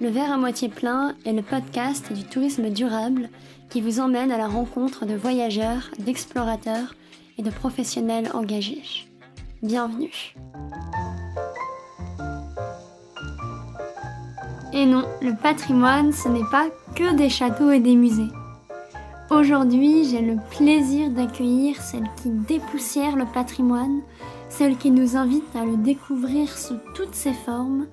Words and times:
Le 0.00 0.08
verre 0.08 0.32
à 0.32 0.36
moitié 0.36 0.68
plein 0.68 1.14
est 1.24 1.32
le 1.32 1.42
podcast 1.42 2.12
du 2.12 2.24
tourisme 2.24 2.68
durable 2.68 3.30
qui 3.70 3.80
vous 3.80 4.00
emmène 4.00 4.30
à 4.30 4.38
la 4.38 4.48
rencontre 4.48 5.06
de 5.06 5.14
voyageurs, 5.14 5.90
d'explorateurs 5.98 6.94
et 7.38 7.42
de 7.42 7.50
professionnels 7.50 8.30
engagés. 8.34 8.82
Bienvenue. 9.62 10.34
Et 14.72 14.86
non, 14.86 15.04
le 15.22 15.34
patrimoine, 15.40 16.12
ce 16.12 16.28
n'est 16.28 16.50
pas 16.50 16.66
que 16.94 17.14
des 17.16 17.30
châteaux 17.30 17.70
et 17.70 17.80
des 17.80 17.96
musées. 17.96 18.30
Aujourd'hui, 19.34 20.04
j'ai 20.04 20.20
le 20.20 20.36
plaisir 20.56 21.10
d'accueillir 21.10 21.82
celle 21.82 22.08
qui 22.22 22.30
dépoussière 22.30 23.16
le 23.16 23.24
patrimoine, 23.26 24.00
celle 24.48 24.78
qui 24.78 24.92
nous 24.92 25.16
invite 25.16 25.56
à 25.56 25.64
le 25.64 25.76
découvrir 25.76 26.56
sous 26.56 26.76
toutes 26.94 27.16
ses 27.16 27.32
formes, 27.32 27.88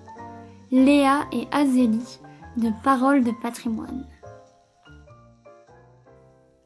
Léa 0.70 1.26
et 1.32 1.48
Azélie 1.52 2.20
de 2.58 2.70
Paroles 2.84 3.24
de 3.24 3.32
patrimoine. 3.42 4.06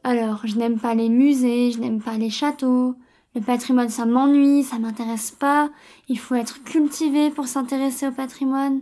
Alors, 0.04 0.42
je 0.44 0.58
n'aime 0.58 0.78
pas 0.78 0.94
les 0.94 1.08
musées, 1.08 1.72
je 1.72 1.80
n'aime 1.80 2.02
pas 2.02 2.18
les 2.18 2.30
châteaux, 2.30 2.96
le 3.34 3.40
patrimoine 3.40 3.88
ça 3.88 4.06
m'ennuie, 4.06 4.64
ça 4.64 4.78
m'intéresse 4.78 5.32
pas, 5.32 5.70
il 6.10 6.20
faut 6.20 6.36
être 6.36 6.62
cultivé 6.66 7.30
pour 7.30 7.48
s'intéresser 7.48 8.10
au 8.10 8.12
patrimoine. 8.12 8.82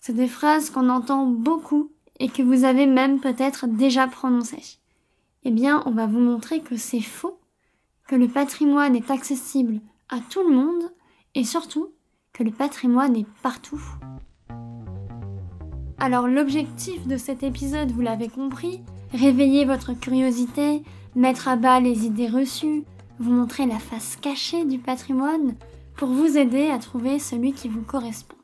C'est 0.00 0.12
des 0.14 0.28
phrases 0.28 0.68
qu'on 0.68 0.90
entend 0.90 1.24
beaucoup 1.24 1.90
et 2.20 2.28
que 2.28 2.42
vous 2.42 2.64
avez 2.64 2.84
même 2.84 3.20
peut-être 3.20 3.66
déjà 3.66 4.06
prononcées. 4.06 4.83
Eh 5.44 5.50
bien, 5.50 5.82
on 5.86 5.90
va 5.90 6.06
vous 6.06 6.20
montrer 6.20 6.60
que 6.60 6.76
c'est 6.76 7.00
faux, 7.00 7.38
que 8.08 8.16
le 8.16 8.28
patrimoine 8.28 8.96
est 8.96 9.10
accessible 9.10 9.80
à 10.08 10.18
tout 10.30 10.42
le 10.42 10.54
monde 10.54 10.90
et 11.34 11.44
surtout 11.44 11.88
que 12.32 12.42
le 12.42 12.50
patrimoine 12.50 13.16
est 13.16 13.26
partout. 13.42 13.82
Alors 15.98 16.28
l'objectif 16.28 17.06
de 17.06 17.16
cet 17.16 17.42
épisode, 17.42 17.90
vous 17.92 18.00
l'avez 18.00 18.28
compris, 18.28 18.80
réveiller 19.12 19.64
votre 19.64 19.92
curiosité, 19.92 20.82
mettre 21.14 21.48
à 21.48 21.56
bas 21.56 21.80
les 21.80 22.06
idées 22.06 22.28
reçues, 22.28 22.84
vous 23.18 23.30
montrer 23.30 23.66
la 23.66 23.78
face 23.78 24.16
cachée 24.16 24.64
du 24.64 24.78
patrimoine 24.78 25.54
pour 25.96 26.08
vous 26.08 26.36
aider 26.36 26.70
à 26.70 26.78
trouver 26.78 27.18
celui 27.18 27.52
qui 27.52 27.68
vous 27.68 27.82
correspond. 27.82 28.36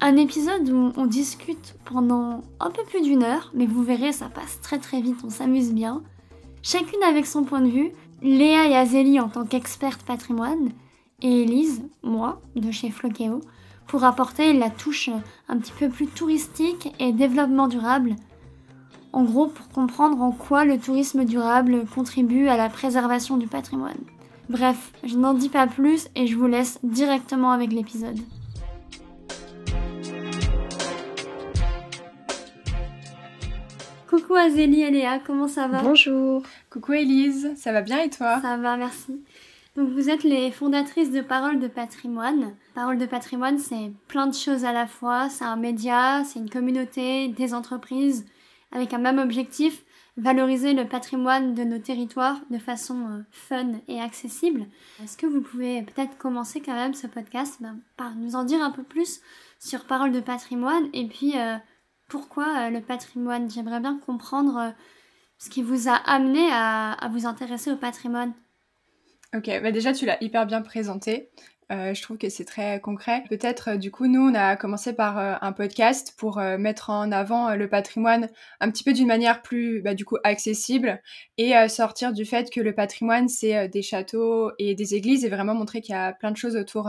Un 0.00 0.16
épisode 0.16 0.68
où 0.68 0.92
on 0.96 1.06
discute 1.06 1.76
pendant 1.84 2.42
un 2.60 2.70
peu 2.70 2.82
plus 2.84 3.02
d'une 3.02 3.22
heure, 3.22 3.50
mais 3.54 3.66
vous 3.66 3.82
verrez, 3.82 4.12
ça 4.12 4.28
passe 4.28 4.60
très 4.60 4.78
très 4.78 5.00
vite, 5.00 5.20
on 5.24 5.30
s'amuse 5.30 5.72
bien. 5.72 6.02
Chacune 6.62 7.02
avec 7.08 7.26
son 7.26 7.44
point 7.44 7.60
de 7.60 7.70
vue, 7.70 7.92
Léa 8.22 8.68
et 8.68 8.76
Azélie 8.76 9.20
en 9.20 9.28
tant 9.28 9.44
qu'experte 9.44 10.02
patrimoine, 10.02 10.70
et 11.22 11.42
Elise, 11.42 11.82
moi, 12.02 12.42
de 12.56 12.70
chez 12.70 12.90
Flokeo, 12.90 13.40
pour 13.86 14.04
apporter 14.04 14.52
la 14.52 14.70
touche 14.70 15.10
un 15.48 15.58
petit 15.58 15.72
peu 15.78 15.88
plus 15.88 16.06
touristique 16.06 16.92
et 16.98 17.12
développement 17.12 17.68
durable. 17.68 18.16
En 19.12 19.22
gros, 19.22 19.46
pour 19.46 19.68
comprendre 19.68 20.20
en 20.20 20.32
quoi 20.32 20.64
le 20.64 20.78
tourisme 20.78 21.24
durable 21.24 21.86
contribue 21.94 22.48
à 22.48 22.56
la 22.56 22.68
préservation 22.68 23.36
du 23.36 23.46
patrimoine. 23.46 24.00
Bref, 24.50 24.92
je 25.04 25.16
n'en 25.16 25.34
dis 25.34 25.48
pas 25.48 25.66
plus 25.66 26.08
et 26.14 26.26
je 26.26 26.36
vous 26.36 26.46
laisse 26.46 26.78
directement 26.82 27.52
avec 27.52 27.72
l'épisode. 27.72 28.18
Coucou 34.14 34.36
Azélie 34.36 34.82
et 34.82 34.92
Léa, 34.92 35.18
comment 35.18 35.48
ça 35.48 35.66
va? 35.66 35.82
Bonjour. 35.82 36.44
Coucou 36.70 36.92
Elise, 36.92 37.50
ça 37.56 37.72
va 37.72 37.82
bien 37.82 38.00
et 38.00 38.10
toi? 38.10 38.40
Ça 38.40 38.56
va, 38.56 38.76
merci. 38.76 39.20
Donc 39.74 39.88
vous 39.88 40.08
êtes 40.08 40.22
les 40.22 40.52
fondatrices 40.52 41.10
de 41.10 41.20
Paroles 41.20 41.58
de 41.58 41.66
patrimoine. 41.66 42.54
Paroles 42.76 42.98
de 42.98 43.06
patrimoine, 43.06 43.58
c'est 43.58 43.90
plein 44.06 44.28
de 44.28 44.34
choses 44.34 44.64
à 44.64 44.72
la 44.72 44.86
fois. 44.86 45.28
C'est 45.30 45.44
un 45.44 45.56
média, 45.56 46.22
c'est 46.22 46.38
une 46.38 46.48
communauté, 46.48 47.26
des 47.26 47.54
entreprises, 47.54 48.24
avec 48.70 48.94
un 48.94 48.98
même 48.98 49.18
objectif, 49.18 49.82
valoriser 50.16 50.74
le 50.74 50.86
patrimoine 50.86 51.54
de 51.54 51.64
nos 51.64 51.80
territoires 51.80 52.40
de 52.50 52.58
façon 52.58 53.00
euh, 53.10 53.22
fun 53.32 53.72
et 53.88 54.00
accessible. 54.00 54.66
Est-ce 55.02 55.16
que 55.16 55.26
vous 55.26 55.40
pouvez 55.40 55.82
peut-être 55.82 56.16
commencer 56.18 56.60
quand 56.60 56.74
même 56.74 56.94
ce 56.94 57.08
podcast 57.08 57.56
ben, 57.58 57.78
par 57.96 58.14
nous 58.14 58.36
en 58.36 58.44
dire 58.44 58.62
un 58.62 58.70
peu 58.70 58.84
plus 58.84 59.22
sur 59.58 59.86
Paroles 59.86 60.12
de 60.12 60.20
patrimoine 60.20 60.88
et 60.92 61.04
puis 61.08 61.32
euh, 61.36 61.56
pourquoi 62.14 62.66
euh, 62.66 62.70
le 62.70 62.80
patrimoine? 62.80 63.50
J'aimerais 63.50 63.80
bien 63.80 63.98
comprendre 63.98 64.72
ce 65.38 65.50
qui 65.50 65.64
vous 65.64 65.88
a 65.88 65.94
amené 65.94 66.46
à 66.52 67.10
vous 67.10 67.26
intéresser 67.26 67.72
au 67.72 67.76
patrimoine. 67.76 68.32
Ok, 69.34 69.50
bah 69.60 69.72
déjà 69.72 69.92
tu 69.92 70.06
l'as 70.06 70.22
hyper 70.22 70.46
bien 70.46 70.62
présenté. 70.62 71.28
Euh, 71.72 71.92
je 71.92 72.02
trouve 72.02 72.18
que 72.18 72.28
c'est 72.28 72.44
très 72.44 72.80
concret. 72.80 73.24
Peut-être, 73.28 73.70
euh, 73.70 73.76
du 73.76 73.90
coup, 73.90 74.06
nous, 74.06 74.20
on 74.20 74.34
a 74.34 74.54
commencé 74.54 74.92
par 74.92 75.18
euh, 75.18 75.34
un 75.40 75.52
podcast 75.52 76.14
pour 76.16 76.38
mettre 76.38 76.90
en 76.90 77.10
avant 77.10 77.56
le 77.56 77.68
patrimoine 77.68 78.28
un 78.60 78.70
petit 78.70 78.84
peu 78.84 78.92
d'une 78.92 79.08
manière 79.08 79.42
plus, 79.42 79.82
bah, 79.82 79.94
du 79.94 80.04
coup, 80.04 80.18
accessible 80.22 81.00
et 81.36 81.54
sortir 81.68 82.12
du 82.12 82.24
fait 82.24 82.50
que 82.50 82.60
le 82.60 82.74
patrimoine, 82.74 83.28
c'est 83.28 83.68
des 83.68 83.82
châteaux 83.82 84.52
et 84.60 84.76
des 84.76 84.94
églises 84.94 85.24
et 85.24 85.28
vraiment 85.28 85.54
montrer 85.54 85.80
qu'il 85.80 85.94
y 85.94 85.98
a 85.98 86.12
plein 86.12 86.30
de 86.30 86.36
choses 86.36 86.56
autour 86.56 86.88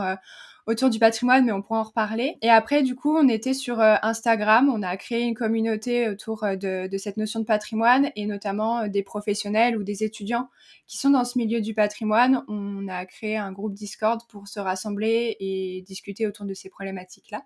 autour 0.66 0.90
du 0.90 0.98
patrimoine, 0.98 1.44
mais 1.44 1.52
on 1.52 1.62
pourra 1.62 1.80
en 1.80 1.84
reparler. 1.84 2.36
Et 2.42 2.50
après, 2.50 2.82
du 2.82 2.96
coup, 2.96 3.16
on 3.16 3.28
était 3.28 3.54
sur 3.54 3.80
euh, 3.80 3.94
Instagram, 4.02 4.68
on 4.68 4.82
a 4.82 4.96
créé 4.96 5.22
une 5.22 5.34
communauté 5.34 6.08
autour 6.08 6.44
euh, 6.44 6.56
de, 6.56 6.88
de 6.88 6.98
cette 6.98 7.16
notion 7.16 7.40
de 7.40 7.44
patrimoine 7.44 8.10
et 8.16 8.26
notamment 8.26 8.80
euh, 8.80 8.88
des 8.88 9.02
professionnels 9.02 9.76
ou 9.76 9.84
des 9.84 10.02
étudiants 10.02 10.48
qui 10.88 10.98
sont 10.98 11.10
dans 11.10 11.24
ce 11.24 11.38
milieu 11.38 11.60
du 11.60 11.72
patrimoine. 11.72 12.44
On 12.48 12.88
a 12.88 13.06
créé 13.06 13.36
un 13.36 13.52
groupe 13.52 13.74
Discord 13.74 14.20
pour 14.28 14.48
se 14.48 14.58
rassembler 14.58 15.36
et 15.40 15.82
discuter 15.86 16.26
autour 16.26 16.46
de 16.46 16.54
ces 16.54 16.68
problématiques-là. 16.68 17.42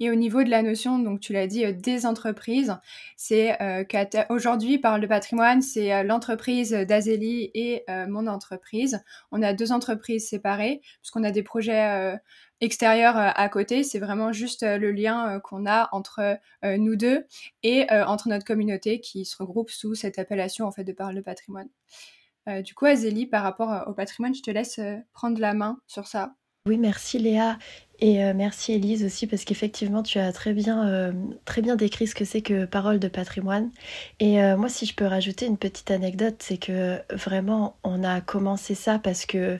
Et 0.00 0.10
au 0.10 0.14
niveau 0.14 0.42
de 0.42 0.48
la 0.48 0.62
notion, 0.62 0.98
donc 0.98 1.20
tu 1.20 1.34
l'as 1.34 1.46
dit, 1.46 1.64
euh, 1.64 1.72
des 1.72 2.06
entreprises, 2.06 2.76
c'est 3.16 3.60
euh, 3.60 3.84
qu'aujourd'hui, 3.84 4.78
par 4.78 4.98
le 4.98 5.06
patrimoine, 5.06 5.60
c'est 5.60 5.92
euh, 5.92 6.02
l'entreprise 6.02 6.70
d'Azélie 6.70 7.50
et 7.54 7.84
mon 8.08 8.26
entreprise. 8.26 9.02
On 9.30 9.42
a 9.42 9.52
deux 9.52 9.72
entreprises 9.72 10.28
séparées, 10.28 10.80
puisqu'on 11.00 11.24
a 11.24 11.30
des 11.30 11.42
projets 11.42 12.18
extérieurs 12.60 13.16
à 13.16 13.48
côté. 13.48 13.82
C'est 13.82 13.98
vraiment 13.98 14.32
juste 14.32 14.62
le 14.62 14.92
lien 14.92 15.40
qu'on 15.40 15.66
a 15.66 15.88
entre 15.92 16.38
nous 16.62 16.96
deux 16.96 17.26
et 17.62 17.86
entre 17.90 18.28
notre 18.28 18.44
communauté 18.44 19.00
qui 19.00 19.24
se 19.24 19.36
regroupe 19.36 19.70
sous 19.70 19.94
cette 19.94 20.18
appellation 20.18 20.66
en 20.66 20.72
fait 20.72 20.84
de 20.84 20.92
par 20.92 21.12
le 21.12 21.22
patrimoine. 21.22 21.68
du 22.46 22.74
coup, 22.74 22.86
Azélie, 22.86 23.26
par 23.26 23.42
rapport 23.42 23.84
au 23.88 23.92
patrimoine, 23.92 24.34
je 24.34 24.42
te 24.42 24.50
laisse 24.50 24.80
prendre 25.12 25.40
la 25.40 25.54
main 25.54 25.80
sur 25.86 26.06
ça. 26.06 26.34
Oui, 26.66 26.76
merci 26.76 27.18
Léa. 27.18 27.58
Et 28.00 28.22
euh, 28.24 28.32
merci 28.34 28.72
Elise 28.72 29.04
aussi 29.04 29.26
parce 29.26 29.44
qu'effectivement 29.44 30.02
tu 30.02 30.18
as 30.18 30.32
très 30.32 30.52
bien, 30.52 30.86
euh, 30.88 31.12
très 31.44 31.62
bien 31.62 31.76
décrit 31.76 32.06
ce 32.06 32.14
que 32.14 32.24
c'est 32.24 32.42
que 32.42 32.64
parole 32.66 32.98
de 32.98 33.08
patrimoine. 33.08 33.70
Et 34.20 34.42
euh, 34.42 34.56
moi 34.56 34.68
si 34.68 34.86
je 34.86 34.94
peux 34.94 35.06
rajouter 35.06 35.46
une 35.46 35.58
petite 35.58 35.90
anecdote, 35.90 36.36
c'est 36.38 36.58
que 36.58 36.98
vraiment 37.14 37.76
on 37.82 38.04
a 38.04 38.20
commencé 38.20 38.74
ça 38.74 38.98
parce 38.98 39.26
que 39.26 39.58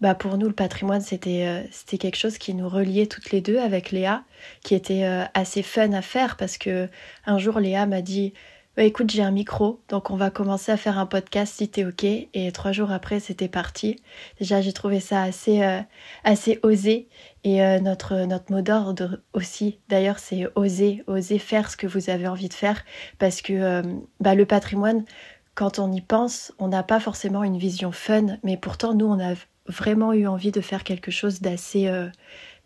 bah, 0.00 0.14
pour 0.14 0.38
nous 0.38 0.46
le 0.48 0.52
patrimoine 0.54 1.00
c'était 1.00 1.68
c'était 1.72 1.98
quelque 1.98 2.16
chose 2.16 2.38
qui 2.38 2.54
nous 2.54 2.68
reliait 2.68 3.06
toutes 3.06 3.30
les 3.32 3.40
deux 3.40 3.58
avec 3.58 3.90
Léa, 3.92 4.24
qui 4.62 4.74
était 4.74 5.04
assez 5.34 5.62
fun 5.62 5.92
à 5.92 6.02
faire 6.02 6.36
parce 6.36 6.58
que 6.58 6.88
un 7.26 7.38
jour 7.38 7.60
Léa 7.60 7.86
m'a 7.86 8.02
dit 8.02 8.34
bah, 8.76 8.82
écoute, 8.82 9.10
j'ai 9.10 9.22
un 9.22 9.30
micro, 9.30 9.80
donc 9.88 10.10
on 10.10 10.16
va 10.16 10.28
commencer 10.28 10.70
à 10.70 10.76
faire 10.76 10.98
un 10.98 11.06
podcast 11.06 11.54
si 11.56 11.68
t'es 11.68 11.86
ok. 11.86 12.04
Et 12.04 12.52
trois 12.52 12.72
jours 12.72 12.90
après, 12.90 13.20
c'était 13.20 13.48
parti. 13.48 13.96
Déjà, 14.38 14.60
j'ai 14.60 14.74
trouvé 14.74 15.00
ça 15.00 15.22
assez, 15.22 15.62
euh, 15.62 15.80
assez 16.24 16.60
osé. 16.62 17.08
Et 17.42 17.64
euh, 17.64 17.80
notre, 17.80 18.26
notre 18.26 18.52
mot 18.52 18.60
d'ordre 18.60 19.20
aussi, 19.32 19.78
d'ailleurs, 19.88 20.18
c'est 20.18 20.46
oser, 20.56 21.02
oser 21.06 21.38
faire 21.38 21.70
ce 21.70 21.78
que 21.78 21.86
vous 21.86 22.10
avez 22.10 22.28
envie 22.28 22.50
de 22.50 22.54
faire. 22.54 22.84
Parce 23.18 23.40
que 23.40 23.54
euh, 23.54 23.82
bah, 24.20 24.34
le 24.34 24.44
patrimoine, 24.44 25.06
quand 25.54 25.78
on 25.78 25.90
y 25.90 26.02
pense, 26.02 26.52
on 26.58 26.68
n'a 26.68 26.82
pas 26.82 27.00
forcément 27.00 27.44
une 27.44 27.56
vision 27.56 27.92
fun. 27.92 28.36
Mais 28.44 28.58
pourtant, 28.58 28.92
nous, 28.92 29.06
on 29.06 29.18
a 29.18 29.32
vraiment 29.68 30.12
eu 30.12 30.26
envie 30.26 30.52
de 30.52 30.60
faire 30.60 30.84
quelque 30.84 31.10
chose 31.10 31.40
d'assez 31.40 31.88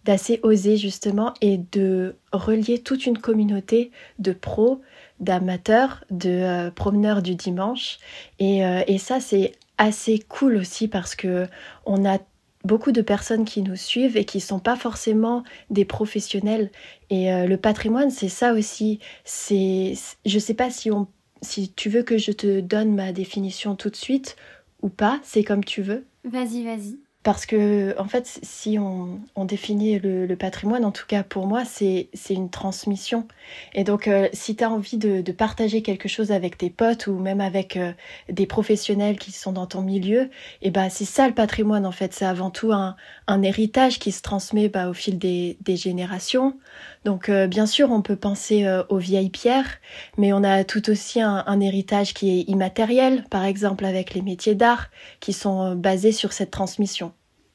d'assez 0.04 0.40
osé 0.42 0.76
justement 0.76 1.34
et 1.40 1.58
de 1.58 2.16
relier 2.32 2.82
toute 2.82 3.06
une 3.06 3.18
communauté 3.18 3.90
de 4.18 4.32
pros, 4.32 4.80
d'amateurs, 5.20 6.04
de 6.10 6.30
euh, 6.30 6.70
promeneurs 6.70 7.22
du 7.22 7.34
dimanche. 7.34 7.98
Et, 8.38 8.64
euh, 8.64 8.82
et 8.86 8.98
ça, 8.98 9.20
c'est 9.20 9.52
assez 9.78 10.18
cool 10.18 10.56
aussi 10.56 10.88
parce 10.88 11.14
que 11.14 11.46
on 11.86 12.04
a 12.04 12.18
beaucoup 12.64 12.92
de 12.92 13.02
personnes 13.02 13.44
qui 13.44 13.62
nous 13.62 13.76
suivent 13.76 14.16
et 14.16 14.24
qui 14.24 14.40
sont 14.40 14.58
pas 14.58 14.76
forcément 14.76 15.44
des 15.70 15.84
professionnels. 15.84 16.70
Et 17.08 17.32
euh, 17.32 17.46
le 17.46 17.56
patrimoine, 17.56 18.10
c'est 18.10 18.28
ça 18.28 18.52
aussi. 18.52 18.98
C'est, 19.24 19.94
je 20.26 20.38
sais 20.38 20.54
pas 20.54 20.70
si 20.70 20.90
on, 20.90 21.06
si 21.42 21.72
tu 21.72 21.88
veux 21.88 22.02
que 22.02 22.18
je 22.18 22.32
te 22.32 22.60
donne 22.60 22.94
ma 22.94 23.12
définition 23.12 23.76
tout 23.76 23.90
de 23.90 23.96
suite 23.96 24.36
ou 24.82 24.88
pas. 24.88 25.20
C'est 25.22 25.44
comme 25.44 25.64
tu 25.64 25.82
veux. 25.82 26.04
Vas-y, 26.24 26.64
vas-y. 26.64 26.98
Parce 27.22 27.44
que, 27.44 27.94
en 27.98 28.06
fait, 28.06 28.40
si 28.42 28.78
on, 28.78 29.20
définit 29.44 29.98
le, 29.98 30.34
patrimoine, 30.36 30.86
en 30.86 30.90
tout 30.90 31.04
cas 31.06 31.22
pour 31.22 31.46
moi, 31.46 31.64
c'est 31.66 32.08
une 32.30 32.48
transmission. 32.48 33.28
Et 33.74 33.84
donc, 33.84 34.08
euh, 34.08 34.28
si 34.32 34.56
tu 34.56 34.64
as 34.64 34.70
envie 34.70 34.96
de, 34.96 35.30
partager 35.32 35.82
quelque 35.82 36.08
chose 36.08 36.32
avec 36.32 36.56
tes 36.56 36.70
potes 36.70 37.06
ou 37.06 37.18
même 37.18 37.42
avec 37.42 37.76
euh, 37.76 37.92
des 38.30 38.46
professionnels 38.46 39.18
qui 39.18 39.32
sont 39.32 39.52
dans 39.52 39.66
ton 39.66 39.82
milieu, 39.82 40.22
et 40.62 40.68
eh 40.68 40.70
ben, 40.70 40.88
c'est 40.88 41.04
ça 41.04 41.28
le 41.28 41.34
patrimoine, 41.34 41.84
en 41.84 41.92
fait. 41.92 42.14
C'est 42.14 42.24
avant 42.24 42.50
tout 42.50 42.72
un, 42.72 42.96
héritage 43.42 43.98
qui 43.98 44.12
se 44.12 44.22
transmet 44.22 44.68
bah, 44.68 44.88
au 44.88 44.94
fil 44.94 45.18
des, 45.18 45.56
générations. 45.76 46.58
Donc, 47.04 47.28
euh, 47.28 47.46
bien 47.46 47.66
sûr, 47.66 47.90
on 47.90 48.02
peut 48.02 48.16
penser 48.16 48.66
aux 48.88 48.98
vieilles 48.98 49.30
pierres, 49.30 49.78
mais 50.18 50.32
on 50.32 50.42
a 50.42 50.64
tout 50.64 50.90
aussi 50.90 51.20
un, 51.20 51.44
un 51.46 51.60
héritage 51.60 52.14
qui 52.14 52.30
est 52.30 52.42
immatériel, 52.48 53.24
par 53.30 53.44
exemple 53.44 53.84
avec 53.84 54.14
les 54.14 54.22
métiers 54.22 54.54
d'art, 54.54 54.90
qui 55.20 55.32
sont 55.32 55.74
basés 55.74 56.12
sur 56.12 56.32
cette 56.32 56.50
transmission. 56.50 57.12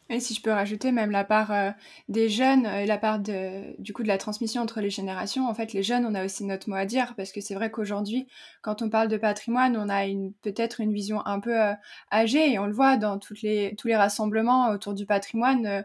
Et 0.10 0.20
si 0.20 0.36
je 0.36 0.42
peux 0.42 0.52
rajouter 0.52 0.92
même 0.92 1.10
la 1.10 1.24
part 1.24 1.52
euh, 1.52 1.72
des 2.10 2.30
jeunes 2.30 2.68
et 2.68 2.86
la 2.86 2.98
part 3.00 3.18
de, 3.20 3.80
du 3.82 3.92
coup 3.92 4.04
de 4.04 4.08
la 4.08 4.20
transmission 4.20 4.62
entre 4.62 4.80
les 4.80 4.92
générations, 4.92 5.50
en 5.50 5.54
fait 5.56 5.74
les 5.74 5.82
jeunes 5.82 6.06
on 6.06 6.14
a 6.14 6.24
aussi 6.24 6.46
notre 6.46 6.70
mot 6.70 6.76
à 6.76 6.86
dire 6.86 7.16
parce 7.18 7.32
que 7.32 7.42
c'est 7.42 7.56
vrai 7.56 7.72
qu'aujourd'hui 7.72 8.28
quand 8.62 8.84
on 8.84 8.90
parle 8.90 9.08
de 9.08 9.18
patrimoine 9.18 9.76
on 9.76 9.90
a 9.90 10.06
une 10.06 10.32
peut-être 10.44 10.80
une 10.80 10.94
vision 10.94 11.26
un 11.26 11.40
peu 11.40 11.60
euh, 11.60 11.74
âgée 12.12 12.52
et 12.52 12.60
on 12.60 12.68
le 12.68 12.74
voit 12.74 12.98
dans 12.98 13.18
toutes 13.18 13.42
les, 13.42 13.76
tous 13.80 13.88
les 13.88 13.96
rassemblements 13.96 14.70
autour 14.70 14.94
du 14.94 15.08
patrimoine. 15.08 15.66
Euh, 15.66 15.82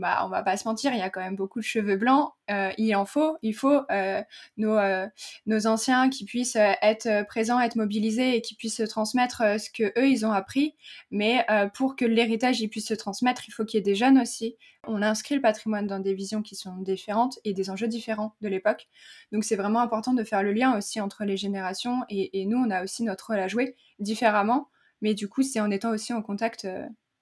bah, 0.00 0.22
on 0.24 0.30
va 0.30 0.42
pas 0.42 0.56
se 0.56 0.66
mentir, 0.66 0.92
il 0.92 0.98
y 0.98 1.02
a 1.02 1.10
quand 1.10 1.20
même 1.20 1.36
beaucoup 1.36 1.60
de 1.60 1.64
cheveux 1.64 1.96
blancs. 1.96 2.32
Euh, 2.50 2.70
il 2.78 2.96
en 2.96 3.04
faut, 3.04 3.36
il 3.42 3.52
faut 3.54 3.82
euh, 3.92 4.22
nos, 4.56 4.76
euh, 4.76 5.06
nos 5.44 5.66
anciens 5.66 6.08
qui 6.08 6.24
puissent 6.24 6.56
être 6.56 7.26
présents, 7.26 7.60
être 7.60 7.76
mobilisés 7.76 8.34
et 8.34 8.40
qui 8.40 8.56
puissent 8.56 8.82
transmettre 8.88 9.42
ce 9.60 9.68
que 9.70 9.92
eux 10.00 10.08
ils 10.08 10.24
ont 10.24 10.32
appris. 10.32 10.74
Mais 11.10 11.46
pour 11.74 11.96
que 11.96 12.06
l'héritage 12.06 12.66
puisse 12.70 12.88
se 12.88 12.94
transmettre, 12.94 13.42
il 13.46 13.52
faut 13.52 13.64
qu'il 13.64 13.78
y 13.78 13.80
ait 13.80 13.84
des 13.84 13.94
jeunes 13.94 14.18
aussi. 14.18 14.56
On 14.86 15.02
inscrit 15.02 15.34
le 15.34 15.42
patrimoine 15.42 15.86
dans 15.86 16.00
des 16.00 16.14
visions 16.14 16.40
qui 16.40 16.56
sont 16.56 16.76
différentes 16.78 17.38
et 17.44 17.52
des 17.52 17.68
enjeux 17.68 17.88
différents 17.88 18.34
de 18.40 18.48
l'époque. 18.48 18.88
Donc 19.32 19.44
c'est 19.44 19.56
vraiment 19.56 19.80
important 19.80 20.14
de 20.14 20.24
faire 20.24 20.42
le 20.42 20.52
lien 20.52 20.76
aussi 20.76 21.00
entre 21.00 21.24
les 21.24 21.36
générations 21.36 22.04
et, 22.08 22.46
nous 22.46 22.56
on 22.56 22.70
a 22.70 22.82
aussi 22.82 23.02
notre 23.02 23.26
rôle 23.26 23.38
à 23.38 23.48
jouer 23.48 23.76
différemment. 23.98 24.68
Mais 25.02 25.14
du 25.14 25.28
coup, 25.28 25.42
c'est 25.42 25.60
en 25.60 25.70
étant 25.70 25.90
aussi 25.90 26.12
en 26.12 26.22
contact 26.22 26.66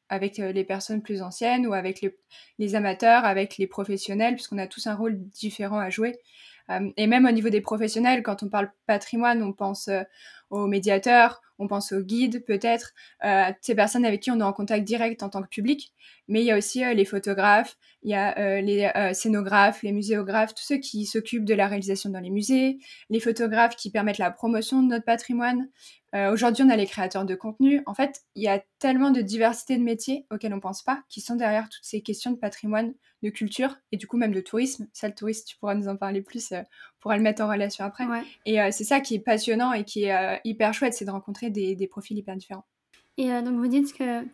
avec 0.09 0.39
euh, 0.39 0.53
les 0.53 0.65
personnes 0.65 1.03
plus 1.03 1.23
anciennes 1.23 1.67
ou 1.67 1.75
avec 1.75 2.05
les, 2.59 2.75
amateurs, 2.75 3.25
avec 3.25 3.59
les 3.59 3.67
professionnels, 3.67 4.35
puisqu'on 4.35 4.59
a 4.59 4.67
tous 4.67 4.87
un 4.87 4.95
rôle 4.95 5.19
différent 5.29 5.79
à 5.79 5.91
jouer. 5.91 6.19
Euh, 6.71 6.91
et 6.97 7.07
même 7.07 7.27
au 7.27 7.31
niveau 7.31 7.49
des 7.49 7.61
professionnels, 7.61 8.23
quand 8.23 8.43
on 8.43 8.49
parle 8.49 8.71
patrimoine, 8.87 9.43
on 9.43 9.53
pense 9.53 9.89
euh, 9.89 10.03
aux 10.51 10.67
médiateurs, 10.67 11.41
on 11.59 11.67
pense 11.67 11.93
aux 11.93 12.01
guides 12.01 12.45
peut-être, 12.45 12.93
euh, 13.25 13.51
ces 13.61 13.75
personnes 13.75 14.05
avec 14.05 14.21
qui 14.21 14.31
on 14.31 14.39
est 14.39 14.45
en 14.45 14.53
contact 14.53 14.85
direct 14.85 15.23
en 15.23 15.29
tant 15.29 15.43
que 15.43 15.49
public, 15.49 15.93
mais 16.29 16.41
il 16.41 16.47
y 16.47 16.51
a 16.51 16.57
aussi 16.57 16.85
les 16.95 17.05
photographes, 17.05 17.77
il 18.03 18.11
y 18.11 18.15
a 18.15 18.61
les 18.61 18.91
scénographes, 19.13 19.83
les 19.83 19.93
muséographes, 19.93 20.55
tous 20.55 20.63
ceux 20.63 20.77
qui 20.77 21.05
s'occupent 21.05 21.45
de 21.45 21.55
la 21.55 21.67
réalisation 21.67 22.11
dans 22.11 22.21
les 22.21 22.31
musées, 22.31 22.79
les 23.11 23.19
photographes 23.19 23.77
qui 23.77 23.91
permettent 23.91 24.19
la 24.19 24.31
promotion 24.31 24.83
de 24.83 24.89
notre 24.89 25.05
patrimoine. 25.05 25.69
Aujourd'hui, 26.15 26.65
on 26.65 26.71
a 26.71 26.77
les 26.77 26.87
créateurs 26.87 27.27
de 27.27 27.35
contenu. 27.35 27.83
En 27.85 27.95
fait, 27.95 28.23
il 28.35 28.43
y 28.43 28.49
a 28.49 28.63
tellement 28.79 29.11
de 29.11 29.21
diversité 29.21 29.77
de 29.77 29.83
métiers 29.83 30.27
auxquels 30.31 30.55
on 30.55 30.61
pense 30.61 30.83
pas, 30.83 31.03
qui 31.09 31.21
sont 31.21 31.37
derrière 31.37 31.69
toutes 31.69 31.85
ces 31.85 32.01
questions 32.01 32.31
de 32.31 32.37
patrimoine, 32.37 32.95
de 33.23 33.31
culture 33.31 33.77
et 33.93 33.97
du 33.97 34.07
coup 34.07 34.17
même 34.17 34.33
de 34.33 34.41
tourisme. 34.41 34.89
Ça, 34.93 35.09
le 35.09 35.15
tourisme, 35.15 35.45
tu 35.47 35.57
pourras 35.57 35.75
nous 35.75 35.89
en 35.89 35.97
parler 35.97 36.23
plus, 36.23 36.53
euh, 36.53 36.61
on 36.61 37.01
pourra 37.01 37.17
le 37.17 37.23
mettre 37.23 37.43
en 37.43 37.49
relation 37.49 37.85
après. 37.85 38.05
Et 38.47 38.61
euh, 38.61 38.69
c'est 38.71 38.85
ça 38.85 39.01
qui 39.01 39.17
est 39.17 39.21
passionnant 39.21 39.73
et 39.73 39.85
qui 39.85 40.05
est 40.05 40.15
euh, 40.15 40.37
hyper 40.45 40.73
chouette, 40.75 40.95
c'est 40.95 41.05
de 41.05 41.11
rencontrer 41.11 41.51
des, 41.51 41.75
des, 41.75 41.87
profils 41.87 42.17
hyper 42.17 42.37
différents. 42.37 42.65
Et 43.17 43.29
donc 43.43 43.57
vous 43.57 43.67
dites 43.67 43.93
que 43.97 44.25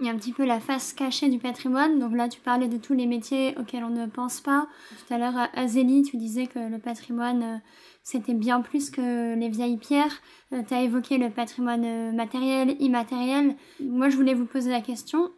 il 0.00 0.06
y 0.06 0.08
a 0.08 0.12
un 0.12 0.16
petit 0.16 0.32
peu 0.32 0.44
la 0.44 0.60
face 0.60 0.92
cachée 0.92 1.28
du 1.28 1.38
patrimoine. 1.38 1.98
Donc 1.98 2.14
là, 2.14 2.28
tu 2.28 2.40
parlais 2.40 2.68
de 2.68 2.76
tous 2.76 2.94
les 2.94 3.06
métiers 3.06 3.54
auxquels 3.58 3.84
on 3.84 3.90
ne 3.90 4.06
pense 4.06 4.40
pas. 4.40 4.66
Tout 4.90 5.14
à 5.14 5.18
l'heure, 5.18 5.48
Azélie, 5.54 6.02
tu 6.02 6.16
disais 6.16 6.46
que 6.46 6.58
le 6.58 6.78
patrimoine, 6.78 7.60
c'était 8.02 8.34
bien 8.34 8.60
plus 8.60 8.90
que 8.90 9.34
les 9.34 9.48
vieilles 9.48 9.76
pierres. 9.76 10.22
tu 10.50 10.74
as 10.74 10.82
évoqué 10.82 11.18
le 11.18 11.30
patrimoine 11.30 12.14
matériel, 12.14 12.76
immatériel. 12.80 13.56
Moi, 13.80 14.08
je 14.08 14.16
voulais 14.16 14.34
vous 14.34 14.46
poser 14.46 14.70
la 14.70 14.80
question, 14.80 15.30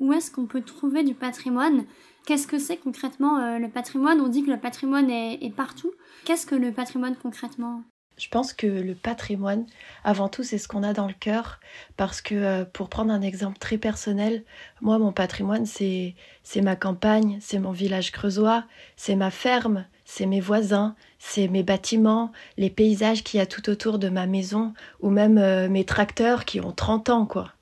où 0.00 0.12
est-ce 0.12 0.30
qu'on 0.30 0.46
peut 0.46 0.62
trouver 0.62 1.02
du 1.02 1.14
patrimoine? 1.14 1.84
Qu'est-ce 2.26 2.48
que 2.48 2.58
c'est 2.58 2.76
concrètement 2.76 3.38
euh, 3.38 3.58
le 3.58 3.68
patrimoine? 3.68 4.20
On 4.20 4.26
dit 4.26 4.42
que 4.42 4.50
le 4.50 4.58
patrimoine 4.58 5.08
est, 5.10 5.54
partout. 5.54 5.92
Qu'est-ce 6.24 6.44
que 6.44 6.56
le 6.56 6.72
patrimoine 6.72 7.14
concrètement? 7.14 7.84
Je 8.18 8.28
pense 8.28 8.52
que 8.52 8.66
le 8.66 8.94
patrimoine, 8.94 9.66
avant 10.04 10.28
tout, 10.28 10.42
c'est 10.42 10.58
ce 10.58 10.68
qu'on 10.68 10.82
a 10.82 10.92
dans 10.92 11.06
le 11.06 11.14
cœur. 11.14 11.60
Parce 11.96 12.20
que, 12.20 12.34
euh, 12.34 12.64
pour 12.64 12.88
prendre 12.88 13.12
un 13.12 13.22
exemple 13.22 13.58
très 13.58 13.78
personnel, 13.78 14.44
moi, 14.80 14.98
mon 14.98 15.12
patrimoine, 15.12 15.66
c'est, 15.66 16.14
c'est 16.42 16.62
ma 16.62 16.76
campagne, 16.76 17.38
c'est 17.40 17.58
mon 17.58 17.72
village 17.72 18.12
creusois, 18.12 18.64
c'est 18.96 19.16
ma 19.16 19.30
ferme, 19.30 19.86
c'est 20.04 20.26
mes 20.26 20.40
voisins, 20.40 20.94
c'est 21.18 21.48
mes 21.48 21.62
bâtiments, 21.62 22.32
les 22.56 22.70
paysages 22.70 23.22
qu'il 23.22 23.38
y 23.38 23.42
a 23.42 23.46
tout 23.46 23.68
autour 23.68 23.98
de 23.98 24.08
ma 24.08 24.26
maison, 24.26 24.72
ou 25.00 25.10
même 25.10 25.36
euh, 25.38 25.68
mes 25.68 25.84
tracteurs 25.84 26.44
qui 26.44 26.60
ont 26.60 26.72
30 26.72 27.10
ans, 27.10 27.26
quoi. 27.26 27.52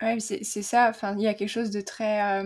Ouais, 0.00 0.18
c'est, 0.20 0.44
ça. 0.44 0.88
Enfin, 0.88 1.16
il 1.16 1.22
y 1.22 1.26
a 1.26 1.34
quelque 1.34 1.48
chose 1.48 1.70
de 1.70 1.80
très 1.80 2.44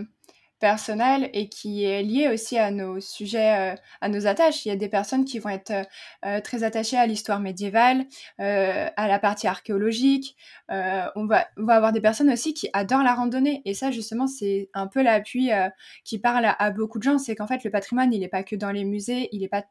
personnel 0.63 1.29
et 1.33 1.49
qui 1.49 1.83
est 1.83 2.03
lié 2.03 2.29
aussi 2.29 2.57
à 2.57 2.71
nos 2.71 3.01
sujets, 3.01 3.73
euh, 3.73 3.75
à 3.99 4.07
nos 4.07 4.27
attaches. 4.27 4.65
Il 4.65 4.69
y 4.69 4.71
a 4.71 4.77
des 4.77 4.87
personnes 4.87 5.25
qui 5.25 5.37
vont 5.37 5.49
être 5.49 5.71
euh, 5.71 5.83
euh, 6.25 6.39
très 6.39 6.63
attachées 6.63 6.95
à 6.95 7.05
l'histoire 7.05 7.41
médiévale, 7.41 8.05
à 8.39 9.07
la 9.09 9.19
partie 9.19 9.45
archéologique. 9.45 10.37
on, 10.69 11.25
va, 11.25 11.47
on 11.57 11.65
va 11.65 11.75
avoir 11.75 11.91
des 11.91 11.99
personnes 11.99 12.31
aussi 12.31 12.53
qui 12.53 12.69
adorent 12.71 13.03
la 13.03 13.13
randonnée. 13.13 13.61
Et 13.65 13.73
ça, 13.73 13.91
justement, 13.91 14.25
c'est 14.25 14.69
un 14.73 14.87
peu 14.87 15.01
l'appui 15.03 15.49
qui 16.05 16.17
parle 16.17 16.45
à, 16.57 16.71
beaucoup 16.71 16.97
de 16.97 17.03
gens. 17.03 17.17
C'est 17.17 17.35
qu'en 17.35 17.47
fait, 17.47 17.65
le 17.65 17.69
patrimoine, 17.69 18.13
il 18.13 18.21
n'est 18.21 18.29
pas 18.29 18.43
que 18.43 18.55
dans 18.55 18.71
les 18.71 18.85
musées, 18.85 19.27
il 19.33 19.41
n'est 19.41 19.49
pas 19.49 19.65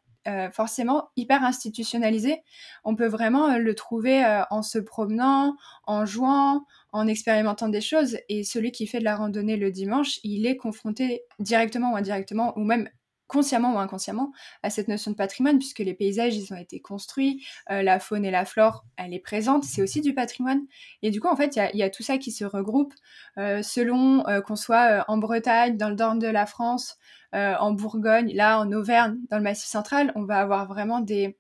forcément 0.53 1.09
hyper 1.17 1.43
institutionnalisé. 1.43 2.43
On 2.85 2.95
peut 2.95 3.09
vraiment 3.09 3.57
le 3.57 3.75
trouver 3.75 4.23
en 4.51 4.63
se 4.63 4.79
promenant, 4.79 5.57
en 5.87 6.05
jouant, 6.05 6.67
en 6.93 7.09
expérimentant 7.09 7.69
des 7.69 7.81
choses. 7.81 8.19
Et 8.29 8.45
celui 8.45 8.73
qui 8.73 8.87
fait 8.87 8.99
de 8.99 9.05
la 9.05 9.17
randonnée 9.17 9.57
le 9.57 9.71
dimanche, 9.71 10.21
il 10.23 10.47
est 10.47 10.57
confronté 10.57 11.23
directement 11.39 11.93
ou 11.93 11.97
indirectement, 11.97 12.57
ou 12.57 12.65
même 12.65 12.89
consciemment 13.33 13.75
ou 13.75 13.79
inconsciemment 13.79 14.31
à 14.63 14.69
cette 14.69 14.89
notion 14.89 15.11
de 15.11 15.17
patrimoine 15.17 15.59
puisque 15.59 15.79
les 15.79 15.95
paysages 15.95 16.37
ils 16.37 16.53
ont 16.53 16.57
été 16.57 16.81
construits, 16.81 17.43
euh, 17.71 17.83
la 17.83 17.99
faune 17.99 18.27
et 18.27 18.31
la 18.31 18.45
flore 18.45 18.85
elle 18.97 19.15
est 19.15 19.21
présente, 19.21 19.65
c'est 19.65 19.81
aussi 19.81 20.03
du 20.03 20.13
patrimoine 20.13 20.61
et 21.01 21.11
du 21.11 21.19
coup 21.19 21.29
en 21.29 21.37
fait 21.37 21.57
il 21.57 21.79
y 21.79 21.83
a, 21.83 21.89
tout 21.89 22.03
ça 22.03 22.19
qui 22.19 22.31
se 22.31 22.45
regroupe 22.45 22.93
euh, 23.39 23.63
selon 23.63 24.29
euh, 24.29 24.43
qu'on 24.43 24.57
soit 24.57 25.07
en 25.09 25.17
Bretagne, 25.17 25.79
dans 25.79 25.89
le 25.89 25.95
nord 25.95 26.17
de 26.17 26.27
la 26.27 26.47
France, 26.47 26.99
en 27.35 27.73
Bourgogne, 27.73 28.35
là 28.35 28.61
en 28.61 28.71
Auvergne, 28.73 29.17
dans 29.31 29.39
le 29.39 29.43
Massif 29.43 29.67
central, 29.67 30.13
on 30.17 30.25
va 30.25 30.41
avoir 30.41 30.67
vraiment 30.67 31.01
des 31.01 31.39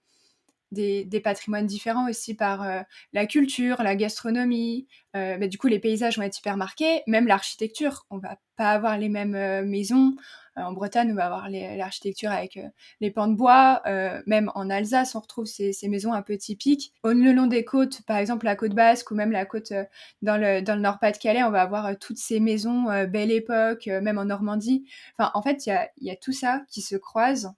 des, 0.73 1.21
patrimoines 1.21 1.67
différents 1.67 2.09
aussi 2.09 2.35
par 2.35 2.63
euh, 2.63 2.81
la 3.13 3.27
culture, 3.27 3.83
la 3.83 3.95
gastronomie. 3.95 4.89
Euh, 5.15 5.37
bah, 5.37 5.47
du 5.47 5.59
coup, 5.59 5.69
les 5.69 5.79
paysages 5.79 6.17
vont 6.17 6.25
être 6.25 6.39
hyper 6.39 6.57
marqués, 6.57 7.03
même 7.07 7.27
l'architecture. 7.27 8.07
On 8.11 8.19
va 8.19 8.39
pas 8.57 8.71
avoir 8.71 8.99
les 8.99 9.09
mêmes 9.09 9.35
euh, 9.35 9.63
maisons. 9.65 10.17
en 10.57 10.73
Bretagne, 10.73 11.13
on 11.13 11.15
va 11.15 11.27
avoir 11.27 11.49
l'architecture 11.49 12.31
avec 12.31 12.59
les 13.01 13.11
pans 13.11 13.29
de 13.29 13.35
bois. 13.35 13.83
même 14.27 14.51
en 14.55 14.69
Alsace, 14.69 15.15
on 15.15 15.21
retrouve 15.21 15.47
ces, 15.47 15.75
maisons 15.89 16.13
un 16.13 16.23
peu 16.23 16.37
typiques. 16.37 16.93
Au, 17.05 17.13
le 17.13 17.33
long 17.33 17.47
des 17.47 17.65
côtes, 17.65 18.03
par 18.03 18.19
exemple 18.19 18.45
la 18.45 18.55
côte 18.55 18.75
basque 18.75 19.11
ou 19.11 19.15
même 19.15 19.33
la 19.33 19.47
côte 19.47 19.73
dans 20.21 20.37
le, 20.37 20.61
dans 20.61 20.75
le 20.75 20.83
Nord-Pas-de-Calais, 20.83 21.43
on 21.43 21.51
va 21.51 21.63
avoir 21.63 21.99
toutes 21.99 22.19
ces 22.19 22.39
maisons 22.39 22.85
belle 23.09 23.31
époque, 23.31 23.87
même 23.87 24.19
en 24.19 24.27
Normandie. 24.27 24.85
Enfin, 25.17 25.31
en 25.35 25.43
fait, 25.43 25.65
il 25.65 25.71
y 25.71 25.73
a, 25.73 25.91
y 26.03 26.11
a 26.11 26.17
tout 26.17 26.33
ça 26.33 26.63
qui 26.69 26.83
se 26.83 26.97
croise 26.97 27.55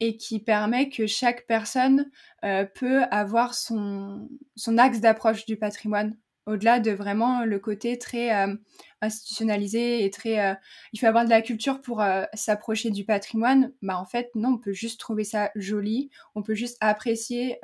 et 0.00 0.16
qui 0.16 0.40
permet 0.40 0.88
que 0.88 1.06
chaque 1.06 1.46
personne 1.46 2.10
euh, 2.44 2.64
peut 2.64 3.04
avoir 3.10 3.54
son, 3.54 4.28
son 4.54 4.78
axe 4.78 5.00
d'approche 5.00 5.46
du 5.46 5.56
patrimoine, 5.56 6.16
au-delà 6.44 6.80
de 6.80 6.90
vraiment 6.90 7.44
le 7.44 7.58
côté 7.58 7.98
très 7.98 8.32
euh, 8.34 8.54
institutionnalisé 9.00 10.04
et 10.04 10.10
très... 10.10 10.38
Euh, 10.38 10.54
il 10.92 11.00
faut 11.00 11.06
avoir 11.06 11.24
de 11.24 11.30
la 11.30 11.42
culture 11.42 11.80
pour 11.80 12.04
s'approcher 12.34 12.90
du 12.90 13.04
patrimoine. 13.04 13.72
Bah, 13.82 13.98
en 13.98 14.04
fait, 14.04 14.30
non, 14.34 14.50
on 14.50 14.58
peut 14.58 14.72
juste 14.72 15.00
trouver 15.00 15.24
ça 15.24 15.50
joli, 15.54 16.10
on 16.34 16.42
peut 16.42 16.54
juste 16.54 16.76
apprécier 16.80 17.58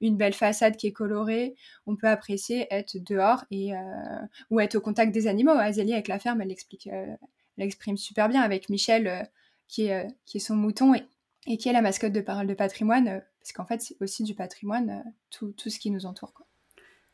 une 0.00 0.16
belle 0.16 0.34
façade 0.34 0.76
qui 0.76 0.86
est 0.86 0.92
colorée, 0.92 1.56
on 1.86 1.96
peut 1.96 2.08
apprécier 2.08 2.66
être 2.70 2.96
dehors 2.98 3.44
et, 3.50 3.72
ou 4.50 4.60
être 4.60 4.76
au 4.76 4.80
contact 4.80 5.12
des 5.12 5.26
animaux. 5.26 5.52
Azélie, 5.52 5.92
avec 5.92 6.08
la 6.08 6.18
ferme, 6.18 6.40
elle 6.40 6.48
l'explique, 6.48 6.86
elle 6.86 7.18
l'exprime 7.56 7.96
super 7.96 8.28
bien 8.28 8.42
avec 8.42 8.68
Michel, 8.68 9.28
qui, 9.66 9.86
est, 9.86 10.06
qui 10.24 10.38
est 10.38 10.40
son 10.40 10.56
mouton. 10.56 10.94
Et 10.94 11.02
et 11.48 11.56
qui 11.56 11.68
est 11.68 11.72
la 11.72 11.80
mascotte 11.80 12.12
de 12.12 12.20
Parole 12.20 12.46
de 12.46 12.54
patrimoine, 12.54 13.08
euh, 13.08 13.20
parce 13.40 13.52
qu'en 13.52 13.64
fait, 13.64 13.80
c'est 13.80 13.96
aussi 14.00 14.22
du 14.22 14.34
patrimoine, 14.34 14.90
euh, 14.90 15.10
tout, 15.30 15.54
tout, 15.56 15.70
ce 15.70 15.78
qui 15.78 15.90
nous 15.90 16.04
entoure. 16.06 16.34
Quoi. 16.34 16.46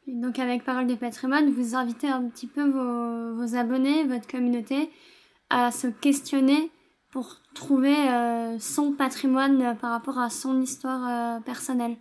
donc, 0.08 0.38
avec 0.38 0.64
Parole 0.64 0.88
de 0.88 0.96
patrimoine, 0.96 1.50
vous 1.50 1.76
invitez 1.76 2.08
un 2.08 2.28
petit 2.28 2.48
peu 2.48 2.68
vos, 2.68 3.36
vos 3.36 3.54
abonnés, 3.54 4.04
votre 4.04 4.26
communauté, 4.26 4.90
à 5.50 5.70
se 5.70 5.86
questionner 5.86 6.70
pour 7.10 7.36
trouver 7.54 7.94
euh, 7.94 8.58
son 8.58 8.92
patrimoine 8.92 9.76
par 9.80 9.92
rapport 9.92 10.18
à 10.18 10.30
son 10.30 10.60
histoire 10.60 11.40
personnelle. 11.44 11.94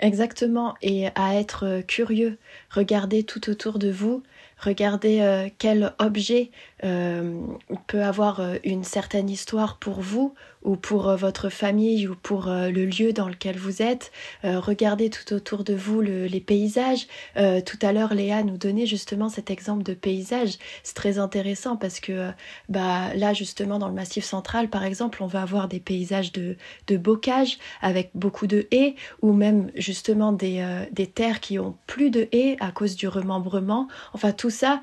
Exactement, 0.00 0.74
et 0.82 1.08
à 1.14 1.36
être 1.36 1.82
curieux, 1.86 2.38
regardez 2.70 3.22
tout 3.22 3.48
autour 3.48 3.78
de 3.78 3.92
vous, 3.92 4.24
regardez 4.58 5.52
quel 5.58 5.94
objet 5.98 6.50
peut 6.80 8.02
avoir 8.02 8.40
une 8.64 8.82
certaine 8.82 9.28
histoire 9.28 9.78
pour 9.78 10.00
vous 10.00 10.34
ou 10.62 10.76
pour 10.76 11.08
euh, 11.08 11.16
votre 11.16 11.48
famille 11.48 12.06
ou 12.06 12.14
pour 12.14 12.48
euh, 12.48 12.70
le 12.70 12.84
lieu 12.84 13.12
dans 13.12 13.28
lequel 13.28 13.56
vous 13.56 13.82
êtes. 13.82 14.12
Euh, 14.44 14.60
regardez 14.60 15.10
tout 15.10 15.32
autour 15.32 15.64
de 15.64 15.74
vous 15.74 16.00
les 16.00 16.40
paysages. 16.40 17.06
tout 17.36 17.78
à 17.82 17.92
l'heure, 17.92 18.14
Léa 18.14 18.42
nous 18.42 18.56
donnait 18.56 18.86
justement 18.86 19.28
cet 19.28 19.50
exemple 19.50 19.82
de 19.82 19.94
paysage. 19.94 20.58
C'est 20.82 20.94
très 20.94 21.18
intéressant 21.18 21.76
parce 21.76 22.00
que 22.00 22.30
bah, 22.68 23.14
là, 23.14 23.32
justement, 23.32 23.78
dans 23.78 23.88
le 23.88 23.94
Massif 23.94 24.24
central, 24.24 24.68
par 24.68 24.84
exemple, 24.84 25.22
on 25.22 25.26
va 25.26 25.42
avoir 25.42 25.68
des 25.68 25.80
paysages 25.80 26.32
de, 26.32 26.56
de 26.86 26.96
bocage 26.96 27.58
avec 27.80 28.10
beaucoup 28.14 28.46
de 28.46 28.66
haies 28.70 28.94
ou 29.22 29.32
même 29.32 29.70
justement 29.74 30.32
des, 30.32 30.64
des 30.92 31.06
terres 31.06 31.40
qui 31.40 31.58
ont 31.58 31.76
plus 31.86 32.10
de 32.10 32.28
haies 32.32 32.56
à 32.60 32.72
cause 32.72 32.96
du 32.96 33.08
remembrement. 33.08 33.88
Enfin, 34.12 34.32
tout 34.32 34.50
ça, 34.50 34.80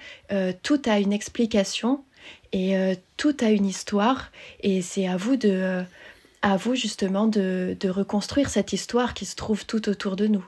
tout 0.64 0.82
a 0.86 1.00
une 1.00 1.14
explication 1.14 2.04
et 2.52 2.78
euh, 2.78 2.96
tout 3.18 3.36
a 3.42 3.50
une 3.50 3.66
histoire 3.66 4.32
et 4.62 4.82
c'est 4.82 5.08
à 5.08 5.18
vous 5.18 5.36
de 5.36 5.50
euh, 5.50 5.84
à 6.42 6.56
vous 6.56 6.76
justement 6.76 7.28
de, 7.28 7.76
reconstruire 7.90 8.50
cette 8.50 8.74
histoire 8.74 9.14
qui 9.14 9.26
se 9.26 9.36
trouve 9.36 9.66
tout 9.66 9.90
autour 9.90 10.16
de 10.16 10.28
nous. 10.28 10.46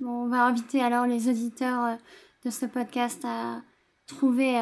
Bon, 0.00 0.24
on 0.24 0.28
va 0.28 0.44
inviter 0.44 0.80
alors 0.80 1.06
les 1.06 1.28
auditeurs 1.28 1.84
euh, 1.84 1.94
de 2.44 2.50
ce 2.50 2.66
podcast 2.66 3.24
à 3.24 3.60
trouver 4.06 4.58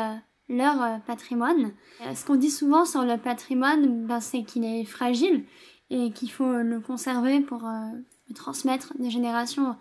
leur 0.48 1.00
patrimoine. 1.06 1.72
Ce 2.14 2.24
qu'on 2.24 2.36
dit 2.36 2.50
souvent 2.50 2.84
sur 2.84 3.04
le 3.04 3.16
patrimoine, 3.16 4.06
ben, 4.06 4.20
c'est 4.20 4.42
qu'il 4.42 4.64
est 4.64 4.84
fragile 4.84 5.44
et 5.88 6.12
qu'il 6.12 6.30
faut 6.30 6.52
le 6.52 6.78
conserver 6.80 7.40
pour 7.40 7.62
le 7.62 8.34
transmettre 8.34 8.92
de 8.98 9.08
génération 9.08 9.76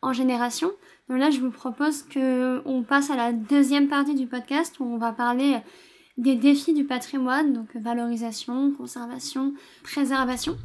en 0.00 0.12
génération. 0.12 0.70
Donc 1.08 1.18
là, 1.18 1.30
je 1.30 1.40
vous 1.40 1.50
propose 1.50 2.02
qu'on 2.02 2.84
passe 2.86 3.10
à 3.10 3.16
la 3.16 3.32
deuxième 3.32 3.88
partie 3.88 4.14
du 4.14 4.26
podcast 4.26 4.78
où 4.80 4.84
on 4.84 4.98
va 4.98 5.12
parler 5.12 5.58
des 6.22 6.36
défis 6.36 6.72
du 6.72 6.84
patrimoine, 6.84 7.52
donc 7.52 7.74
valorisation, 7.74 8.70
conservation, 8.70 9.54
préservation. 9.82 10.56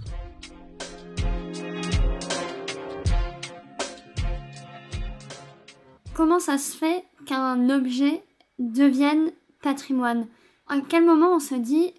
Comment 6.13 6.39
ça 6.39 6.59
se 6.59 6.77
fait 6.77 7.03
qu'un 7.25 7.69
objet 7.71 8.23
devienne 8.59 9.31
patrimoine? 9.63 10.27
À 10.67 10.75
quel 10.87 11.03
moment 11.03 11.35
on 11.35 11.39
se 11.39 11.55
dit 11.55 11.91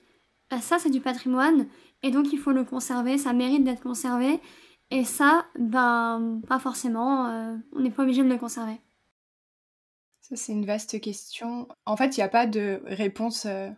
bah, 0.50 0.60
ça 0.60 0.78
c'est 0.78 0.90
du 0.90 1.00
patrimoine 1.00 1.66
et 2.04 2.12
donc 2.12 2.32
il 2.32 2.38
faut 2.38 2.52
le 2.52 2.62
conserver, 2.62 3.18
ça 3.18 3.32
mérite 3.32 3.64
d'être 3.64 3.82
conservé 3.82 4.38
et 4.92 5.02
ça 5.02 5.46
ben 5.58 6.40
pas 6.46 6.60
forcément, 6.60 7.26
euh, 7.26 7.56
on 7.72 7.80
n'est 7.80 7.90
pas 7.90 8.04
obligé 8.04 8.22
de 8.22 8.28
le 8.28 8.38
conserver? 8.38 8.80
Ça, 10.28 10.36
c'est 10.36 10.52
une 10.52 10.66
vaste 10.66 11.00
question. 11.00 11.68
En 11.86 11.96
fait, 11.96 12.16
il 12.16 12.20
n'y 12.20 12.24
a 12.24 12.28
pas 12.28 12.46
de 12.46 12.82
réponse 12.84 13.46
euh, 13.46 13.70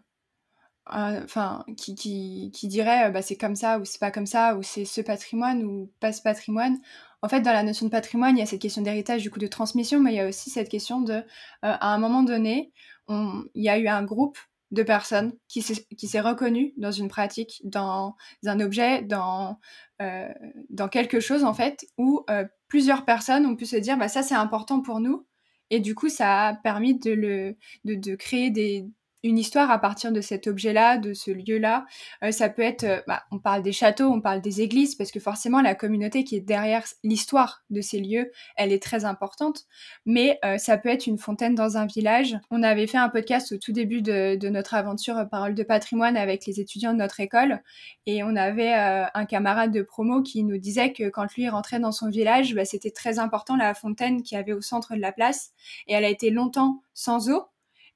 qui, 1.76 1.94
qui, 1.94 2.50
qui, 2.52 2.66
dirait 2.66 3.06
euh, 3.06 3.10
bah, 3.10 3.22
c'est 3.22 3.36
comme 3.36 3.54
ça 3.54 3.78
ou 3.78 3.84
c'est 3.84 4.00
pas 4.00 4.10
comme 4.10 4.26
ça 4.26 4.56
ou 4.56 4.64
c'est 4.64 4.84
ce 4.84 5.00
patrimoine 5.00 5.62
ou 5.62 5.92
pas 6.00 6.12
ce 6.12 6.22
patrimoine. 6.22 6.76
En 7.22 7.28
fait, 7.28 7.40
dans 7.42 7.52
la 7.52 7.62
notion 7.62 7.86
de 7.86 7.92
patrimoine, 7.92 8.36
il 8.36 8.40
y 8.40 8.42
a 8.42 8.46
cette 8.46 8.60
question 8.60 8.82
d'héritage, 8.82 9.22
du 9.22 9.30
coup 9.30 9.38
de 9.38 9.46
transmission, 9.46 10.00
mais 10.00 10.12
il 10.12 10.16
y 10.16 10.20
a 10.20 10.26
aussi 10.26 10.50
cette 10.50 10.68
question 10.68 11.00
de, 11.02 11.12
euh, 11.12 11.22
à 11.62 11.94
un 11.94 11.98
moment 11.98 12.24
donné, 12.24 12.72
il 13.08 13.44
y 13.54 13.68
a 13.68 13.78
eu 13.78 13.86
un 13.86 14.02
groupe 14.02 14.38
de 14.72 14.82
personnes 14.82 15.32
qui 15.48 15.62
s'est 15.62 16.20
reconnu 16.20 16.74
dans 16.76 16.92
une 16.92 17.08
pratique, 17.08 17.60
dans 17.64 18.16
un 18.46 18.60
objet, 18.60 19.02
dans, 19.02 19.58
dans 19.98 20.88
quelque 20.88 21.18
chose 21.18 21.42
en 21.42 21.52
fait, 21.52 21.84
où 21.98 22.24
plusieurs 22.68 23.04
personnes 23.04 23.46
ont 23.46 23.56
pu 23.56 23.66
se 23.66 23.74
dire 23.74 23.98
bah, 23.98 24.06
ça 24.06 24.22
c'est 24.22 24.36
important 24.36 24.80
pour 24.80 25.00
nous 25.00 25.26
et 25.70 25.80
du 25.80 25.94
coup, 25.94 26.08
ça 26.08 26.48
a 26.48 26.54
permis 26.54 26.98
de, 26.98 27.12
le, 27.12 27.56
de, 27.84 28.14
créer 28.16 28.50
des, 28.50 28.86
une 29.22 29.38
histoire 29.38 29.70
à 29.70 29.78
partir 29.78 30.12
de 30.12 30.20
cet 30.20 30.46
objet-là, 30.46 30.98
de 30.98 31.12
ce 31.12 31.30
lieu-là. 31.30 31.86
Euh, 32.24 32.30
ça 32.30 32.48
peut 32.48 32.62
être, 32.62 32.84
euh, 32.84 33.00
bah, 33.06 33.22
on 33.30 33.38
parle 33.38 33.62
des 33.62 33.72
châteaux, 33.72 34.06
on 34.06 34.20
parle 34.20 34.40
des 34.40 34.60
églises, 34.62 34.94
parce 34.94 35.10
que 35.10 35.20
forcément 35.20 35.60
la 35.60 35.74
communauté 35.74 36.24
qui 36.24 36.36
est 36.36 36.40
derrière 36.40 36.84
l'histoire 37.04 37.62
de 37.70 37.80
ces 37.80 38.00
lieux, 38.00 38.30
elle 38.56 38.72
est 38.72 38.82
très 38.82 39.04
importante. 39.04 39.64
Mais 40.06 40.38
euh, 40.44 40.58
ça 40.58 40.78
peut 40.78 40.88
être 40.88 41.06
une 41.06 41.18
fontaine 41.18 41.54
dans 41.54 41.76
un 41.76 41.86
village. 41.86 42.38
On 42.50 42.62
avait 42.62 42.86
fait 42.86 42.98
un 42.98 43.08
podcast 43.08 43.52
au 43.52 43.58
tout 43.58 43.72
début 43.72 44.02
de, 44.02 44.48
notre 44.50 44.74
aventure 44.74 45.28
Parole 45.30 45.54
de 45.54 45.62
patrimoine 45.62 46.16
avec 46.16 46.46
les 46.46 46.60
étudiants 46.60 46.92
de 46.92 46.98
notre 46.98 47.20
école, 47.20 47.62
et 48.06 48.24
on 48.24 48.34
avait 48.34 48.72
un 48.72 49.24
camarade 49.26 49.70
de 49.70 49.82
promo 49.82 50.22
qui 50.22 50.42
nous 50.42 50.58
disait 50.58 50.92
que 50.92 51.08
quand 51.08 51.32
lui 51.34 51.48
rentrait 51.48 51.78
dans 51.78 51.92
son 51.92 52.10
village, 52.10 52.54
bah, 52.54 52.64
c'était 52.64 52.90
très 52.90 53.18
important 53.18 53.56
la 53.56 53.74
fontaine 53.74 54.22
qui 54.22 54.34
avait 54.34 54.52
au 54.52 54.60
centre 54.60 54.96
de 54.96 55.00
la 55.00 55.12
place, 55.12 55.52
et 55.86 55.92
elle 55.92 56.04
a 56.04 56.08
été 56.08 56.30
longtemps 56.30 56.82
sans 56.94 57.30
eau. 57.30 57.44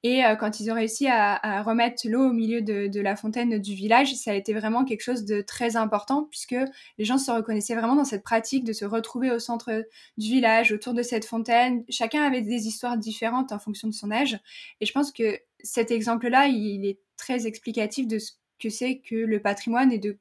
Et 0.05 0.23
euh, 0.23 0.35
quand 0.35 0.59
ils 0.59 0.69
ont 0.69 0.75
réussi 0.75 1.07
à, 1.07 1.63
remettre 1.63 2.07
l'eau 2.07 2.29
au 2.29 2.31
milieu 2.31 2.61
de, 2.61 3.01
la 3.01 3.15
fontaine 3.15 3.57
du 3.57 3.73
village, 3.73 4.13
ça 4.13 4.29
a 4.29 4.33
été 4.35 4.53
vraiment 4.53 4.85
quelque 4.85 5.01
chose 5.01 5.25
de 5.25 5.41
très 5.41 5.77
important 5.77 6.25
puisque 6.25 6.55
les 6.99 7.05
gens 7.05 7.17
se 7.17 7.31
reconnaissaient 7.31 7.73
vraiment 7.73 7.95
dans 7.95 8.05
cette 8.05 8.21
pratique 8.21 8.63
de 8.65 8.71
se 8.71 8.85
retrouver 8.85 9.31
au 9.31 9.39
centre 9.39 9.83
du 10.19 10.27
village, 10.27 10.71
autour 10.71 10.93
de 10.93 11.01
cette 11.01 11.25
fontaine. 11.25 11.83
Chacun 11.89 12.21
avait 12.21 12.43
des 12.43 12.67
histoires 12.67 12.99
différentes 12.99 13.51
en 13.51 13.57
fonction 13.57 13.87
de 13.87 13.95
son 13.95 14.11
âge. 14.11 14.37
Et 14.79 14.85
je 14.85 14.91
pense 14.91 15.11
que 15.11 15.39
cet 15.63 15.89
exemple-là, 15.89 16.49
il 16.49 16.85
est 16.85 16.99
très 17.17 17.47
explicatif 17.47 18.07
de 18.07 18.19
ce 18.19 18.33
que 18.59 18.69
c'est 18.69 18.99
que 18.99 19.15
le 19.15 19.41
patrimoine 19.41 19.91
et 19.91 19.97
de 19.97 20.19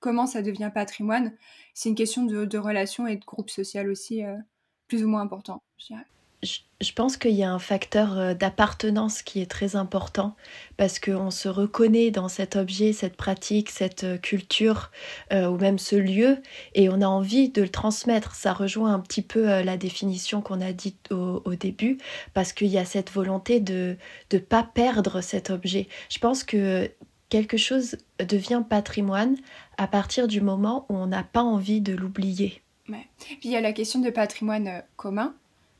comment 0.00 0.26
ça 0.26 0.42
devient 0.42 0.72
patrimoine. 0.74 1.36
C'est 1.72 1.88
une 1.88 1.94
question 1.94 2.24
de, 2.24 2.58
relation 2.58 3.06
et 3.06 3.14
de 3.14 3.24
groupe 3.24 3.50
social 3.50 3.90
aussi 3.90 4.24
euh, 4.24 4.34
plus 4.88 5.04
ou 5.04 5.08
moins 5.08 5.20
important, 5.20 5.62
je 5.78 5.86
dirais 5.86 6.06
je 6.80 6.92
pense 6.92 7.16
qu'il 7.18 7.32
y 7.32 7.42
a 7.42 7.52
un 7.52 7.58
facteur 7.58 8.18
euh, 8.18 8.34
d'appartenance 8.34 9.22
qui 9.22 9.40
est 9.40 9.50
très 9.50 9.76
important 9.76 10.34
parce 10.76 10.98
qu'on 10.98 11.30
se 11.30 11.48
reconnaît 11.48 12.10
dans 12.10 12.28
cet 12.28 12.56
objet, 12.56 12.92
cette 12.92 13.16
pratique, 13.16 13.68
cette 13.68 14.04
euh, 14.04 14.16
culture 14.16 14.90
euh, 15.32 15.48
ou 15.48 15.58
même 15.58 15.78
ce 15.78 15.96
lieu 15.96 16.38
et 16.74 16.88
on 16.88 17.02
a 17.02 17.06
envie 17.06 17.50
de 17.50 17.62
le 17.62 17.68
transmettre. 17.68 18.34
Ça 18.34 18.54
rejoint 18.54 18.94
un 18.94 19.00
petit 19.00 19.22
peu 19.22 19.62
la 19.62 19.76
définition 19.76 20.40
qu'on 20.40 20.60
a 20.60 20.72
dite 20.72 21.12
au, 21.12 21.54
début 21.54 21.98
parce 22.32 22.52
qu'il 22.52 22.68
y 22.68 22.78
a 22.78 22.84
cette 22.84 23.10
volonté 23.10 23.60
de 23.60 23.96
ne 24.32 24.38
pas 24.38 24.62
perdre 24.62 25.20
cet 25.20 25.50
objet. 25.50 25.88
Je 26.08 26.18
pense 26.18 26.44
que 26.44 26.90
quelque 27.28 27.56
chose 27.56 27.96
devient 28.18 28.62
patrimoine 28.68 29.36
à 29.76 29.86
partir 29.86 30.26
du 30.28 30.40
moment 30.40 30.86
où 30.88 30.96
on 30.96 31.06
n'a 31.06 31.22
pas 31.22 31.42
envie 31.42 31.80
de 31.80 31.92
l'oublier. 31.94 32.62
Ouais. 32.88 33.06
Puis 33.18 33.38
il 33.44 33.50
y 33.50 33.56
a 33.56 33.60
la 33.60 33.72
question 33.72 34.00
de 34.00 34.10
patrimoine 34.10 34.82
commun 34.96 35.34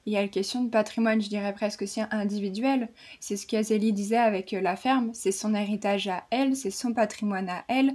il 0.07 0.15
y 0.15 0.17
a 0.17 0.23
la 0.23 0.29
question 0.29 0.65
de 0.65 0.71
patrimoine, 0.71 1.21
je 1.21 1.29
dirais 1.29 1.53
presque 1.53 1.83
aussi 1.83 2.01
individuel. 2.11 2.89
C'est 3.21 3.37
ce 3.37 3.47
qu'Azélie 3.47 3.93
disait 3.93 4.17
avec 4.17 4.55
euh, 4.55 4.61
la 4.61 4.77
ferme, 4.77 5.11
c'est 5.13 5.33
son 5.33 5.55
héritage 5.55 6.09
à 6.09 6.25
elle, 6.31 6.57
c'est 6.57 6.71
son 6.71 6.95
patrimoine 6.95 7.49
à 7.51 7.65
elle. 7.69 7.93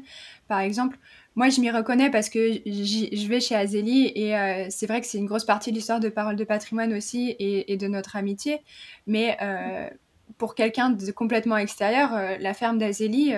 Par 0.47 0.59
exemple, 0.59 0.97
moi 1.35 1.49
je 1.49 1.59
m'y 1.61 1.71
reconnais 1.71 2.11
parce 2.11 2.29
que 2.29 2.61
je 2.65 3.27
vais 3.27 3.39
chez 3.39 3.55
Azélie 3.55 4.11
et 4.15 4.37
euh, 4.37 4.67
c'est 4.69 4.85
vrai 4.85 5.01
que 5.01 5.07
c'est 5.07 5.17
une 5.17 5.25
grosse 5.25 5.45
partie 5.45 5.71
de 5.71 5.77
l'histoire 5.77 5.99
de 5.99 6.09
Parole 6.09 6.35
de 6.35 6.43
patrimoine 6.43 6.93
aussi 6.93 7.35
et, 7.39 7.75
de 7.75 7.87
notre 7.87 8.15
amitié. 8.15 8.61
Mais 9.07 9.37
euh, 9.41 9.89
pour 10.37 10.53
quelqu'un 10.53 10.91
de 10.91 11.11
complètement 11.11 11.57
extérieur, 11.57 12.11
la 12.39 12.53
ferme 12.53 12.77
d'Azélie, 12.77 13.33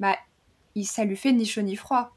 bah, 0.00 0.16
ça 0.82 1.04
lui 1.04 1.16
fait 1.16 1.32
ni 1.32 1.44
chaud 1.44 1.62
ni 1.62 1.76
froid. 1.76 2.16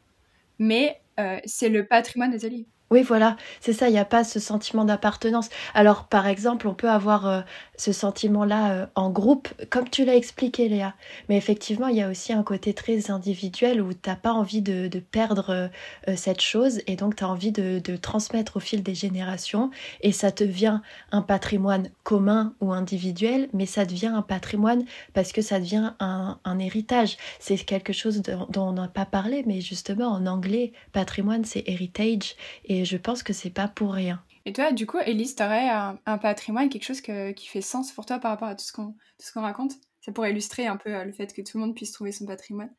Mais 0.57 1.01
c'est 1.45 1.69
le 1.69 1.86
patrimoine 1.86 2.31
d'Azélie. 2.31 2.65
Oui, 2.91 3.03
voilà, 3.03 3.38
c'est 3.62 3.71
ça, 3.71 3.88
il 3.88 3.93
n'y 3.93 4.00
a 4.00 4.03
pas 4.03 4.25
ce 4.25 4.41
sentiment 4.41 4.83
d'appartenance. 4.83 5.48
Alors, 5.74 6.07
par 6.07 6.27
exemple, 6.27 6.67
on 6.67 6.74
peut 6.74 6.89
avoir 6.89 7.25
euh, 7.25 7.41
ce 7.77 7.93
sentiment-là 7.93 8.71
euh, 8.74 8.86
en 8.95 9.10
groupe, 9.10 9.48
comme 9.69 9.89
tu 9.89 10.03
l'as 10.03 10.17
expliqué, 10.17 10.67
Léa. 10.67 10.93
Mais 11.29 11.38
effectivement, 11.38 11.88
il 11.88 11.95
y 11.95 12.01
a 12.01 12.10
aussi 12.10 12.33
un 12.33 12.43
côté 12.43 12.74
très 12.74 13.10
individuel 13.10 13.81
où 13.81 13.93
tu 13.93 14.10
n'as 14.10 14.17
pas 14.17 14.33
envie 14.33 14.62
de, 14.62 14.89
perdre 15.00 15.69
euh, 16.10 16.15
cette 16.17 16.41
chose 16.41 16.81
et 16.86 16.98
donc 16.98 17.15
tu 17.15 17.24
as 17.24 17.29
envie 17.29 17.53
de, 17.53 17.79
transmettre 17.95 18.57
au 18.57 18.60
fil 18.60 18.83
des 18.83 18.95
générations 18.95 19.69
et 20.01 20.12
ça 20.12 20.31
devient 20.31 20.81
un 21.12 21.21
patrimoine 21.21 21.89
commun 22.03 22.53
ou 22.60 22.74
individuel, 22.74 23.48
mais 23.53 23.65
ça 23.65 23.86
devient 23.86 24.12
un 24.13 24.21
patrimoine 24.21 24.83
parce 25.13 25.31
que 25.31 25.41
ça 25.41 25.60
devient 25.60 25.93
un, 26.00 26.39
un 26.43 26.60
héritage. 26.60 27.15
C'est 27.39 27.57
quelque 27.57 27.93
chose 27.93 28.21
dont 28.21 28.67
on 28.67 28.74
n'a 28.74 28.89
pas 28.89 29.05
parlé, 29.05 29.43
mais 29.45 29.62
justement, 29.62 30.07
en 30.07 30.25
anglais, 30.25 30.74
patrimoine, 30.91 31.45
c'est 31.45 31.63
heritage. 31.67 32.36
Et 32.65 32.80
et 32.81 32.85
je 32.85 32.97
pense 32.97 33.21
que 33.21 33.31
c'est 33.31 33.51
pas 33.51 33.67
pour 33.67 33.93
rien. 33.93 34.23
Et 34.45 34.53
toi, 34.53 34.71
du 34.71 34.88
coup, 34.88 34.97
Elise, 34.97 35.35
t'aurais 35.35 35.69
un, 35.69 36.00
un 36.07 36.17
patrimoine, 36.17 36.67
quelque 36.67 36.83
chose 36.83 37.01
qui 37.01 37.47
fait 37.47 37.61
sens 37.61 37.91
pour 37.91 38.07
toi 38.07 38.17
par 38.17 38.31
rapport 38.31 38.47
à 38.47 38.55
tout 38.55 38.65
ce 38.65 38.71
qu'on 38.73 39.41
raconte? 39.41 39.73
Ça 40.03 40.11
pourrait 40.11 40.31
illustrer 40.31 40.65
un 40.65 40.77
peu 40.77 40.95
euh, 40.95 41.05
le 41.05 41.11
fait 41.11 41.31
que 41.31 41.43
tout 41.43 41.59
le 41.59 41.65
monde 41.65 41.75
puisse 41.75 41.91
trouver 41.91 42.11
son 42.11 42.25
patrimoine. 42.25 42.71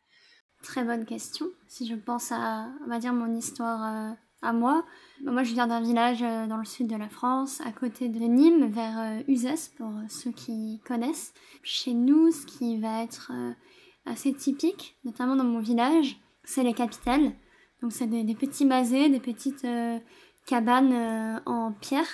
Très 0.64 0.82
bonne 0.82 1.04
question. 1.04 1.47
Si 1.68 1.87
je 1.87 1.94
pense 1.94 2.32
à, 2.32 2.68
on 2.85 2.88
va 2.88 2.99
dire, 2.99 3.12
mon 3.12 3.32
histoire 3.32 4.11
euh, 4.11 4.14
à 4.42 4.52
moi, 4.52 4.85
bah, 5.23 5.30
moi 5.30 5.44
je 5.44 5.54
viens 5.54 5.68
d'un 5.68 5.80
village 5.80 6.23
euh, 6.25 6.49
dans 6.49 6.56
le 6.56 6.64
sud 6.64 6.88
de 6.88 6.97
la 6.97 7.09
France, 7.09 7.61
à 7.64 7.71
côté 7.71 8.09
de 8.09 8.18
Nîmes, 8.18 8.73
vers 8.73 9.23
Uzès, 9.28 9.71
pour 9.76 9.92
ceux 10.09 10.32
qui 10.32 10.80
connaissent. 10.85 11.32
Chez 11.62 11.94
nous, 11.94 12.32
ce 12.32 12.44
qui 12.44 12.80
va 12.80 13.04
être 13.04 13.30
assez 14.04 14.35
typique, 14.35 14.97
notamment 15.04 15.37
dans 15.37 15.44
mon 15.44 15.61
village, 15.61 16.16
c'est 16.42 16.64
les 16.64 16.75
capitales. 16.75 17.32
Donc 17.82 17.92
c'est 17.92 18.06
des, 18.06 18.34
petits 18.34 18.64
masés, 18.64 19.08
des 19.08 19.20
petites 19.20 19.64
euh, 19.64 19.98
cabanes 20.46 20.92
euh, 20.92 21.38
en 21.46 21.72
pierre. 21.72 22.06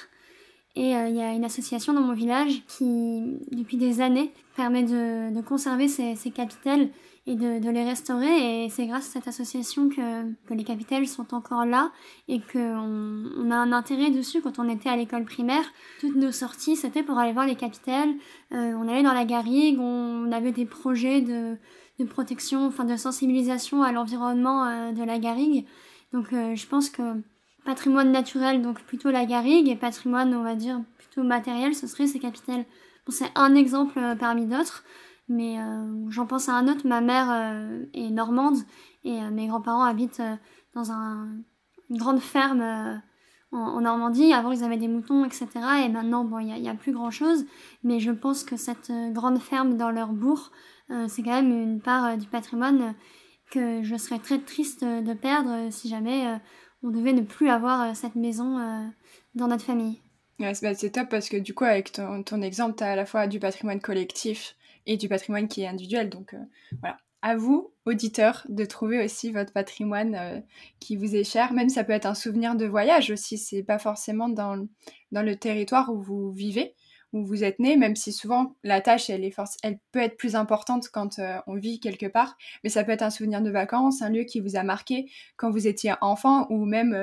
Et 0.77 0.91
il 0.93 1.17
y 1.17 1.21
a 1.21 1.33
une 1.33 1.45
association 1.45 1.93
dans 1.93 2.03
mon 2.03 2.13
village 2.13 2.63
qui, 2.69 3.39
depuis 3.51 3.79
des 3.79 4.01
années, 4.01 4.33
permet 4.55 4.85
de, 4.85 5.41
conserver 5.41 5.89
ces, 5.89 6.15
ces 6.15 6.31
capitelles 6.31 6.91
et 7.29 7.35
de, 7.35 7.71
les 7.71 7.85
restaurer. 7.85 8.65
Et 8.65 8.69
c'est 8.71 8.87
grâce 8.87 9.09
à 9.09 9.13
cette 9.13 9.29
association 9.29 9.91
que, 9.91 10.55
les 10.55 10.65
capitales 10.65 11.07
sont 11.07 11.35
encore 11.35 11.67
là 11.67 11.93
et 12.27 12.41
qu'on 12.41 13.25
on 13.37 13.51
a 13.51 13.57
un 13.57 13.73
intérêt 13.73 14.11
dessus. 14.11 14.41
Quand 14.41 14.59
on 14.59 14.69
était 14.69 14.89
à 14.89 14.97
l'école 14.97 15.25
primaire, 15.25 15.65
toutes 16.01 16.17
nos 16.17 16.33
sorties, 16.33 16.75
c'était 16.75 17.03
pour 17.03 17.19
aller 17.19 17.33
voir 17.33 17.47
les 17.47 17.55
capitales. 17.55 18.11
Euh, 18.53 18.73
on 18.75 18.89
allait 18.89 19.03
dans 19.03 19.13
la 19.13 19.27
garrigue, 19.27 19.79
on 19.79 20.33
avait 20.33 20.53
des 20.53 20.65
projets 20.65 21.21
de, 21.21 21.57
de 21.99 22.05
protection, 22.05 22.67
enfin 22.67 22.85
de 22.85 22.97
sensibilisation 22.97 23.83
à 23.83 23.93
l'environnement 23.93 24.67
euh, 24.67 24.93
de 24.93 25.03
la 25.03 25.19
garrigue. 25.19 25.67
Donc 26.13 26.33
euh, 26.33 26.55
je 26.55 26.67
pense 26.67 26.91
que 26.91 27.03
patrimoine 27.65 28.13
naturel, 28.13 28.63
donc 28.63 28.81
plutôt 28.83 29.11
la 29.11 29.27
garrigue, 29.27 29.69
et 29.69 29.77
patrimoine, 29.77 30.35
on 30.35 30.43
va 30.43 30.55
dire, 30.55 30.81
plutôt 30.99 31.23
matériel, 31.23 31.75
ce 31.75 31.87
serait 31.87 32.07
ces 32.07 32.19
capitales. 32.19 32.65
C'est 33.09 33.31
un 33.35 33.55
exemple 33.55 33.99
parmi 34.19 34.47
d'autres. 34.47 34.85
Mais 35.29 35.59
euh, 35.59 36.11
j'en 36.11 36.27
pense 36.27 36.49
à 36.49 36.55
un 36.55 36.69
autre, 36.69 36.87
ma 36.87 37.01
mère 37.01 37.29
euh, 37.31 37.85
est 37.93 38.11
normande 38.11 38.57
et 39.05 39.23
euh, 39.23 39.31
mes 39.31 39.47
grands-parents 39.47 39.85
habitent 39.85 40.23
dans 40.75 40.91
un, 40.91 41.29
une 41.91 41.99
grande 41.99 42.21
ferme 42.21 43.03
en, 43.53 43.81
Normandie. 43.81 44.33
Avant, 44.33 44.53
ils 44.53 44.65
avaient 44.65 44.79
des 44.79 44.89
moutons, 44.89 45.25
etc. 45.25 45.49
Et 45.85 45.89
maintenant, 45.91 46.25
bon, 46.25 46.39
il 46.39 46.47
n'y 46.47 46.69
a, 46.69 46.75
plus 46.75 46.93
grand-chose. 46.93 47.45
Mais 47.85 48.01
je 48.01 48.11
pense 48.11 48.43
que 48.43 48.57
cette 48.57 48.91
grande 49.13 49.39
ferme 49.39 49.77
dans 49.77 49.91
leur 49.91 50.09
bourg, 50.09 50.51
c'est 51.09 51.23
quand 51.23 51.43
même 51.43 51.53
une 51.53 51.81
part 51.81 52.17
du 52.17 52.27
patrimoine 52.27 52.95
que 53.51 53.83
je 53.83 53.97
serais 53.97 54.19
très 54.19 54.39
triste 54.39 54.85
de 54.85 55.15
perdre 55.15 55.71
si 55.71 55.89
jamais 55.89 56.39
on 56.83 56.91
devait 56.91 57.13
ne 57.13 57.23
plus 57.23 57.49
avoir 57.49 57.95
cette 57.95 58.15
maison 58.15 58.59
dans 59.35 59.49
notre 59.49 59.65
famille. 59.65 60.01
Ouais, 60.41 60.55
c'est 60.55 60.91
top 60.91 61.09
parce 61.09 61.29
que 61.29 61.37
du 61.37 61.53
coup, 61.53 61.65
avec 61.65 61.93
ton, 61.93 62.23
ton 62.23 62.43
exemple, 62.43 62.77
tu 62.77 62.85
as 62.85 62.93
à 62.93 62.97
la 62.97 63.07
fois 63.07 63.27
du 63.27 63.41
patrimoine 63.41 63.81
collectif 63.81 64.57
et 64.87 64.97
du 64.97 65.09
patrimoine 65.09 65.49
qui 65.49 65.63
est 65.63 65.67
individuel. 65.67 66.11
Donc 66.11 66.35
euh, 66.35 66.43
voilà, 66.81 66.97
à 67.23 67.37
vous, 67.37 67.73
auditeurs, 67.87 68.47
de 68.49 68.65
trouver 68.65 69.05
aussi 69.05 69.33
votre 69.33 69.53
patrimoine 69.53 70.15
euh, 70.15 70.41
qui 70.79 70.97
vous 70.97 71.17
est 71.17 71.25
cher. 71.25 71.53
Même 71.53 71.69
ça 71.69 71.83
peut 71.83 71.93
être 71.93 72.07
un 72.07 72.15
souvenir 72.15 72.55
de 72.55 72.67
voyage 72.67 73.11
aussi. 73.11 73.37
C'est 73.37 73.65
pas 73.65 73.81
forcément 73.81 74.29
dans, 74.29 74.67
dans 75.11 75.23
le 75.23 75.35
territoire 75.35 75.93
où 75.93 76.01
vous 76.01 76.31
vivez, 76.31 76.75
où 77.13 77.25
vous 77.25 77.45
êtes 77.45 77.59
né, 77.59 77.77
même 77.77 77.97
si 77.97 78.13
souvent 78.13 78.55
la 78.63 78.81
tâche, 78.81 79.11
elle, 79.11 79.25
est 79.25 79.35
elle 79.63 79.79
peut 79.93 80.01
être 80.01 80.17
plus 80.17 80.37
importante 80.37 80.89
quand 80.93 81.19
euh, 81.19 81.39
on 81.47 81.57
vit 81.57 81.81
quelque 81.81 82.07
part. 82.07 82.37
Mais 82.63 82.71
ça 82.71 82.85
peut 82.85 82.93
être 82.93 83.03
un 83.03 83.11
souvenir 83.11 83.41
de 83.41 83.51
vacances, 83.51 84.03
un 84.03 84.11
lieu 84.11 84.25
qui 84.25 84.41
vous 84.41 84.57
a 84.57 84.63
marqué 84.63 85.11
quand 85.37 85.51
vous 85.51 85.67
étiez 85.67 85.95
enfant 86.01 86.47
ou 86.51 86.65
même 86.65 86.95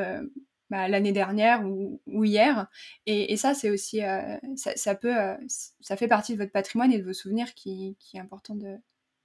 bah, 0.72 0.88
l'année 0.88 1.12
dernière 1.12 1.64
ou, 1.66 2.00
hier. 2.24 2.68
Et, 3.06 3.38
ça, 3.38 3.54
c'est 3.54 3.70
aussi, 3.70 4.04
euh, 4.04 4.38
ça, 4.56 4.96
peut, 4.96 5.16
euh, 5.16 5.36
ça 5.80 5.96
fait 5.96 6.08
partie 6.08 6.34
de 6.34 6.40
votre 6.40 6.52
patrimoine 6.52 6.92
et 6.92 6.98
de 6.98 7.06
vos 7.06 7.14
souvenirs 7.14 7.54
qui, 7.54 7.96
qui 8.00 8.18
est 8.18 8.20
important 8.20 8.56
de 8.56 8.76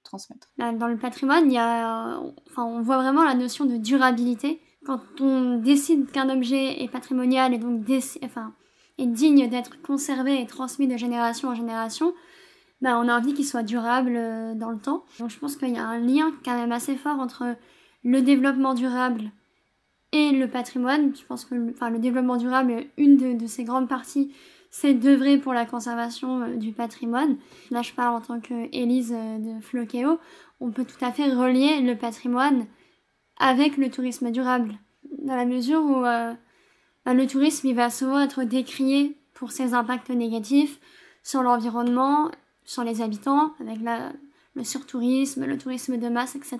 transmettre. 0.03 0.51
Bah, 0.57 0.71
dans 0.71 0.87
le 0.87 0.97
patrimoine, 0.97 1.51
y 1.51 1.57
a, 1.57 2.19
enfin, 2.49 2.63
on 2.63 2.81
voit 2.81 2.97
vraiment 2.97 3.23
la 3.23 3.33
notion 3.33 3.65
de 3.65 3.77
durabilité. 3.77 4.61
Quand 4.85 5.01
on 5.19 5.57
décide 5.57 6.11
qu'un 6.11 6.29
objet 6.29 6.83
est 6.83 6.89
patrimonial 6.89 7.53
et 7.53 7.57
donc 7.57 7.83
enfin, 8.23 8.53
digne 9.07 9.49
d'être 9.49 9.81
conservé 9.81 10.41
et 10.41 10.45
transmis 10.45 10.87
de 10.87 10.97
génération 10.97 11.49
en 11.49 11.55
génération, 11.55 12.13
bah, 12.81 12.97
on 12.97 13.07
a 13.07 13.17
envie 13.17 13.33
qu'il 13.33 13.45
soit 13.45 13.63
durable 13.63 14.15
euh, 14.15 14.55
dans 14.55 14.71
le 14.71 14.79
temps. 14.79 15.05
Donc 15.19 15.29
je 15.29 15.37
pense 15.37 15.55
qu'il 15.55 15.69
y 15.69 15.77
a 15.77 15.85
un 15.85 15.99
lien 15.99 16.31
quand 16.43 16.55
même 16.55 16.71
assez 16.71 16.95
fort 16.95 17.19
entre 17.19 17.55
le 18.03 18.21
développement 18.21 18.73
durable 18.73 19.31
et 20.11 20.31
le 20.31 20.47
patrimoine. 20.47 21.15
Je 21.15 21.23
pense 21.25 21.45
que 21.45 21.55
le, 21.55 21.69
enfin, 21.69 21.89
le 21.89 21.99
développement 21.99 22.37
durable, 22.37 22.85
une 22.97 23.37
de, 23.37 23.47
ses 23.47 23.63
grandes 23.63 23.87
parties, 23.87 24.33
c'est 24.71 24.93
d'œuvrer 24.93 25.37
pour 25.37 25.53
la 25.53 25.65
conservation 25.65 26.41
euh, 26.41 26.55
du 26.55 26.71
patrimoine. 26.71 27.37
Là, 27.69 27.83
je 27.83 27.93
parle 27.93 28.15
en 28.15 28.21
tant 28.21 28.39
qu'Élise 28.39 29.13
euh, 29.15 29.37
de 29.37 29.61
Floqueo. 29.61 30.19
On 30.59 30.71
peut 30.71 30.85
tout 30.85 31.03
à 31.05 31.11
fait 31.11 31.31
relier 31.31 31.81
le 31.81 31.95
patrimoine 31.95 32.65
avec 33.37 33.77
le 33.77 33.89
tourisme 33.89 34.31
durable, 34.31 34.73
dans 35.23 35.35
la 35.35 35.45
mesure 35.45 35.81
où 35.81 36.05
le 37.05 37.25
tourisme, 37.25 37.67
il 37.67 37.75
va 37.75 37.89
souvent 37.89 38.19
être 38.19 38.43
décrié 38.43 39.17
pour 39.33 39.51
ses 39.51 39.73
impacts 39.73 40.09
négatifs 40.09 40.79
sur 41.23 41.41
l'environnement, 41.43 42.31
sur 42.63 42.83
les 42.83 43.01
habitants, 43.01 43.53
avec 43.59 43.79
le 44.55 44.63
surtourisme, 44.63 45.45
le 45.45 45.57
tourisme 45.57 45.97
de 45.97 46.09
masse, 46.09 46.35
etc. 46.35 46.59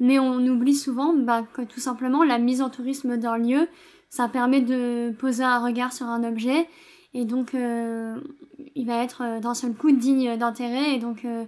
Mais 0.00 0.18
on 0.18 0.38
oublie 0.46 0.74
souvent 0.74 1.12
bah, 1.14 1.44
que 1.52 1.62
tout 1.62 1.80
simplement 1.80 2.24
la 2.24 2.38
mise 2.38 2.62
en 2.62 2.70
tourisme 2.70 3.16
d'un 3.16 3.38
lieu, 3.38 3.68
ça 4.10 4.28
permet 4.28 4.60
de 4.60 5.14
poser 5.18 5.44
un 5.44 5.64
regard 5.64 5.92
sur 5.92 6.06
un 6.06 6.24
objet 6.24 6.68
et 7.14 7.24
donc 7.24 7.54
euh, 7.54 8.16
il 8.74 8.86
va 8.86 9.02
être 9.02 9.22
euh, 9.22 9.40
d'un 9.40 9.54
seul 9.54 9.74
coup 9.74 9.92
digne 9.92 10.36
d'intérêt 10.36 10.94
et 10.94 10.98
donc 10.98 11.24
euh, 11.24 11.44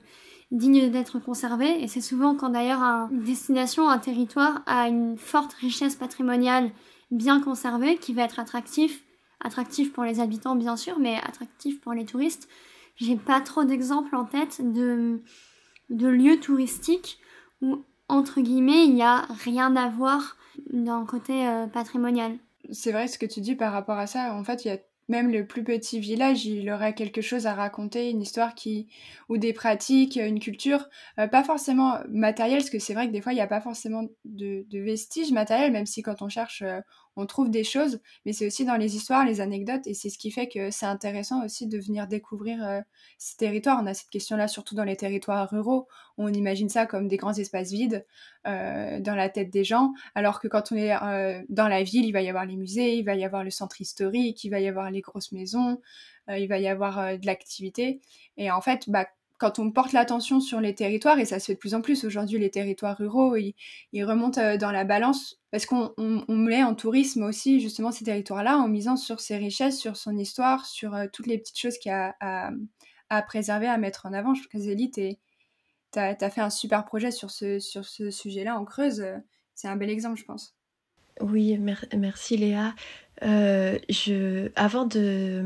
digne 0.50 0.90
d'être 0.90 1.18
conservé. 1.18 1.82
Et 1.82 1.88
c'est 1.88 2.00
souvent 2.00 2.34
quand 2.34 2.50
d'ailleurs 2.50 2.82
une 3.10 3.22
destination, 3.22 3.88
un 3.88 3.98
territoire 3.98 4.62
a 4.66 4.88
une 4.88 5.16
forte 5.16 5.54
richesse 5.54 5.96
patrimoniale 5.96 6.70
bien 7.10 7.40
conservée 7.40 7.96
qui 7.96 8.12
va 8.12 8.22
être 8.22 8.38
attractif, 8.38 9.04
attractif 9.40 9.92
pour 9.92 10.04
les 10.04 10.20
habitants 10.20 10.56
bien 10.56 10.76
sûr, 10.76 10.98
mais 10.98 11.16
attractif 11.22 11.80
pour 11.80 11.92
les 11.92 12.04
touristes. 12.04 12.48
J'ai 12.96 13.16
pas 13.16 13.40
trop 13.40 13.64
d'exemples 13.64 14.14
en 14.14 14.24
tête 14.24 14.60
de 14.60 15.20
de 15.90 16.08
lieux 16.08 16.40
touristiques 16.40 17.18
où, 17.60 17.84
entre 18.08 18.40
guillemets, 18.40 18.84
il 18.84 18.94
n'y 18.94 19.02
a 19.02 19.26
rien 19.44 19.74
à 19.76 19.88
voir 19.88 20.36
d'un 20.70 21.04
côté 21.04 21.46
euh, 21.46 21.66
patrimonial. 21.66 22.36
C'est 22.70 22.92
vrai 22.92 23.08
ce 23.08 23.18
que 23.18 23.26
tu 23.26 23.40
dis 23.40 23.54
par 23.54 23.72
rapport 23.72 23.98
à 23.98 24.06
ça. 24.06 24.34
En 24.34 24.44
fait, 24.44 24.64
il 24.64 24.68
y 24.68 24.70
a 24.70 24.78
même 25.08 25.30
le 25.30 25.46
plus 25.46 25.64
petit 25.64 26.00
village, 26.00 26.46
il 26.46 26.70
aurait 26.70 26.94
quelque 26.94 27.20
chose 27.20 27.46
à 27.46 27.54
raconter, 27.54 28.10
une 28.10 28.22
histoire 28.22 28.54
qui 28.54 28.88
ou 29.28 29.36
des 29.38 29.52
pratiques, 29.52 30.16
une 30.16 30.40
culture, 30.40 30.88
euh, 31.18 31.26
pas 31.26 31.44
forcément 31.44 31.98
matérielle, 32.08 32.58
parce 32.58 32.70
que 32.70 32.78
c'est 32.78 32.94
vrai 32.94 33.06
que 33.08 33.12
des 33.12 33.20
fois 33.20 33.32
il 33.32 33.36
n'y 33.36 33.42
a 33.42 33.46
pas 33.46 33.60
forcément 33.60 34.04
de, 34.24 34.64
vestiges 34.72 35.32
matériels, 35.32 35.72
même 35.72 35.86
si 35.86 36.02
quand 36.02 36.22
on 36.22 36.28
cherche, 36.28 36.62
euh, 36.62 36.80
on 37.16 37.27
trouve 37.27 37.50
des 37.50 37.64
choses, 37.64 38.00
mais 38.24 38.33
c'est 38.33 38.46
aussi 38.46 38.64
dans 38.64 38.77
les 38.77 38.96
histoires, 38.96 39.24
les 39.24 39.40
anecdotes, 39.40 39.87
et 39.87 39.94
c'est 39.94 40.11
ce 40.11 40.18
qui 40.18 40.31
fait 40.31 40.48
que 40.48 40.70
c'est 40.70 40.87
intéressant 40.87 41.44
aussi 41.44 41.66
de 41.66 41.79
venir 41.79 42.07
découvrir 42.07 42.64
euh, 42.66 42.81
ces 43.18 43.37
territoires. 43.37 43.81
On 43.83 43.87
a 43.87 43.94
cette 43.94 44.11
question-là 44.11 44.48
surtout 44.48 44.74
dans 44.74 44.85
les 44.85 44.96
territoires 44.96 45.48
ruraux, 45.48 45.87
on 46.18 46.33
imagine 46.33 46.68
ça 46.68 46.87
comme 46.87 47.09
des 47.09 47.16
grands 47.16 47.35
espaces 47.35 47.70
vides 47.70 48.05
euh, 48.46 49.00
dans 49.00 49.14
la 49.14 49.29
tête 49.29 49.50
des 49.50 49.64
gens, 49.64 49.92
alors 50.14 50.40
que 50.40 50.48
quand 50.48 50.72
on 50.72 50.77
est 50.77 50.94
euh, 50.94 51.42
dans 51.48 51.68
la 51.68 51.83
ville, 51.83 52.05
il 52.05 52.12
va 52.12 52.22
y 52.22 52.29
avoir 52.29 52.46
les 52.46 52.57
musées, 52.57 52.96
il 52.96 53.05
va 53.05 53.14
y 53.14 53.24
avoir 53.24 53.44
le 53.44 53.50
centre 53.50 53.81
historique, 53.81 54.42
il 54.44 54.50
va 54.50 54.61
y 54.61 54.68
avoir 54.68 54.90
les 54.90 55.00
grosses 55.00 55.33
maisons, 55.33 55.81
il 56.29 56.48
va 56.48 56.59
y 56.59 56.68
avoir 56.68 57.18
de 57.18 57.27
l'activité, 57.27 58.00
et 58.38 58.50
en 58.50 58.62
fait, 58.62 58.88
bah, 58.88 59.07
quand 59.38 59.58
on 59.58 59.70
porte 59.70 59.92
l'attention 59.92 60.40
sur 60.40 60.60
les 60.60 60.74
territoires, 60.74 61.18
et 61.18 61.24
ça 61.24 61.38
se 61.38 61.46
fait 61.46 61.54
de 61.54 61.58
plus 61.58 61.74
en 61.74 61.80
plus 61.80 62.04
aujourd'hui, 62.04 62.38
les 62.38 62.50
territoires 62.50 62.96
ruraux, 62.96 63.36
ils, 63.36 64.04
remontent 64.04 64.40
euh, 64.40 64.56
dans 64.56 64.70
la 64.70 64.84
balance 64.84 65.40
parce 65.50 65.66
qu'on 65.66 65.92
met 66.28 66.62
en 66.62 66.74
tourisme 66.74 67.22
aussi 67.24 67.60
justement 67.60 67.92
ces 67.92 68.04
territoires-là 68.04 68.58
en 68.58 68.68
misant 68.68 68.96
sur 68.96 69.20
ses 69.20 69.36
richesses, 69.36 69.78
sur 69.78 69.96
son 69.96 70.16
histoire, 70.16 70.66
sur 70.66 70.94
euh, 70.94 71.06
toutes 71.12 71.26
les 71.26 71.38
petites 71.38 71.58
choses 71.58 71.78
qu'il 71.78 71.90
y 71.90 71.94
a 71.94 72.14
à, 72.20 73.22
préserver, 73.22 73.68
à 73.68 73.78
mettre 73.78 74.06
en 74.06 74.12
avant. 74.12 74.34
Je 74.34 74.42
trouve 74.42 74.52
que 74.52 74.58
Zélie, 74.58 74.90
tu 74.90 75.16
as, 75.96 76.30
fait 76.30 76.40
un 76.40 76.50
super 76.50 76.84
projet 76.84 77.10
sur 77.10 77.30
ce, 77.30 77.60
sujet-là 77.60 78.58
en 78.58 78.64
Creuse. 78.64 79.04
C'est 79.54 79.68
un 79.68 79.76
bel 79.76 79.90
exemple, 79.90 80.18
je 80.18 80.24
pense. 80.24 80.56
Oui, 81.20 81.56
merci 81.96 82.36
Léa. 82.36 82.74
Euh, 83.22 83.78
avant 84.56 84.86
de 84.86 85.44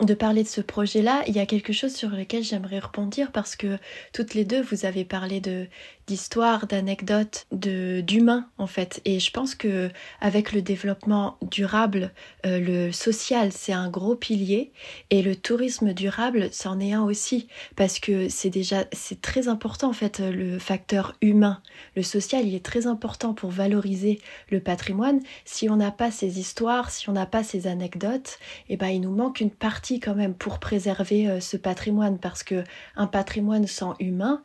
de 0.00 0.14
parler 0.14 0.42
de 0.42 0.48
ce 0.48 0.60
projet-là, 0.60 1.22
il 1.26 1.34
y 1.34 1.38
a 1.38 1.46
quelque 1.46 1.72
chose 1.72 1.94
sur 1.94 2.10
lequel 2.10 2.42
j'aimerais 2.42 2.80
rebondir 2.80 3.32
parce 3.32 3.56
que 3.56 3.78
toutes 4.12 4.34
les 4.34 4.44
deux, 4.44 4.60
vous 4.60 4.84
avez 4.84 5.04
parlé 5.04 5.40
de 5.40 5.66
d'histoire, 6.06 6.66
d'anecdotes, 6.66 7.46
de 7.52 8.00
d'humain 8.00 8.48
en 8.58 8.66
fait. 8.66 9.00
Et 9.04 9.18
je 9.18 9.30
pense 9.30 9.54
que 9.54 9.90
avec 10.20 10.52
le 10.52 10.62
développement 10.62 11.36
durable, 11.42 12.12
euh, 12.44 12.58
le 12.58 12.92
social 12.92 13.52
c'est 13.52 13.72
un 13.72 13.90
gros 13.90 14.14
pilier 14.14 14.72
et 15.10 15.22
le 15.22 15.34
tourisme 15.34 15.92
durable 15.92 16.48
c'en 16.52 16.78
est 16.80 16.92
un 16.92 17.02
aussi 17.02 17.48
parce 17.74 17.98
que 17.98 18.28
c'est 18.28 18.50
déjà 18.50 18.84
c'est 18.92 19.20
très 19.20 19.48
important 19.48 19.90
en 19.90 19.92
fait 19.92 20.20
le 20.20 20.58
facteur 20.58 21.14
humain. 21.22 21.60
Le 21.96 22.02
social 22.02 22.46
il 22.46 22.54
est 22.54 22.64
très 22.64 22.86
important 22.86 23.34
pour 23.34 23.50
valoriser 23.50 24.20
le 24.50 24.60
patrimoine. 24.60 25.20
Si 25.44 25.68
on 25.68 25.76
n'a 25.76 25.90
pas 25.90 26.10
ces 26.10 26.38
histoires, 26.38 26.90
si 26.90 27.08
on 27.08 27.12
n'a 27.12 27.26
pas 27.26 27.42
ces 27.42 27.66
anecdotes, 27.66 28.38
eh 28.68 28.76
ben 28.76 28.88
il 28.88 29.00
nous 29.00 29.14
manque 29.14 29.40
une 29.40 29.50
partie 29.50 30.00
quand 30.00 30.14
même 30.14 30.34
pour 30.34 30.58
préserver 30.58 31.28
euh, 31.28 31.40
ce 31.40 31.56
patrimoine 31.56 32.18
parce 32.18 32.42
que 32.42 32.62
un 32.96 33.06
patrimoine 33.06 33.66
sans 33.66 33.94
humain, 33.98 34.44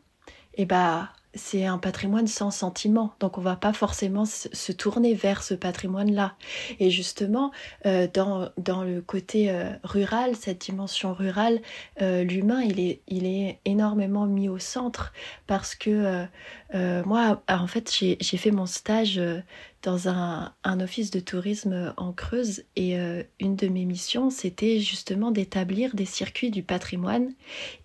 eh 0.55 0.65
ben 0.65 1.09
c'est 1.33 1.65
un 1.65 1.77
patrimoine 1.77 2.27
sans 2.27 2.51
sentiment, 2.51 3.13
donc 3.19 3.37
on 3.37 3.41
va 3.41 3.55
pas 3.55 3.71
forcément 3.71 4.25
se 4.25 4.71
tourner 4.71 5.13
vers 5.13 5.43
ce 5.43 5.53
patrimoine-là. 5.53 6.35
Et 6.79 6.89
justement, 6.89 7.51
euh, 7.85 8.07
dans, 8.13 8.83
le 8.83 9.01
côté 9.01 9.49
euh, 9.49 9.71
rural, 9.83 10.35
cette 10.35 10.59
dimension 10.61 11.13
rurale, 11.13 11.61
euh, 12.01 12.23
l'humain, 12.23 12.61
il 12.61 12.79
est 13.25 13.59
énormément 13.65 14.25
mis 14.25 14.49
au 14.49 14.59
centre 14.59 15.13
parce 15.47 15.75
que 15.75 16.25
Euh, 16.73 17.03
moi, 17.05 17.43
en 17.49 17.67
fait, 17.67 17.91
j'ai 17.93 18.37
fait 18.37 18.51
mon 18.51 18.65
stage 18.65 19.17
euh, 19.17 19.41
dans 19.81 20.07
un, 20.07 20.53
office 20.63 21.11
de 21.11 21.19
tourisme 21.19 21.93
en 21.97 22.13
Creuse 22.13 22.63
et 22.75 22.97
euh, 22.97 23.23
une 23.39 23.55
de 23.55 23.67
mes 23.67 23.85
missions, 23.85 24.29
c'était 24.29 24.79
justement 24.79 25.31
d'établir 25.31 25.93
des 25.95 26.05
circuits 26.05 26.51
du 26.51 26.63
patrimoine. 26.63 27.33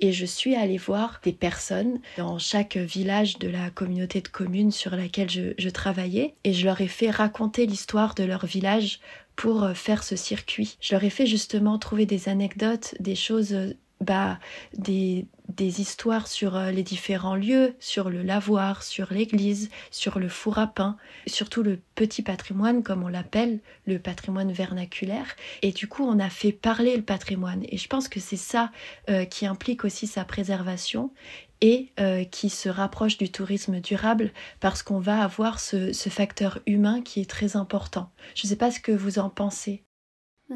Et 0.01 0.13
je 0.13 0.25
suis 0.25 0.55
allée 0.55 0.79
voir 0.79 1.21
des 1.25 1.33
personnes 1.33 2.01
dans 2.17 2.39
chaque 2.39 2.77
village 2.77 3.39
de 3.39 3.49
la 3.49 3.71
communauté 3.71 4.21
de 4.21 4.29
communes 4.29 4.71
sur 4.71 4.95
laquelle 4.95 5.31
je, 5.31 5.53
je 5.59 5.69
travaillais 5.69 6.35
et 6.45 6.53
je 6.53 6.65
leur 6.65 6.81
ai 6.81 6.89
fait 6.89 7.11
raconter 7.11 7.67
l'histoire 7.67 8.15
de 8.15 8.25
leur 8.25 8.47
village 8.47 9.01
pour 9.35 9.69
faire 9.75 10.03
ce 10.03 10.17
circuit. 10.17 10.79
Je 10.81 10.95
leur 10.95 11.05
ai 11.05 11.11
fait 11.11 11.27
justement 11.27 11.79
trouver 11.79 12.07
des 12.07 12.29
anecdotes, 12.29 12.95
des 13.01 13.17
choses 13.17 13.55
bah, 14.01 14.39
des, 14.77 15.27
des 15.49 15.81
histoires 15.81 16.27
sur 16.27 16.57
euh, 16.57 16.71
les 16.71 16.83
différents 16.83 17.37
lieux, 17.37 17.75
sur 17.79 18.11
le 18.11 18.23
lavoir, 18.23 18.83
sur 18.83 19.13
l'église, 19.13 19.71
sur 19.91 20.19
le 20.19 20.29
four 20.29 20.59
à 20.59 20.67
pain, 20.67 20.97
surtout 21.27 21.63
le 21.63 21.81
petit 21.95 22.23
patrimoine 22.23 22.83
comme 22.83 23.03
on 23.03 23.09
l'appelle, 23.09 23.61
le 23.87 23.99
patrimoine 23.99 24.53
vernaculaire. 24.53 25.37
Et 25.63 25.73
du 25.73 25.89
coup, 25.89 26.05
on 26.05 26.19
a 26.19 26.31
fait 26.31 26.53
parler 26.53 26.97
le 26.97 27.03
patrimoine. 27.03 27.65
Et 27.69 27.77
je 27.77 27.89
pense 27.89 28.09
que 28.09 28.21
c'est 28.21 28.37
ça 28.37 28.71
euh, 29.09 29.25
qui 29.25 29.47
implique 29.47 29.85
aussi 29.85 30.07
sa 30.07 30.25
préservation 30.25 31.13
et 31.61 31.93
euh, 32.01 32.25
qui 32.25 32.51
se 32.51 32.69
rapproche 32.69 33.17
du 33.17 33.31
tourisme 33.31 33.81
durable 33.81 34.33
parce 34.61 34.83
qu'on 34.83 34.99
va 34.99 35.23
avoir 35.23 35.59
ce, 35.59 35.93
ce, 35.93 36.11
facteur 36.11 36.61
humain 36.67 37.01
qui 37.01 37.21
est 37.21 37.31
très 37.31 37.57
important. 37.57 38.11
Je 38.35 38.47
ne 38.47 38.51
sais 38.51 38.57
pas 38.57 38.71
ce 38.71 38.81
que 38.81 38.93
vous 38.93 39.19
en 39.19 39.31
pensez. 39.31 39.85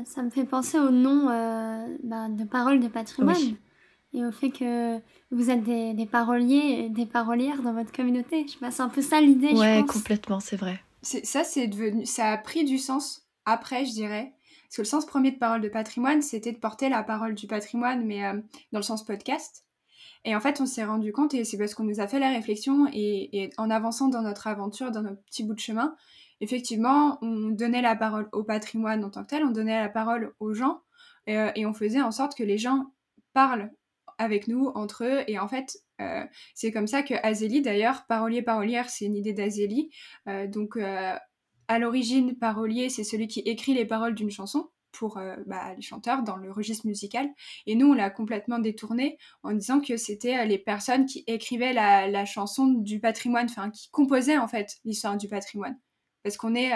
Ça 0.04 0.22
me 0.22 0.30
fait 0.30 0.44
penser 0.44 0.78
au 0.78 0.90
nom 0.90 1.28
euh, 1.30 1.84
bah, 2.04 2.28
de 2.28 2.44
Paroles 2.44 2.80
de 2.80 2.88
patrimoine 2.88 3.56
et 4.12 4.24
au 4.24 4.32
fait 4.32 4.50
que 4.50 4.98
vous 5.30 5.50
êtes 5.50 5.62
des, 5.62 5.94
des, 5.94 6.06
paroliers, 6.06 6.88
des 6.88 7.06
parolières 7.06 7.62
dans 7.62 7.72
votre 7.72 7.92
communauté. 7.92 8.46
Je 8.46 8.70
c'est 8.70 8.80
un 8.80 8.88
peu 8.88 9.02
ça 9.02 9.20
l'idée. 9.20 9.52
Ouais, 9.52 9.84
complètement, 9.86 10.40
c'est 10.40 10.56
vrai. 10.56 10.80
Ça, 11.02 11.44
c'est 11.44 11.66
devenu, 11.66 12.04
ça 12.06 12.30
a 12.30 12.38
pris 12.38 12.64
du 12.64 12.78
sens 12.78 13.28
après, 13.44 13.84
je 13.84 13.92
dirais. 13.92 14.32
Parce 14.64 14.76
que 14.76 14.82
le 14.82 14.86
sens 14.86 15.06
premier 15.06 15.30
de 15.30 15.38
Paroles 15.38 15.62
de 15.62 15.68
patrimoine, 15.68 16.22
c'était 16.22 16.52
de 16.52 16.58
porter 16.58 16.88
la 16.88 17.02
parole 17.02 17.34
du 17.34 17.46
patrimoine, 17.46 18.04
mais 18.04 18.24
euh, 18.24 18.40
dans 18.72 18.78
le 18.78 18.84
sens 18.84 19.04
podcast. 19.04 19.64
Et 20.24 20.36
en 20.36 20.40
fait, 20.40 20.60
on 20.60 20.66
s'est 20.66 20.84
rendu 20.84 21.12
compte, 21.12 21.34
et 21.34 21.44
c'est 21.44 21.56
parce 21.56 21.74
qu'on 21.74 21.84
nous 21.84 22.00
a 22.00 22.06
fait 22.06 22.20
la 22.20 22.28
réflexion, 22.28 22.86
et, 22.92 23.42
et, 23.42 23.50
en 23.56 23.70
avançant 23.70 24.08
dans 24.08 24.22
notre 24.22 24.46
aventure, 24.46 24.90
dans 24.90 25.02
notre 25.02 25.22
petit 25.22 25.42
bout 25.42 25.54
de 25.54 25.60
chemin, 25.60 25.96
effectivement, 26.40 27.18
on 27.22 27.48
donnait 27.48 27.82
la 27.82 27.96
parole 27.96 28.28
au 28.32 28.42
patrimoine 28.42 29.04
en 29.04 29.10
tant 29.10 29.22
que 29.24 29.30
tel, 29.30 29.44
on 29.44 29.50
donnait 29.50 29.80
la 29.80 29.88
parole 29.88 30.34
aux 30.40 30.54
gens 30.54 30.80
euh, 31.28 31.50
et, 31.54 31.66
on 31.66 31.74
faisait 31.74 32.00
en 32.00 32.10
sorte 32.10 32.36
que 32.36 32.42
les 32.42 32.58
gens 32.58 32.92
parlent 33.32 33.70
avec 34.20 34.48
nous, 34.48 34.66
entre 34.74 35.04
eux. 35.04 35.24
Et 35.26 35.38
en 35.38 35.48
fait, 35.48 35.78
euh, 36.00 36.24
c'est 36.54 36.70
comme 36.70 36.86
ça 36.86 37.02
que 37.02 37.14
Azélie, 37.22 37.62
d'ailleurs, 37.62 38.04
parolier-parolière, 38.06 38.90
c'est 38.90 39.06
une 39.06 39.16
idée 39.16 39.32
d'Azélie. 39.32 39.90
Euh, 40.28 40.46
donc, 40.46 40.76
à 40.76 41.78
l'origine, 41.78 42.36
parolier, 42.38 42.90
c'est 42.90 43.04
celui 43.04 43.26
qui 43.26 43.40
écrit 43.40 43.74
les 43.74 43.86
paroles 43.86 44.14
d'une 44.14 44.30
chanson 44.30 44.70
pour 44.92 45.20
bah, 45.46 45.72
les 45.76 45.82
chanteurs 45.82 46.24
dans 46.24 46.36
le 46.36 46.50
registre 46.50 46.86
musical. 46.86 47.28
Et 47.66 47.76
nous, 47.76 47.86
on 47.86 47.94
l'a 47.94 48.10
complètement 48.10 48.58
détourné 48.58 49.18
en 49.44 49.52
disant 49.52 49.80
que 49.80 49.96
c'était 49.96 50.44
les 50.46 50.58
personnes 50.58 51.06
qui 51.06 51.22
écrivaient 51.28 51.72
la, 51.72 52.08
la 52.08 52.24
chanson 52.24 52.66
du 52.66 52.98
patrimoine, 52.98 53.46
enfin, 53.48 53.70
qui 53.70 53.88
composaient 53.90 54.38
en 54.38 54.48
fait 54.48 54.78
l'histoire 54.84 55.16
du 55.16 55.28
patrimoine 55.28 55.78
parce 56.22 56.36
qu'on 56.36 56.54
est 56.54 56.70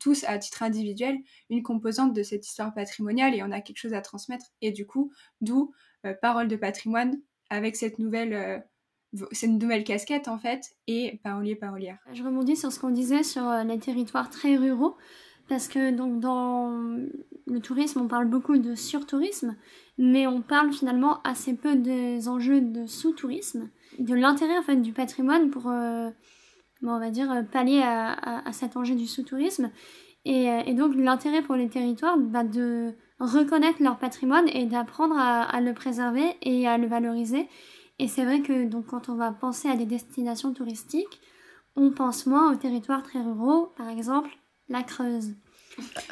tous 0.00 0.24
à 0.24 0.38
titre 0.38 0.64
individuel 0.64 1.18
une 1.48 1.62
composante 1.62 2.12
de 2.12 2.22
cette 2.22 2.46
histoire 2.46 2.74
patrimoniale 2.74 3.34
et 3.34 3.42
on 3.44 3.52
a 3.52 3.60
quelque 3.60 3.78
chose 3.78 3.94
à 3.94 4.00
transmettre. 4.00 4.46
Et 4.62 4.72
du 4.72 4.86
coup, 4.86 5.12
d'où 5.40 5.72
euh, 5.72 5.89
Parole 6.22 6.48
de 6.48 6.56
patrimoine 6.56 7.20
avec 7.50 7.76
cette 7.76 7.98
nouvelle, 7.98 8.32
euh, 8.32 9.46
nouvelle 9.46 9.84
casquette 9.84 10.28
en 10.28 10.38
fait 10.38 10.76
et 10.86 11.20
parolier 11.22 11.56
parolière. 11.56 11.98
Je 12.12 12.22
rebondis 12.22 12.56
sur 12.56 12.72
ce 12.72 12.78
qu'on 12.78 12.90
disait 12.90 13.22
sur 13.22 13.46
euh, 13.48 13.64
les 13.64 13.78
territoires 13.78 14.30
très 14.30 14.56
ruraux 14.56 14.96
parce 15.48 15.68
que 15.68 15.90
donc 15.90 16.20
dans 16.20 16.70
le 17.46 17.60
tourisme 17.60 18.00
on 18.00 18.08
parle 18.08 18.26
beaucoup 18.26 18.56
de 18.56 18.74
surtourisme 18.74 19.56
mais 19.98 20.26
on 20.26 20.42
parle 20.42 20.72
finalement 20.72 21.20
assez 21.22 21.54
peu 21.54 21.76
des 21.76 22.28
enjeux 22.28 22.60
de 22.60 22.86
sous-tourisme, 22.86 23.68
de 23.98 24.14
l'intérêt 24.14 24.56
en 24.58 24.62
fait 24.62 24.76
du 24.76 24.92
patrimoine 24.92 25.50
pour 25.50 25.70
on 26.82 26.98
va 26.98 27.10
dire, 27.10 27.30
euh, 27.30 27.42
pallier 27.42 27.82
à, 27.82 28.52
cet 28.52 28.76
enjeu 28.76 28.94
du 28.94 29.06
sous-tourisme. 29.06 29.70
Euh, 30.26 30.62
et, 30.66 30.74
donc 30.74 30.94
l'intérêt 30.96 31.42
pour 31.42 31.54
les 31.54 31.68
territoires, 31.68 32.18
bah, 32.18 32.44
de 32.44 32.94
reconnaître 33.20 33.82
leur 33.82 33.98
patrimoine 33.98 34.48
et 34.48 34.66
d'apprendre 34.66 35.16
à, 35.18 35.60
le 35.60 35.72
préserver 35.74 36.36
et 36.42 36.66
à 36.66 36.78
le 36.78 36.86
valoriser. 36.86 37.48
Et 37.98 38.08
c'est 38.08 38.24
vrai 38.24 38.40
que 38.40 38.66
donc 38.66 38.86
quand 38.86 39.08
on 39.08 39.14
va 39.14 39.30
penser 39.30 39.68
à 39.68 39.76
des 39.76 39.86
destinations 39.86 40.52
touristiques, 40.52 41.20
on 41.76 41.90
pense 41.90 42.26
moins 42.26 42.52
aux 42.52 42.56
territoires 42.56 43.02
très 43.02 43.20
ruraux, 43.20 43.72
par 43.76 43.88
exemple 43.88 44.30
la 44.68 44.82
Creuse. 44.82 45.34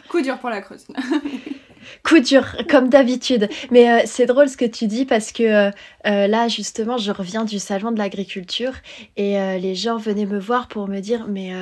Coup 0.09 0.21
dur 0.21 0.39
pour 0.39 0.51
la 0.51 0.61
Creuse. 0.61 0.87
Coup 2.05 2.19
dur, 2.19 2.45
comme 2.69 2.89
d'habitude. 2.89 3.49
Mais 3.71 3.91
euh, 3.91 4.03
c'est 4.05 4.27
drôle 4.27 4.49
ce 4.49 4.57
que 4.57 4.65
tu 4.65 4.87
dis 4.87 5.05
parce 5.05 5.33
que 5.33 5.43
euh, 5.43 5.71
euh, 6.07 6.27
là, 6.27 6.49
justement, 6.49 6.99
je 6.99 7.13
reviens 7.13 7.45
du 7.45 7.59
salon 7.59 7.93
de 7.93 7.99
l'agriculture 7.99 8.73
et 9.17 9.59
les 9.59 9.75
gens 9.75 9.97
venaient 9.97 10.27
me 10.27 10.39
voir 10.39 10.69
pour 10.69 10.89
me 10.89 11.01
dire 11.01 11.27
mais 11.29 11.53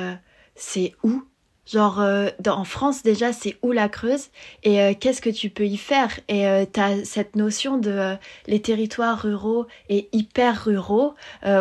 c'est 0.55 0.93
où 1.03 1.23
Genre, 1.67 1.99
euh, 1.99 2.29
en 2.47 2.63
France, 2.63 3.03
déjà, 3.03 3.33
c'est 3.33 3.57
où 3.61 3.73
la 3.73 3.89
Creuse 3.89 4.29
et 4.63 4.81
euh, 4.81 4.93
qu'est-ce 4.97 5.21
que 5.21 5.29
tu 5.29 5.49
peux 5.49 5.65
y 5.65 5.75
faire? 5.75 6.17
Et 6.29 6.47
euh, 6.47 6.65
tu 6.71 6.79
as 6.79 7.03
cette 7.03 7.35
notion 7.35 7.77
de 7.77 8.15
les 8.47 8.61
territoires 8.61 9.21
ruraux 9.21 9.65
et 9.89 10.07
hyper 10.13 10.63
ruraux, 10.65 11.13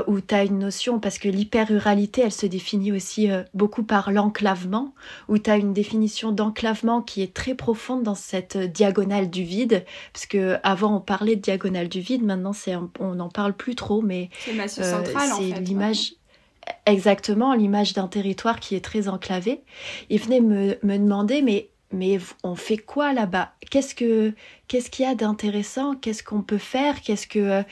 où 0.06 0.20
tu 0.20 0.34
as 0.34 0.44
une 0.44 0.58
notion, 0.58 1.00
parce 1.00 1.18
que 1.18 1.28
l'hyper-ruralité, 1.28 2.22
elle 2.22 2.32
se 2.32 2.46
définit 2.46 2.92
aussi 2.92 3.28
beaucoup 3.54 3.82
par 3.82 4.12
l'enclavement, 4.12 4.94
où 5.28 5.38
tu 5.38 5.50
as 5.50 5.56
une 5.56 5.72
définition 5.72 6.32
d'enclavement 6.32 7.02
qui 7.02 7.22
est 7.22 7.34
très 7.34 7.54
profonde 7.54 8.02
dans 8.02 8.14
cette 8.14 8.56
diagonale 8.56 9.30
du 9.30 9.42
vide, 9.42 9.84
parce 10.12 10.26
que 10.26 10.56
avant 10.62 10.96
on 10.96 11.00
parlait 11.00 11.36
de 11.36 11.40
diagonale 11.40 11.88
du 11.88 12.00
vide, 12.00 12.24
maintenant 12.24 12.52
c'est 12.52 12.74
on 13.00 13.14
n'en 13.14 13.28
parle 13.28 13.54
plus 13.54 13.74
trop, 13.74 14.02
mais 14.02 14.30
c'est 14.44 15.60
l'image 15.60 16.15
exactement 16.86 17.54
l'image 17.54 17.92
d'un 17.92 18.08
territoire 18.08 18.60
qui 18.60 18.74
est 18.74 18.84
très 18.84 19.08
enclavé. 19.08 19.62
Il 20.10 20.20
venait 20.20 20.40
me, 20.40 20.78
me 20.82 20.98
demander, 20.98 21.42
mais, 21.42 21.68
mais 21.92 22.18
on 22.42 22.54
fait 22.54 22.78
quoi 22.78 23.12
là-bas? 23.12 23.52
Qu'est-ce 23.70 23.94
que 23.94 24.32
qu'est-ce 24.68 24.90
qu'il 24.90 25.04
y 25.04 25.08
a 25.08 25.14
d'intéressant? 25.14 25.94
Qu'est-ce 25.96 26.22
qu'on 26.22 26.42
peut 26.42 26.58
faire? 26.58 27.00
Qu'est-ce 27.02 27.26
que 27.26 27.62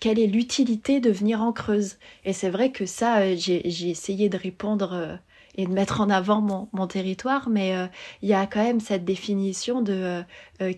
quelle 0.00 0.18
est 0.18 0.26
l'utilité 0.26 1.00
de 1.00 1.10
venir 1.10 1.42
en 1.42 1.52
Creuse? 1.52 1.96
Et 2.24 2.32
c'est 2.32 2.50
vrai 2.50 2.70
que 2.72 2.86
ça, 2.86 3.20
euh, 3.20 3.34
j'ai 3.36 3.90
essayé 3.90 4.28
de 4.28 4.36
répondre 4.36 4.92
euh, 4.92 5.16
et 5.56 5.66
de 5.66 5.72
mettre 5.72 6.00
en 6.00 6.08
avant 6.08 6.40
mon, 6.40 6.68
mon 6.72 6.86
territoire, 6.86 7.50
mais 7.50 7.76
euh, 7.76 7.86
il 8.22 8.28
y 8.28 8.34
a 8.34 8.46
quand 8.46 8.62
même 8.62 8.80
cette 8.80 9.04
définition 9.04 9.82
de 9.82 10.22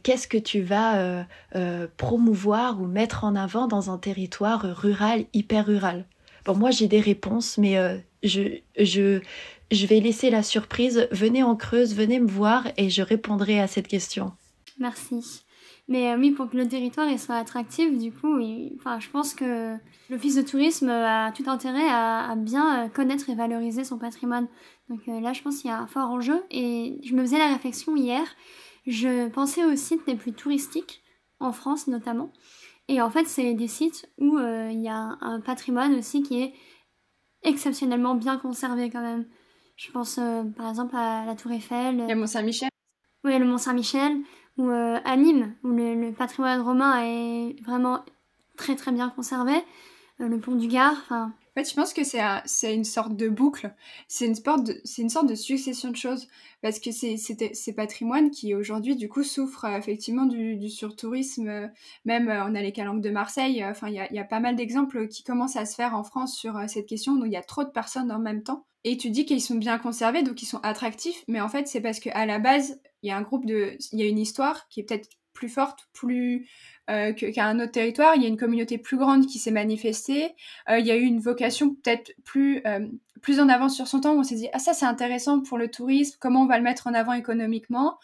qu'est-ce 0.03 0.27
que 0.27 0.39
tu 0.39 0.63
vas 0.63 1.27
promouvoir 1.97 2.81
ou 2.81 2.87
mettre 2.87 3.23
en 3.23 3.37
avant 3.37 3.69
dans 3.69 3.91
un 3.91 3.99
territoire 3.99 4.63
rural, 4.63 5.27
hyper 5.33 5.67
rural. 5.67 6.07
Bon, 6.45 6.55
moi, 6.55 6.71
j'ai 6.71 6.89
des 6.89 7.01
réponses, 7.01 7.59
mais 7.59 7.79
euh, 7.79 7.97
je, 8.23 8.59
je, 8.79 9.21
je 9.71 9.87
vais 9.87 10.01
laisser 10.01 10.31
la 10.31 10.43
surprise. 10.43 11.09
Venez 11.11 11.43
en 11.43 11.57
creuse, 11.57 11.95
venez 11.95 12.21
me 12.21 12.29
voir 12.29 12.69
et 12.77 12.91
je 12.91 13.03
répondrai 13.03 13.61
à 13.61 13.67
cette 13.67 13.89
question. 13.89 14.33
Merci. 14.79 15.45
Mais 15.89 16.13
euh, 16.13 16.19
oui, 16.19 16.31
pour 16.31 16.51
que 16.51 16.57
le 16.57 16.67
territoire 16.67 17.07
soit 17.19 17.37
attractif, 17.37 17.97
du 17.99 18.11
coup, 18.11 18.39
enfin, 18.77 19.01
je 19.01 19.09
pense 19.11 19.35
que 19.35 19.77
l'Office 20.11 20.37
de 20.37 20.43
tourisme 20.43 20.89
a 20.89 21.31
tout 21.33 21.45
intérêt 21.47 21.89
à, 21.89 22.35
bien 22.37 22.85
euh, 22.85 22.89
connaître 22.89 23.29
et 23.31 23.35
valoriser 23.35 23.85
son 23.85 23.99
patrimoine. 23.99 24.49
Donc 24.89 25.01
là, 25.07 25.33
je 25.33 25.43
pense 25.43 25.61
qu'il 25.61 25.71
y 25.71 25.73
a 25.73 25.79
un 25.79 25.87
fort 25.87 26.11
enjeu. 26.11 26.43
Et 26.51 26.99
je 27.05 27.15
me 27.15 27.23
faisais 27.23 27.39
la 27.39 27.53
réflexion 27.53 27.97
hier. 27.97 28.23
Je 28.87 29.29
pensais 29.29 29.65
aux 29.65 29.77
sites 29.77 30.07
les 30.07 30.15
plus 30.15 30.33
touristiques, 30.33 31.03
en 31.41 31.53
France 31.53 31.87
notamment. 31.87 32.33
Et 32.89 33.01
en 33.01 33.11
fait, 33.11 33.25
c'est 33.27 33.55
des 33.55 33.69
sites 33.69 34.09
où 34.19 34.37
euh, 34.37 34.69
il 34.71 34.81
y 34.81 34.89
a 34.89 35.17
un 35.21 35.41
patrimoine 35.41 35.95
aussi 35.95 36.23
qui 36.23 36.43
est 36.43 36.55
exceptionnellement 37.43 38.15
bien 38.15 38.39
conservé 38.39 38.91
quand 38.91 39.01
même. 39.01 39.27
Je 39.77 39.91
pense 39.91 40.19
euh, 40.19 40.45
par 40.57 40.69
exemple 40.69 40.95
à 40.97 41.25
la 41.25 41.35
Tour 41.35 41.53
Eiffel. 41.53 42.07
Le 42.09 42.15
Mont-Saint-Michel. 42.15 42.69
Oui, 43.25 43.39
le 43.39 43.45
Mont-Saint-Michel. 43.45 44.19
Ou 44.57 44.69
euh, 44.69 44.99
à 45.05 45.17
Nîmes, 45.17 45.55
où 45.65 45.69
le, 45.69 46.13
patrimoine 46.13 46.61
romain 46.61 47.03
est 47.03 47.57
vraiment 47.65 48.05
très 48.57 48.77
très 48.77 48.93
bien 48.93 49.11
conservé. 49.11 49.55
le 50.19 50.39
pont 50.39 50.55
du 50.55 50.69
Gard, 50.69 50.95
enfin 51.03 51.33
en 51.57 51.61
fait, 51.61 51.71
je 51.71 51.77
pense 51.77 51.93
que 51.93 52.03
c'est 52.03 52.75
une 52.75 52.83
sorte 52.83 53.15
de 53.15 53.29
boucle, 53.29 53.73
c'est 54.09 54.27
une, 54.27 54.35
sorte 54.35 55.29
de 55.29 55.35
succession 55.37 55.91
de 55.91 55.97
choses, 55.97 56.27
parce 56.63 56.81
que 56.81 56.91
c'est 56.91 57.17
ces 57.17 57.73
patrimoines 57.73 58.33
qui 58.33 58.57
aujourd'hui, 58.57 58.97
du 58.97 59.09
coup, 59.09 59.23
souffrent 59.23 59.67
euh, 59.67 59.79
effectivement 59.79 60.27
du, 60.27 60.69
surtourisme. 60.69 61.49
Euh, 61.49 61.69
même, 62.05 62.29
euh, 62.29 62.45
on 62.45 62.57
a 62.57 62.61
les 62.61 62.73
calanques 62.73 63.03
de 63.03 63.11
Marseille, 63.11 63.65
enfin, 63.65 63.89
il 63.89 63.95
y 63.95 64.15
y 64.15 64.19
a, 64.19 64.25
pas 64.25 64.41
mal 64.41 64.57
d'exemples 64.57 65.07
qui 65.07 65.23
commencent 65.23 65.55
à 65.55 65.65
se 65.65 65.77
faire 65.77 65.95
en 65.95 66.03
France 66.03 66.37
sur 66.37 66.59
cette 66.67 66.87
question, 66.87 67.13
où 67.13 67.25
il 67.25 67.33
y 67.33 67.37
a 67.37 67.43
trop 67.43 67.63
de 67.63 67.71
personnes 67.71 68.11
en 68.11 68.19
même 68.19 68.43
temps. 68.43 68.67
Et 68.83 68.97
tu 68.97 69.11
dis 69.11 69.25
qu'ils 69.25 69.41
sont 69.41 69.55
bien 69.55 69.79
conservés, 69.79 70.25
donc 70.25 70.43
ils 70.43 70.47
sont 70.47 70.61
attractifs, 70.65 71.23
mais 71.29 71.41
en 71.41 71.49
fait, 71.49 71.69
c'est 71.69 71.81
parce 71.81 72.01
qu'à 72.01 72.27
la 72.27 72.41
base, 72.41 72.81
il 73.03 73.11
y 73.11 73.13
a 73.13 73.17
un 73.17 73.23
groupe 73.23 73.47
de... 73.47 73.77
Il 73.93 74.01
y 74.01 74.03
a 74.03 74.07
une 74.07 74.19
histoire 74.19 74.67
qui 74.69 74.81
est 74.81 74.83
peut-être 74.83 75.09
plus 75.35 75.51
forte, 75.51 75.89
plus 75.93 76.49
euh, 76.89 77.13
autre 77.13 77.71
territoire. 77.73 78.15
Il 78.17 78.23
y 78.23 78.25
a 78.25 78.29
une 78.29 78.39
communauté 78.39 78.79
plus 78.79 78.97
grande 78.97 79.27
qui 79.27 79.39
s'est 79.39 79.51
manifestée. 79.51 80.35
Euh, 80.71 80.79
il 80.79 80.87
y 80.87 80.91
a 80.91 80.97
eu 80.97 81.03
une 81.03 81.21
vocation 81.21 81.75
peut-être 81.75 82.13
plus 82.25 82.63
euh, 82.67 82.87
plus 83.21 83.41
en 83.41 83.49
avance 83.49 83.75
sur 83.75 83.87
son 83.87 84.01
temps. 84.01 84.15
Où 84.15 84.21
on 84.21 84.23
s'est 84.23 84.37
dit 84.37 84.49
ah 84.53 84.59
ça 84.59 84.73
c'est 84.73 84.87
intéressant 84.87 85.41
pour 85.43 85.59
le 85.59 85.71
tourisme. 85.71 86.17
Comment 86.21 86.43
on 86.43 86.47
va 86.47 86.57
le 86.57 86.65
mettre 86.65 86.87
en 86.87 86.95
avant 86.95 87.13
économiquement? 87.13 87.99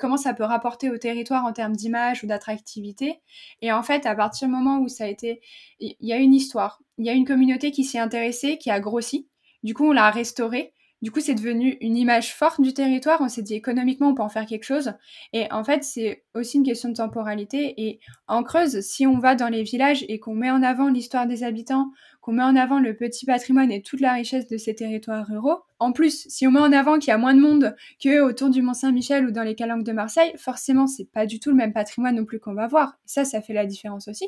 Comment 0.00 0.16
ça 0.16 0.34
peut 0.34 0.44
rapporter 0.44 0.90
au 0.90 0.98
territoire 0.98 1.44
en 1.44 1.52
termes 1.52 1.74
d'image 1.76 2.24
ou 2.24 2.26
d'attractivité? 2.26 3.20
Et 3.62 3.72
en 3.72 3.82
fait, 3.82 4.06
à 4.06 4.14
partir 4.14 4.48
du 4.48 4.54
moment 4.54 4.78
où 4.80 4.88
ça 4.88 5.04
a 5.04 5.06
été, 5.06 5.40
il 5.80 5.96
y 6.00 6.12
a 6.12 6.16
une 6.16 6.34
histoire. 6.34 6.80
Il 6.98 7.06
y 7.06 7.10
a 7.10 7.12
une 7.12 7.24
communauté 7.24 7.70
qui 7.70 7.84
s'est 7.84 7.98
intéressée, 7.98 8.58
qui 8.58 8.70
a 8.70 8.80
grossi. 8.80 9.28
Du 9.62 9.74
coup, 9.74 9.86
on 9.86 9.92
l'a 9.92 10.10
restaurée. 10.10 10.74
Du 11.04 11.10
coup, 11.10 11.20
c'est 11.20 11.34
devenu 11.34 11.76
une 11.82 11.98
image 11.98 12.34
forte 12.34 12.62
du 12.62 12.72
territoire. 12.72 13.20
On 13.20 13.28
s'est 13.28 13.42
dit 13.42 13.52
économiquement, 13.52 14.08
on 14.08 14.14
peut 14.14 14.22
en 14.22 14.30
faire 14.30 14.46
quelque 14.46 14.64
chose. 14.64 14.94
Et 15.34 15.52
en 15.52 15.62
fait, 15.62 15.84
c'est 15.84 16.24
aussi 16.34 16.56
une 16.56 16.64
question 16.64 16.88
de 16.88 16.94
temporalité. 16.94 17.74
Et 17.76 18.00
en 18.26 18.42
Creuse, 18.42 18.80
si 18.80 19.06
on 19.06 19.18
va 19.18 19.34
dans 19.34 19.50
les 19.50 19.64
villages 19.64 20.06
et 20.08 20.18
qu'on 20.18 20.34
met 20.34 20.50
en 20.50 20.62
avant 20.62 20.88
l'histoire 20.88 21.26
des 21.26 21.44
habitants, 21.44 21.90
qu'on 22.24 22.32
met 22.32 22.42
en 22.42 22.56
avant 22.56 22.80
le 22.80 22.96
petit 22.96 23.26
patrimoine 23.26 23.70
et 23.70 23.82
toute 23.82 24.00
la 24.00 24.14
richesse 24.14 24.48
de 24.48 24.56
ces 24.56 24.74
territoires 24.74 25.26
ruraux. 25.26 25.58
En 25.78 25.92
plus, 25.92 26.26
si 26.30 26.46
on 26.46 26.52
met 26.52 26.60
en 26.60 26.72
avant 26.72 26.98
qu'il 26.98 27.08
y 27.08 27.12
a 27.12 27.18
moins 27.18 27.34
de 27.34 27.40
monde 27.40 27.76
que 28.02 28.22
autour 28.22 28.48
du 28.48 28.62
Mont-Saint-Michel 28.62 29.26
ou 29.26 29.30
dans 29.30 29.42
les 29.42 29.54
calanques 29.54 29.84
de 29.84 29.92
Marseille, 29.92 30.32
forcément, 30.38 30.86
c'est 30.86 31.04
pas 31.04 31.26
du 31.26 31.38
tout 31.38 31.50
le 31.50 31.56
même 31.56 31.74
patrimoine 31.74 32.16
non 32.16 32.24
plus 32.24 32.40
qu'on 32.40 32.54
va 32.54 32.66
voir. 32.66 32.98
Ça, 33.04 33.26
ça 33.26 33.42
fait 33.42 33.52
la 33.52 33.66
différence 33.66 34.08
aussi. 34.08 34.26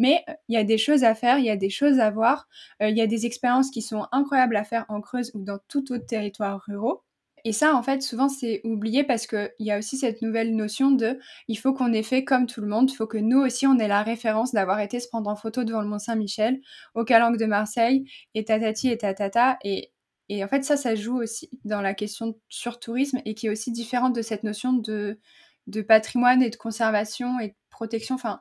Mais 0.00 0.24
euh, 0.28 0.32
il 0.48 0.56
y 0.56 0.58
a 0.58 0.64
des 0.64 0.76
choses 0.76 1.04
à 1.04 1.14
faire, 1.14 1.38
il 1.38 1.44
y 1.44 1.50
a 1.50 1.56
des 1.56 1.70
choses 1.70 2.00
à 2.00 2.10
voir, 2.10 2.48
euh, 2.82 2.88
il 2.88 2.96
y 2.96 3.00
a 3.00 3.06
des 3.06 3.26
expériences 3.26 3.70
qui 3.70 3.80
sont 3.80 4.08
incroyables 4.10 4.56
à 4.56 4.64
faire 4.64 4.84
en 4.88 5.00
Creuse 5.00 5.30
ou 5.34 5.44
dans 5.44 5.60
tout 5.68 5.92
autre 5.92 6.06
territoire 6.06 6.60
ruraux. 6.66 7.04
Et 7.46 7.52
ça, 7.52 7.76
en 7.76 7.82
fait, 7.84 8.02
souvent, 8.02 8.28
c'est 8.28 8.60
oublié 8.64 9.04
parce 9.04 9.28
qu'il 9.28 9.52
y 9.60 9.70
a 9.70 9.78
aussi 9.78 9.96
cette 9.96 10.20
nouvelle 10.20 10.56
notion 10.56 10.90
de 10.90 11.20
il 11.46 11.54
faut 11.54 11.72
qu'on 11.72 11.92
ait 11.92 12.02
fait 12.02 12.24
comme 12.24 12.46
tout 12.46 12.60
le 12.60 12.66
monde, 12.66 12.90
il 12.90 12.96
faut 12.96 13.06
que 13.06 13.18
nous 13.18 13.38
aussi, 13.38 13.68
on 13.68 13.78
ait 13.78 13.86
la 13.86 14.02
référence 14.02 14.50
d'avoir 14.50 14.80
été 14.80 14.98
se 14.98 15.06
prendre 15.06 15.30
en 15.30 15.36
photo 15.36 15.62
devant 15.62 15.80
le 15.80 15.86
Mont-Saint-Michel, 15.86 16.60
au 16.96 17.04
Calanque 17.04 17.36
de 17.36 17.46
Marseille, 17.46 18.04
et 18.34 18.44
tatati 18.44 18.88
et 18.88 18.98
tatata. 18.98 19.58
Et, 19.62 19.92
et 20.28 20.42
en 20.42 20.48
fait, 20.48 20.64
ça, 20.64 20.76
ça 20.76 20.96
joue 20.96 21.22
aussi 21.22 21.48
dans 21.62 21.80
la 21.80 21.94
question 21.94 22.36
sur 22.48 22.80
tourisme 22.80 23.20
et 23.24 23.36
qui 23.36 23.46
est 23.46 23.50
aussi 23.50 23.70
différente 23.70 24.16
de 24.16 24.22
cette 24.22 24.42
notion 24.42 24.72
de, 24.72 25.20
de 25.68 25.82
patrimoine 25.82 26.42
et 26.42 26.50
de 26.50 26.56
conservation 26.56 27.38
et 27.38 27.50
de 27.50 27.54
protection. 27.70 28.16
Enfin, 28.16 28.40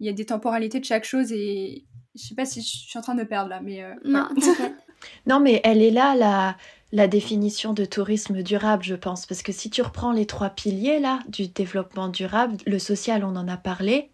il 0.00 0.06
y 0.06 0.08
a 0.08 0.14
des 0.14 0.24
temporalités 0.24 0.80
de 0.80 0.86
chaque 0.86 1.04
chose 1.04 1.30
et 1.30 1.84
je 2.14 2.22
sais 2.22 2.34
pas 2.34 2.46
si 2.46 2.62
je 2.62 2.68
suis 2.68 2.98
en 2.98 3.02
train 3.02 3.16
de 3.16 3.24
perdre 3.24 3.50
là, 3.50 3.60
mais. 3.60 3.82
Euh, 3.82 3.94
non, 4.06 4.26
non, 5.26 5.40
mais 5.40 5.60
elle 5.64 5.82
est 5.82 5.90
là, 5.90 6.14
la, 6.14 6.56
la 6.92 7.08
définition 7.08 7.72
de 7.72 7.84
tourisme 7.84 8.42
durable, 8.42 8.84
je 8.84 8.94
pense, 8.94 9.26
parce 9.26 9.42
que 9.42 9.50
si 9.50 9.70
tu 9.70 9.82
reprends 9.82 10.12
les 10.12 10.24
trois 10.24 10.50
piliers 10.50 11.00
là 11.00 11.18
du 11.28 11.48
développement 11.48 12.08
durable, 12.08 12.56
le 12.64 12.78
social, 12.78 13.24
on 13.24 13.34
en 13.34 13.48
a 13.48 13.56
parlé, 13.56 14.10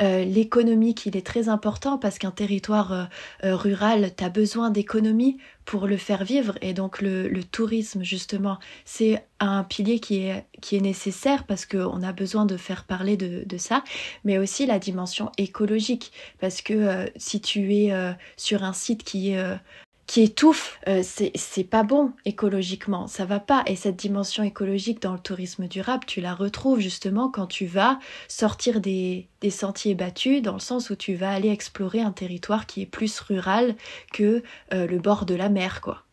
euh, 0.00 0.24
l'économique, 0.24 1.06
il 1.06 1.16
est 1.16 1.26
très 1.26 1.48
important 1.48 1.98
parce 1.98 2.18
qu'un 2.18 2.32
territoire 2.32 2.92
euh, 2.92 3.04
euh, 3.44 3.54
rural, 3.54 4.10
tu 4.16 4.24
as 4.24 4.28
besoin 4.28 4.70
d'économie 4.70 5.38
pour 5.64 5.86
le 5.86 5.96
faire 5.96 6.24
vivre, 6.24 6.58
et 6.62 6.74
donc 6.74 7.00
le, 7.00 7.42
tourisme, 7.42 8.02
justement, 8.04 8.58
c'est 8.84 9.24
un 9.40 9.64
pilier 9.64 9.98
qui 9.98 10.18
est, 10.18 10.44
qui 10.60 10.76
est 10.76 10.80
nécessaire 10.80 11.44
parce 11.44 11.64
qu'on 11.66 12.02
a 12.02 12.12
besoin 12.12 12.44
de 12.44 12.56
faire 12.56 12.84
parler 12.84 13.16
de, 13.16 13.44
de, 13.44 13.56
ça, 13.56 13.82
mais 14.24 14.38
aussi 14.38 14.66
la 14.66 14.78
dimension 14.78 15.32
écologique, 15.38 16.12
parce 16.40 16.62
que 16.62 17.10
si 17.16 17.40
tu 17.40 17.74
es 17.74 17.92
sur 18.36 18.62
un 18.62 18.72
site 18.72 19.02
qui 19.02 19.32
est 19.32 19.58
qui 20.06 20.22
étouffe, 20.22 20.78
euh, 20.86 21.02
c'est 21.02 21.64
pas 21.64 21.82
bon 21.82 22.12
écologiquement, 22.24 23.08
ça 23.08 23.24
va 23.24 23.40
pas. 23.40 23.64
Et 23.66 23.74
cette 23.74 23.96
dimension 23.96 24.44
écologique 24.44 25.02
dans 25.02 25.12
le 25.12 25.18
tourisme 25.18 25.66
durable, 25.66 26.04
tu 26.06 26.20
la 26.20 26.34
retrouves 26.34 26.78
justement 26.78 27.28
quand 27.28 27.46
tu 27.46 27.66
vas 27.66 27.98
sortir 28.28 28.80
des, 28.80 29.26
des, 29.40 29.50
sentiers 29.50 29.94
battus, 29.94 30.42
dans 30.42 30.52
le 30.54 30.60
sens 30.60 30.90
où 30.90 30.96
tu 30.96 31.14
vas 31.14 31.32
aller 31.32 31.48
explorer 31.48 32.00
un 32.00 32.12
territoire 32.12 32.66
qui 32.66 32.82
est 32.82 32.86
plus 32.86 33.18
rural 33.20 33.74
que 34.12 34.42
euh, 34.72 34.86
le 34.86 34.98
bord 34.98 35.26
de 35.26 35.34
la 35.34 35.48
mer, 35.48 35.80
quoi. 35.80 36.04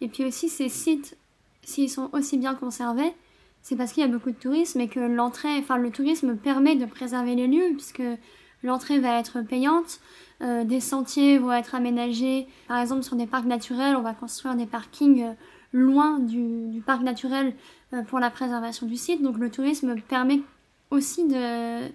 Et 0.00 0.08
puis 0.08 0.24
aussi, 0.24 0.48
ces 0.48 0.68
sites, 0.68 1.16
s'ils 1.62 1.88
sont 1.88 2.10
aussi 2.12 2.36
bien 2.36 2.56
conservés, 2.56 3.12
c'est 3.62 3.76
parce 3.76 3.92
qu'il 3.92 4.02
y 4.02 4.04
a 4.04 4.08
beaucoup 4.08 4.32
de 4.32 4.36
tourisme 4.36 4.80
et 4.80 4.88
que 4.88 4.98
l'entrée, 4.98 5.56
enfin 5.58 5.76
le 5.76 5.90
tourisme 5.90 6.36
permet 6.36 6.74
de 6.74 6.86
préserver 6.86 7.36
les 7.36 7.46
lieux, 7.46 7.70
puisque 7.74 8.02
l'entrée 8.62 8.98
va 8.98 9.18
être 9.18 9.42
payante. 9.42 10.00
Euh, 10.42 10.64
des 10.64 10.80
sentiers 10.80 11.38
vont 11.38 11.52
être 11.52 11.74
aménagés. 11.74 12.48
Par 12.66 12.78
exemple, 12.78 13.02
sur 13.02 13.16
des 13.16 13.26
parcs 13.26 13.46
naturels, 13.46 13.94
on 13.96 14.02
va 14.02 14.12
construire 14.12 14.56
des 14.56 14.66
parkings 14.66 15.22
euh, 15.22 15.32
loin 15.72 16.18
du, 16.18 16.82
parc 16.84 17.02
naturel 17.02 17.54
euh, 17.92 18.02
pour 18.02 18.18
la 18.18 18.30
préservation 18.30 18.86
du 18.86 18.96
site. 18.96 19.22
Donc 19.22 19.38
le 19.38 19.50
tourisme 19.50 19.94
permet 20.08 20.40
aussi 20.90 21.28
de, 21.28 21.88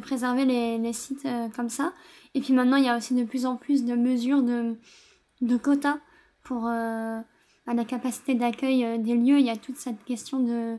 préserver 0.00 0.44
les, 0.44 0.92
sites 0.92 1.26
comme 1.54 1.68
ça. 1.68 1.92
Et 2.34 2.40
puis 2.40 2.54
maintenant, 2.54 2.76
il 2.76 2.84
y 2.84 2.88
a 2.88 2.96
aussi 2.96 3.14
de 3.14 3.24
plus 3.24 3.44
en 3.44 3.56
plus 3.56 3.84
de 3.84 3.94
mesures 3.94 4.42
de, 4.42 5.56
quotas 5.56 5.98
pour 6.42 6.64
la 6.64 7.84
capacité 7.86 8.34
d'accueil 8.34 8.98
des 8.98 9.14
lieux. 9.14 9.38
Il 9.38 9.46
y 9.46 9.50
a 9.50 9.56
toute 9.56 9.76
cette 9.76 10.02
question 10.04 10.40
de 10.40 10.78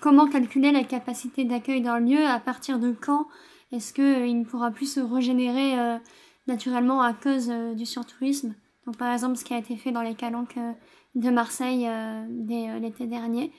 comment 0.00 0.26
calculer 0.26 0.72
la 0.72 0.84
capacité 0.84 1.44
d'accueil 1.44 1.82
d'un 1.82 1.98
lieu, 1.98 2.24
à 2.26 2.40
partir 2.40 2.78
de 2.78 2.92
quand 2.92 3.26
est-ce 3.72 3.92
qu'il 3.92 4.38
ne 4.38 4.44
pourra 4.44 4.70
plus 4.70 4.92
se 4.92 5.00
régénérer 5.00 5.98
naturellement 6.46 7.02
à 7.02 7.12
cause 7.12 7.50
euh, 7.50 7.74
du 7.74 7.86
surtourisme. 7.86 8.54
Donc 8.86 8.96
par 8.96 9.12
exemple 9.12 9.36
ce 9.36 9.44
qui 9.44 9.54
a 9.54 9.58
été 9.58 9.76
fait 9.76 9.92
dans 9.92 10.02
les 10.02 10.14
calanques 10.14 10.56
euh, 10.58 10.72
de 11.14 11.30
Marseille 11.30 11.86
euh, 11.88 12.78
l'été 12.78 13.06
dernier. 13.06 13.52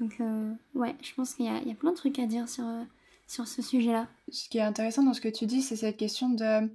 Donc 0.00 0.20
ouais, 0.74 0.96
je 1.00 1.14
pense 1.14 1.34
qu'il 1.34 1.44
y, 1.44 1.48
a 1.48 1.74
plein 1.74 1.92
de 1.92 1.96
trucs 1.96 2.18
à 2.18 2.26
dire 2.26 2.48
sur, 2.48 2.64
sur 3.28 3.46
ce 3.46 3.62
sujet-là. 3.62 4.08
Ce 4.32 4.48
qui 4.48 4.58
est 4.58 4.62
intéressant 4.62 5.04
dans 5.04 5.12
ce 5.12 5.20
que 5.20 5.28
tu 5.28 5.46
dis, 5.46 5.62
c'est 5.62 5.76
cette 5.76 5.96
question 5.96 6.30
de 6.30 6.68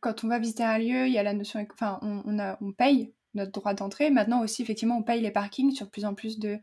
quand 0.00 0.24
on 0.24 0.28
va 0.28 0.40
visiter 0.40 0.64
un 0.64 0.78
lieu, 0.78 1.06
il 1.06 1.12
y 1.12 1.18
a 1.18 1.22
la 1.22 1.34
notion, 1.34 1.64
enfin 1.72 2.00
on, 2.02 2.38
a, 2.40 2.58
on 2.60 2.72
paye 2.72 3.12
notre 3.34 3.52
droit 3.52 3.74
d'entrée. 3.74 4.10
Maintenant 4.10 4.42
aussi, 4.42 4.62
effectivement, 4.62 4.98
on 4.98 5.02
paye 5.02 5.20
les 5.20 5.30
parkings 5.30 5.72
sur 5.72 5.90
plus 5.90 6.04
en 6.04 6.14
plus 6.14 6.38
de, 6.38 6.58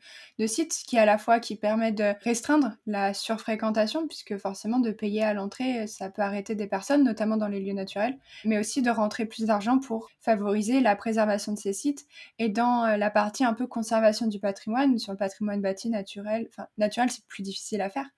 sites, 0.47 0.73
ce 0.73 0.85
qui 0.85 0.97
à 0.97 1.05
la 1.05 1.17
fois 1.17 1.39
qui 1.39 1.55
permet 1.55 1.91
de 1.91 2.13
restreindre 2.23 2.71
la 2.85 3.13
surfréquentation, 3.13 4.07
puisque 4.07 4.37
forcément 4.37 4.79
de 4.79 4.91
payer 4.91 5.23
à 5.23 5.33
l'entrée, 5.33 5.87
ça 5.87 6.09
peut 6.09 6.21
arrêter 6.21 6.55
des 6.55 6.67
personnes, 6.67 7.03
notamment 7.03 7.37
dans 7.37 7.47
les 7.47 7.59
lieux 7.59 7.73
naturels, 7.73 8.17
mais 8.43 8.57
aussi 8.57 8.81
de 8.81 8.89
rentrer 8.89 9.25
plus 9.25 9.45
d'argent 9.45 9.79
pour 9.79 10.09
favoriser 10.19 10.81
la 10.81 10.95
préservation 10.95 11.53
de 11.53 11.59
ces 11.59 11.73
sites. 11.73 12.05
Et 12.39 12.49
dans 12.49 12.85
euh, 12.85 12.97
la 12.97 13.09
partie 13.09 13.43
un 13.43 13.53
peu 13.53 13.67
conservation 13.67 14.27
du 14.27 14.39
patrimoine, 14.39 14.97
sur 14.97 15.11
le 15.11 15.17
patrimoine 15.17 15.61
bâti 15.61 15.89
naturel, 15.89 16.47
enfin 16.49 16.67
naturel 16.77 17.09
c'est 17.09 17.25
plus 17.25 17.43
difficile 17.43 17.81
à 17.81 17.89
faire, 17.89 18.09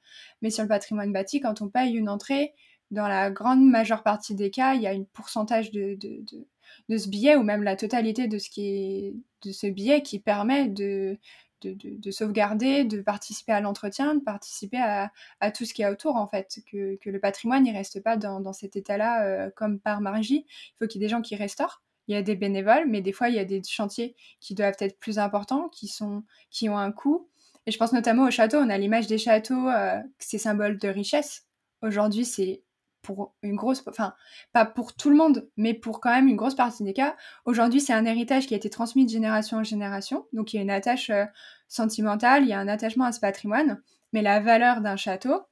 mais 0.41 0.49
sur 0.49 0.63
le 0.63 0.69
patrimoine 0.69 1.11
bâti, 1.11 1.39
quand 1.39 1.61
on 1.61 1.69
paye 1.69 1.95
une 1.95 2.09
entrée, 2.09 2.53
dans 2.89 3.07
la 3.09 3.29
grande 3.29 3.65
majeure 3.65 4.01
partie 4.01 4.33
des 4.33 4.49
cas, 4.49 4.73
il 4.73 4.81
y 4.81 4.87
a 4.87 4.91
un 4.91 5.03
pourcentage 5.11 5.71
de 5.71 5.97
de 5.99 6.47
ce 6.89 7.07
billet 7.09 7.35
ou 7.35 7.43
même 7.43 7.63
la 7.63 7.75
totalité 7.75 8.27
de 8.27 8.37
ce 8.37 8.49
qui 8.49 9.23
de 9.43 9.69
billet 9.69 10.01
qui 10.01 10.19
permet 10.19 10.67
de, 10.67 11.17
de, 11.63 12.11
sauvegarder, 12.11 12.83
de 12.83 13.01
participer 13.01 13.51
à 13.51 13.61
l'entretien, 13.61 14.15
de 14.15 14.21
participer 14.21 14.77
à, 14.77 15.11
tout 15.51 15.65
ce 15.65 15.73
qui 15.73 15.81
est 15.81 15.89
autour 15.89 16.15
en 16.15 16.27
fait, 16.27 16.59
que, 16.71 16.97
le 17.03 17.19
patrimoine 17.19 17.63
ne 17.63 17.73
reste 17.73 18.01
pas 18.01 18.17
dans, 18.17 18.53
cet 18.53 18.75
état-là 18.75 19.25
euh, 19.25 19.49
comme 19.55 19.79
par 19.79 20.01
magie. 20.01 20.45
Il 20.47 20.73
faut 20.79 20.87
qu'il 20.87 21.01
y 21.01 21.03
ait 21.03 21.07
des 21.07 21.11
gens 21.11 21.21
qui 21.21 21.35
restaurent. 21.35 21.81
Il 22.07 22.13
y 22.13 22.17
a 22.17 22.21
des 22.21 22.35
bénévoles, 22.35 22.87
mais 22.87 23.01
des 23.01 23.11
fois 23.11 23.29
il 23.29 23.35
y 23.35 23.39
a 23.39 23.45
des 23.45 23.61
chantiers 23.63 24.15
qui 24.39 24.55
doivent 24.55 24.77
être 24.79 24.97
plus 24.99 25.19
importants, 25.19 25.67
qui 25.69 25.87
sont 25.87 26.23
qui 26.49 26.69
ont 26.69 26.77
un 26.77 26.91
coût. 26.91 27.29
Et 27.65 27.71
je 27.71 27.77
pense 27.77 27.91
notamment 27.91 28.23
au 28.23 28.31
château. 28.31 28.57
On 28.57 28.69
a 28.69 28.77
l'image 28.77 29.07
des 29.07 29.17
châteaux, 29.17 29.67
euh, 29.67 29.99
c'est 30.19 30.37
symbole 30.37 30.77
de 30.77 30.87
richesse. 30.87 31.47
Aujourd'hui, 31.81 32.23
c'est 32.23 32.63
pour 33.07 33.33
une 33.41 33.55
grosse, 33.55 33.81
enfin 33.87 34.13
pas 34.51 34.65
pour 34.65 34.93
tout 34.93 35.09
le 35.09 35.15
monde, 35.15 35.49
mais 35.55 35.73
pour 35.73 36.01
quand 36.01 36.11
même 36.11 36.27
une 36.27 36.35
grosse 36.35 36.55
partie 36.55 36.83
des 36.83 36.93
cas. 36.93 37.15
Aujourd'hui, 37.45 37.79
c'est 37.79 37.93
un 37.93 38.03
héritage 38.03 38.47
qui 38.47 38.53
a 38.53 38.57
été 38.57 38.69
transmis 38.69 39.05
de 39.05 39.09
génération 39.09 39.57
en 39.57 39.63
génération, 39.63 40.27
donc 40.33 40.53
il 40.53 40.57
y 40.57 40.59
a 40.59 40.61
une 40.61 40.69
attache 40.69 41.09
euh, 41.09 41.23
sentimentale, 41.69 42.43
il 42.43 42.49
y 42.49 42.53
a 42.53 42.59
un 42.59 42.67
attachement 42.67 43.05
à 43.05 43.13
ce 43.13 43.21
patrimoine, 43.21 43.81
mais 44.11 44.21
la 44.21 44.41
valeur 44.41 44.81
d'un 44.81 44.97
château, 44.97 45.43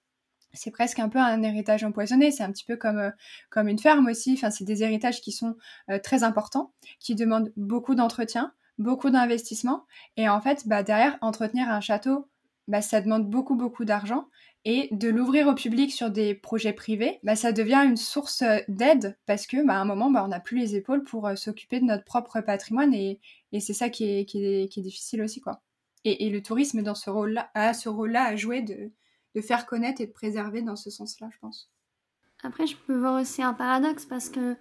c'est 0.52 0.72
presque 0.72 1.00
un 1.00 1.08
peu 1.08 1.20
un 1.20 1.42
héritage 1.44 1.86
empoisonné, 1.86 2.30
c'est 2.32 2.44
un 2.44 2.52
petit 2.52 2.66
peu 2.66 2.76
comme, 2.76 3.00
euh, 3.00 3.12
comme 3.50 3.70
une 3.70 3.80
ferme 3.80 4.08
aussi, 4.08 4.34
enfin 4.34 4.52
c'est 4.52 4.66
des 4.66 4.84
héritages 4.84 5.22
qui 5.22 5.32
sont 5.32 5.56
euh, 5.90 5.98
très 5.98 6.24
importants, 6.24 6.74
qui 7.00 7.16
demandent 7.16 7.54
beaucoup 7.56 7.96
d'entretien, 7.96 8.54
beaucoup 8.78 9.10
d'investissement, 9.10 9.86
et 10.18 10.28
en 10.28 10.42
fait, 10.42 10.68
bah, 10.68 10.84
derrière, 10.84 11.18
entretenir 11.22 11.70
un 11.70 11.80
château, 11.80 12.28
bah, 12.68 12.82
ça 12.82 13.00
demande 13.00 13.30
beaucoup, 13.30 13.56
beaucoup 13.56 13.86
d'argent. 13.86 14.26
Et 14.68 14.90
de 14.92 15.10
l'ouvrir 15.10 15.48
au 15.48 15.54
public 15.54 15.92
sur 15.92 16.10
des 16.10 16.34
projets 16.34 16.74
privés, 16.74 17.20
bah, 17.22 17.36
ça 17.36 17.52
devient 17.52 17.84
une 17.86 17.98
source 17.98 18.42
euh, 18.42 18.58
d'aide 18.68 19.16
parce 19.28 19.46
que 19.46 19.64
bah, 19.64 19.76
à 19.76 19.78
un 19.78 19.86
moment, 19.86 20.10
bah, 20.10 20.24
on 20.26 20.30
n'a 20.30 20.40
plus 20.40 20.58
les 20.58 20.76
épaules 20.76 21.04
pour 21.04 21.28
euh, 21.28 21.36
s'occuper 21.36 21.80
de 21.80 21.86
notre 21.86 22.04
propre 22.04 22.42
patrimoine 22.42 22.94
et, 22.94 23.20
c'est 23.60 23.74
ça 23.74 23.90
qui 23.90 24.04
est, 24.04 24.26
qui, 24.26 24.44
est, 24.44 24.80
difficile 24.80 25.22
aussi. 25.22 25.40
quoi. 25.40 25.62
Et, 26.04 26.30
le 26.30 26.42
tourisme 26.42 26.82
dans 26.82 26.96
ce 26.96 27.10
rôle-là, 27.10 27.52
a 27.54 27.74
ce 27.74 27.90
rôle-là 27.90 28.24
à 28.24 28.36
jouer 28.36 28.64
de, 28.64 28.92
de 29.36 29.42
faire 29.42 29.66
connaître 29.68 30.02
et 30.02 30.08
de 30.08 30.12
préserver 30.12 30.62
dans 30.62 30.76
ce 30.76 30.90
sens-là, 30.90 31.30
je 31.32 31.38
pense. 31.40 31.72
Après, 32.44 32.68
je 32.68 32.76
peux 32.76 32.98
voir 32.98 33.22
aussi 33.22 33.44
un 33.44 33.54
paradoxe 33.54 34.06
parce 34.06 34.30
que 34.30 34.58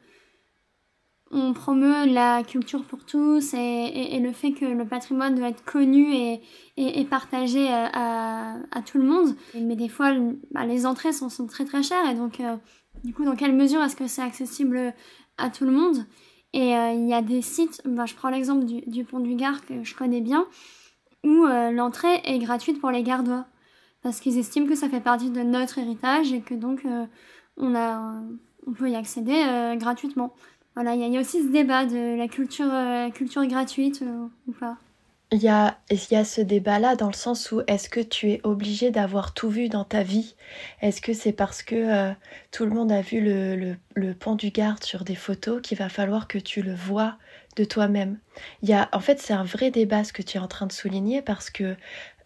on 1.30 1.52
promeut 1.52 2.06
la 2.06 2.42
culture 2.44 2.84
pour 2.84 3.04
tous 3.04 3.54
et, 3.54 4.18
le 4.20 4.32
fait 4.32 4.52
que 4.52 4.64
le 4.64 4.86
patrimoine 4.86 5.34
doit 5.34 5.48
être 5.48 5.64
connu 5.64 6.14
et, 6.14 6.40
et 6.76 7.04
partagé 7.04 7.68
euh, 7.68 7.86
à, 7.92 8.56
à, 8.70 8.82
tout 8.82 8.98
le 8.98 9.04
monde. 9.04 9.34
Mais 9.54 9.76
des 9.76 9.88
fois, 9.88 10.12
bah, 10.52 10.64
les 10.64 10.86
entrées 10.86 11.12
sont, 11.12 11.28
très 11.46 11.64
très 11.64 11.82
chères 11.82 12.08
et 12.08 12.14
donc, 12.14 12.40
euh, 12.40 12.56
du 13.02 13.12
coup, 13.12 13.24
dans 13.24 13.36
quelle 13.36 13.54
mesure 13.54 13.82
est-ce 13.82 13.96
que 13.96 14.06
c'est 14.06 14.22
accessible 14.22 14.94
à 15.38 15.50
tout 15.50 15.64
le 15.64 15.72
monde? 15.72 16.06
Et 16.52 16.76
euh, 16.76 16.92
il 16.92 17.08
y 17.08 17.14
a 17.14 17.22
des 17.22 17.42
sites, 17.42 17.82
bah, 17.84 18.06
je 18.06 18.14
prends 18.14 18.30
l'exemple 18.30 18.64
du, 18.64 18.82
du, 18.82 19.04
pont 19.04 19.18
du 19.18 19.34
Gard 19.34 19.64
que 19.66 19.82
je 19.82 19.94
connais 19.94 20.20
bien, 20.20 20.46
où 21.24 21.46
l'entrée 21.46 22.20
est 22.24 22.38
gratuite 22.38 22.80
pour 22.80 22.90
les 22.90 23.02
gardois. 23.02 23.46
Parce 24.02 24.20
qu'ils 24.20 24.36
estiment 24.38 24.66
que 24.66 24.74
ça 24.74 24.90
fait 24.90 25.00
partie 25.00 25.30
de 25.30 25.42
notre 25.42 25.78
héritage 25.78 26.34
et 26.34 26.42
que 26.42 26.52
donc 26.52 26.86
on, 27.56 27.74
a, 27.74 28.20
on 28.66 28.72
peut 28.74 28.90
y 28.90 28.94
accéder 28.94 29.74
gratuitement. 29.78 30.34
Voilà, 30.74 30.94
il 30.94 31.12
y, 31.12 31.16
a 31.16 31.20
aussi 31.20 31.40
ce 31.40 31.52
débat 31.52 31.86
de 31.86 32.16
la 32.16 32.26
culture, 32.26 32.72
euh, 32.72 33.08
culture 33.10 33.46
gratuite 33.46 34.02
euh, 34.02 34.26
ou 34.48 34.52
pas. 34.52 34.76
Il 35.30 35.40
y 35.40 35.48
a, 35.48 35.78
y 36.10 36.16
a 36.16 36.24
ce 36.24 36.40
débat-là 36.40 36.96
dans 36.96 37.06
le 37.06 37.12
sens 37.12 37.52
où 37.52 37.62
est-ce 37.68 37.88
que 37.88 38.00
tu 38.00 38.32
es 38.32 38.40
obligé 38.42 38.90
d'avoir 38.90 39.34
tout 39.34 39.48
vu 39.48 39.68
dans 39.68 39.84
ta 39.84 40.02
vie? 40.02 40.34
Est-ce 40.80 41.00
que 41.00 41.12
c'est 41.12 41.32
parce 41.32 41.62
que 41.62 41.76
euh, 41.76 42.12
tout 42.50 42.64
le 42.64 42.72
monde 42.72 42.90
a 42.90 43.02
vu 43.02 43.20
le, 43.20 43.76
le, 43.94 44.14
pont 44.14 44.34
du 44.34 44.50
Gard 44.50 44.82
sur 44.82 45.04
des 45.04 45.14
photos 45.14 45.60
qu'il 45.62 45.78
va 45.78 45.88
falloir 45.88 46.26
que 46.26 46.38
tu 46.38 46.60
le 46.60 46.74
vois 46.74 47.18
de 47.56 47.64
toi-même? 47.64 48.18
Il 48.62 48.88
En 48.92 49.00
fait, 49.00 49.20
c'est 49.20 49.32
un 49.32 49.44
vrai 49.44 49.70
débat 49.70 50.02
ce 50.02 50.12
que 50.12 50.22
tu 50.22 50.38
es 50.38 50.40
en 50.40 50.48
train 50.48 50.66
de 50.66 50.72
souligner 50.72 51.22
parce 51.22 51.50
que 51.50 51.76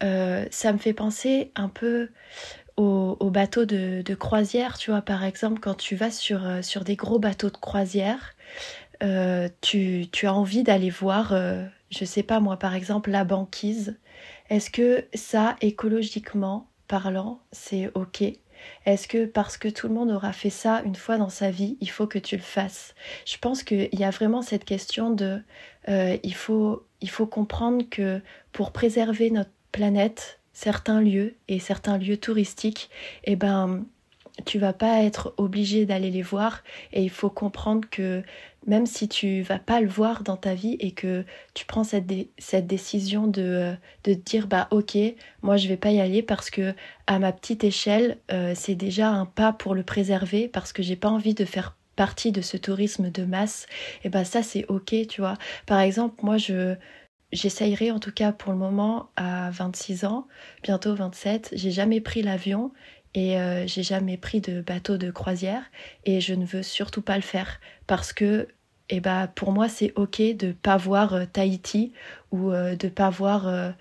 ça 0.00 0.72
me 0.72 0.78
fait 0.78 0.92
penser 0.92 1.50
un 1.54 1.68
peu 1.68 2.08
aux, 2.76 3.30
bateaux 3.30 3.64
de, 3.64 4.14
croisière, 4.14 4.78
tu 4.78 4.90
vois, 4.90 5.02
par 5.02 5.24
exemple, 5.24 5.60
quand 5.60 5.74
tu 5.74 5.96
vas 5.96 6.10
sur, 6.10 6.40
sur 6.62 6.84
des 6.84 6.96
gros 6.96 7.18
bateaux 7.18 7.50
de 7.50 7.56
croisière, 7.56 8.34
euh, 9.02 9.48
tu, 9.60 10.08
as 10.24 10.32
envie 10.32 10.62
d'aller 10.62 10.90
voir, 10.90 11.32
euh, 11.32 11.64
je 11.90 12.04
sais 12.04 12.22
pas 12.22 12.40
moi, 12.40 12.58
par 12.58 12.74
exemple, 12.74 13.10
la 13.10 13.24
banquise. 13.24 13.98
Est-ce 14.50 14.70
que 14.70 15.04
ça, 15.14 15.56
écologiquement 15.60 16.68
parlant, 16.88 17.40
c'est 17.52 17.90
OK? 17.94 18.22
Est-ce 18.86 19.06
que 19.06 19.24
parce 19.24 19.56
que 19.56 19.68
tout 19.68 19.86
le 19.86 19.94
monde 19.94 20.10
aura 20.10 20.32
fait 20.32 20.50
ça 20.50 20.82
une 20.84 20.96
fois 20.96 21.16
dans 21.16 21.28
sa 21.28 21.50
vie, 21.50 21.76
il 21.80 21.90
faut 21.90 22.08
que 22.08 22.18
tu 22.18 22.36
le 22.36 22.42
fasses? 22.42 22.94
Je 23.24 23.36
pense 23.38 23.62
qu'il 23.62 23.88
y 23.92 24.04
a 24.04 24.10
vraiment 24.10 24.42
cette 24.42 24.64
question 24.64 25.10
de 25.10 25.40
il, 25.86 26.34
faut, 26.34 26.84
il 27.00 27.08
faut 27.08 27.26
comprendre 27.26 27.84
que 27.88 28.20
pour 28.52 28.72
préserver 28.72 29.30
notre 29.30 29.52
planète, 29.70 30.40
certains 30.52 31.00
lieux 31.00 31.36
et 31.46 31.60
certains 31.60 31.98
lieux 31.98 32.16
touristiques, 32.16 32.90
eh 33.22 33.36
ben 33.36 33.84
tu 34.44 34.58
vas 34.58 34.72
pas 34.72 35.02
être 35.02 35.34
obligé 35.36 35.86
d'aller 35.86 36.10
les 36.10 36.22
voir 36.22 36.62
et 36.92 37.02
il 37.02 37.10
faut 37.10 37.30
comprendre 37.30 37.88
que 37.90 38.22
même 38.66 38.86
si 38.86 39.08
tu 39.08 39.42
vas 39.42 39.58
pas 39.58 39.80
le 39.80 39.88
voir 39.88 40.22
dans 40.22 40.36
ta 40.36 40.54
vie 40.54 40.76
et 40.80 40.92
que 40.92 41.24
tu 41.54 41.64
prends 41.64 41.84
cette, 41.84 42.10
cette 42.38 42.66
décision 42.66 43.26
de, 43.26 43.74
de 44.04 44.14
te 44.14 44.18
dire 44.18 44.46
bah 44.46 44.68
ok 44.70 44.96
moi 45.42 45.56
je 45.56 45.68
vais 45.68 45.76
pas 45.76 45.90
y 45.90 46.00
aller 46.00 46.22
parce 46.22 46.50
que 46.50 46.74
à 47.06 47.18
ma 47.18 47.32
petite 47.32 47.64
échelle 47.64 48.18
euh, 48.32 48.52
c'est 48.54 48.74
déjà 48.74 49.10
un 49.10 49.26
pas 49.26 49.52
pour 49.52 49.74
le 49.74 49.82
préserver 49.82 50.48
parce 50.48 50.72
que 50.72 50.82
j'ai 50.82 50.96
pas 50.96 51.08
envie 51.08 51.34
de 51.34 51.44
faire 51.44 51.76
partie 51.96 52.30
de 52.30 52.42
ce 52.42 52.56
tourisme 52.56 53.10
de 53.10 53.24
masse 53.24 53.66
et 54.04 54.08
ben 54.08 54.24
ça 54.24 54.42
c'est 54.42 54.64
ok 54.68 54.94
tu 55.08 55.20
vois 55.20 55.36
par 55.66 55.80
exemple 55.80 56.16
moi 56.22 56.36
je 56.36 56.76
J'essayerai 57.30 57.90
en 57.90 57.98
tout 57.98 58.12
cas 58.12 58.32
pour 58.32 58.52
le 58.52 58.58
moment 58.58 59.10
à 59.16 59.50
26 59.50 60.06
ans, 60.06 60.26
bientôt 60.62 60.94
27. 60.94 61.50
J'ai 61.52 61.70
jamais 61.70 62.00
pris 62.00 62.22
l'avion 62.22 62.72
et 63.18 63.36
euh, 63.36 63.66
j'ai 63.66 63.82
jamais 63.82 64.16
pris 64.16 64.40
de 64.40 64.60
bateau 64.60 64.96
de 64.96 65.10
croisière 65.10 65.64
et 66.04 66.20
je 66.20 66.34
ne 66.34 66.46
veux 66.46 66.62
surtout 66.62 67.02
pas 67.02 67.16
le 67.16 67.22
faire 67.22 67.58
parce 67.88 68.12
que 68.12 68.46
eh 68.90 69.00
ben, 69.00 69.26
pour 69.34 69.50
moi 69.50 69.68
c'est 69.68 69.92
ok 69.96 70.22
de 70.36 70.52
pas 70.52 70.76
voir 70.76 71.14
euh, 71.14 71.24
Tahiti 71.24 71.92
ou 72.30 72.52
euh, 72.52 72.76
de 72.76 72.88
pas 72.88 73.10
voir 73.10 73.74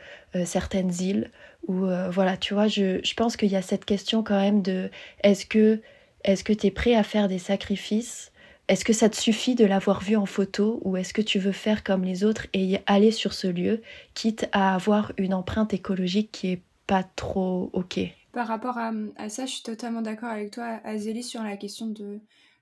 certaines 0.44 0.92
îles 1.00 1.30
ou 1.68 1.86
voilà 2.10 2.36
tu 2.36 2.56
vois 2.56 2.68
je, 2.68 3.00
je 3.04 3.14
pense 3.14 3.38
qu'il 3.38 3.50
y 3.50 3.56
a 3.56 3.62
cette 3.62 3.86
question 3.86 4.24
quand 4.24 4.40
même 4.40 4.64
de 4.64 4.90
est-ce 5.24 5.46
que 5.46 5.82
est-ce 6.24 6.44
que 6.44 6.54
tu 6.54 6.68
es 6.68 6.72
prêt 6.72 6.96
à 6.96 7.04
faire 7.04 7.28
des 7.28 7.38
sacrifices? 7.40 8.32
Est-ce 8.68 8.86
que 8.86 8.94
ça 8.94 9.08
te 9.08 9.16
suffit 9.16 9.54
de 9.54 9.66
l'avoir 9.66 10.02
vu 10.02 10.16
en 10.16 10.26
photo 10.26 10.80
ou 10.84 10.98
est-ce 10.98 11.14
que 11.14 11.22
tu 11.22 11.38
veux 11.38 11.52
faire 11.52 11.84
comme 11.84 12.04
les 12.04 12.24
autres 12.24 12.48
et 12.54 12.80
aller 12.88 13.12
sur 13.12 13.34
ce 13.34 13.48
lieu, 13.48 13.82
quitte 14.16 14.50
à 14.52 14.74
avoir 14.76 15.12
une 15.18 15.34
empreinte 15.34 15.74
écologique 15.74 16.32
qui 16.32 16.54
est 16.54 16.62
pas 16.88 17.04
trop 17.04 17.70
ok? 17.74 18.17
Par 18.38 18.48
rapport 18.48 18.78
à, 18.78 18.92
ça, 19.30 19.48
je 19.48 19.52
suis 19.54 19.64
totalement 19.64 20.04
d'accord 20.04 20.30
avec 20.30 20.52
toi, 20.52 20.80
Azélie, 20.84 21.24
sur 21.24 21.42
la 21.42 21.58
question 21.58 21.88
de, 21.88 22.20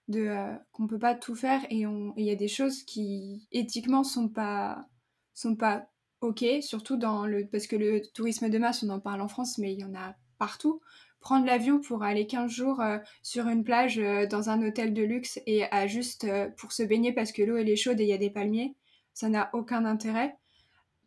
de 0.08 0.22
euh, 0.22 0.54
qu'on 0.72 0.88
peut 0.88 0.98
pas 0.98 1.16
tout 1.16 1.36
faire 1.36 1.66
et 1.70 1.82
il 1.82 2.24
y 2.24 2.32
a 2.32 2.36
des 2.36 2.48
choses 2.48 2.84
qui 2.84 3.46
éthiquement 3.52 4.06
sont 4.06 4.30
pas 4.30 4.86
sont 5.34 5.58
pas 5.58 5.90
ok, 6.22 6.46
surtout 6.62 6.96
dans 6.96 7.26
le 7.26 7.46
parce 7.46 7.68
que 7.68 7.76
le 7.76 8.02
tourisme 8.14 8.50
de 8.50 8.58
masse, 8.58 8.84
on 8.84 8.90
en 8.90 9.02
parle 9.02 9.20
en 9.20 9.28
France, 9.28 9.58
mais 9.58 9.74
il 9.74 9.82
y 9.82 9.84
en 9.84 9.94
a 9.96 10.16
partout 10.38 10.80
prendre 11.26 11.46
l'avion 11.46 11.82
pour 11.82 12.04
aller 12.04 12.26
15 12.26 12.50
jours 12.50 12.80
euh, 12.80 13.00
sur 13.22 13.50
une 13.50 13.66
plage 13.66 14.00
euh, 14.00 14.28
dans 14.28 14.52
un 14.52 14.66
hôtel 14.66 14.94
de 14.94 15.04
luxe 15.04 15.42
et 15.46 15.66
à 15.72 15.88
juste 15.88 16.24
euh, 16.24 16.48
pour 16.56 16.72
se 16.72 16.84
baigner 16.84 17.12
parce 17.12 17.34
que 17.34 17.42
l'eau 17.42 17.58
elle 17.58 17.68
est 17.68 17.76
chaude 17.76 18.00
et 18.00 18.04
il 18.04 18.10
y 18.10 18.14
a 18.14 18.18
des 18.18 18.30
palmiers, 18.30 18.76
ça 19.14 19.28
n'a 19.28 19.50
aucun 19.52 19.84
intérêt. 19.84 20.38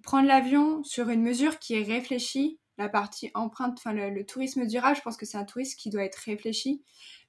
Prendre 0.02 0.26
l'avion 0.26 0.83
sur 0.83 1.09
une 1.09 1.22
mesure 1.22 1.59
qui 1.61 1.74
est 1.74 1.85
réfléchie, 1.85 2.57
la 2.78 2.88
partie 2.88 3.30
empreinte, 3.34 3.78
enfin 3.78 3.92
le, 3.92 4.24
tourisme 4.24 4.66
durable, 4.66 4.96
je 4.96 5.02
pense 5.02 5.16
que 5.16 5.26
c'est 5.26 5.36
un 5.36 5.44
tourisme 5.44 5.76
qui 5.78 5.90
doit 5.90 6.04
être 6.04 6.16
réfléchi. 6.16 6.82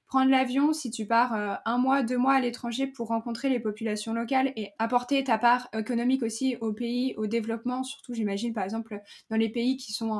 Prendre 0.06 0.30
l'avion 0.30 0.72
si 0.72 0.90
tu 0.90 1.06
pars 1.06 1.34
euh, 1.34 1.54
un 1.64 1.78
mois, 1.78 2.02
deux 2.02 2.18
mois 2.18 2.34
à 2.34 2.40
l'étranger 2.40 2.88
pour 2.88 3.08
rencontrer 3.08 3.48
les 3.48 3.60
populations 3.60 4.12
locales 4.12 4.52
et 4.56 4.70
apporter 4.78 5.22
ta 5.22 5.38
part 5.38 5.68
économique 5.72 6.24
aussi 6.24 6.56
au 6.60 6.72
pays, 6.72 7.14
au 7.16 7.28
développement, 7.28 7.84
surtout 7.84 8.14
j'imagine 8.14 8.52
par 8.52 8.64
exemple 8.64 9.00
dans 9.28 9.36
les 9.36 9.48
pays 9.48 9.76
qui 9.76 9.92
sont 9.92 10.10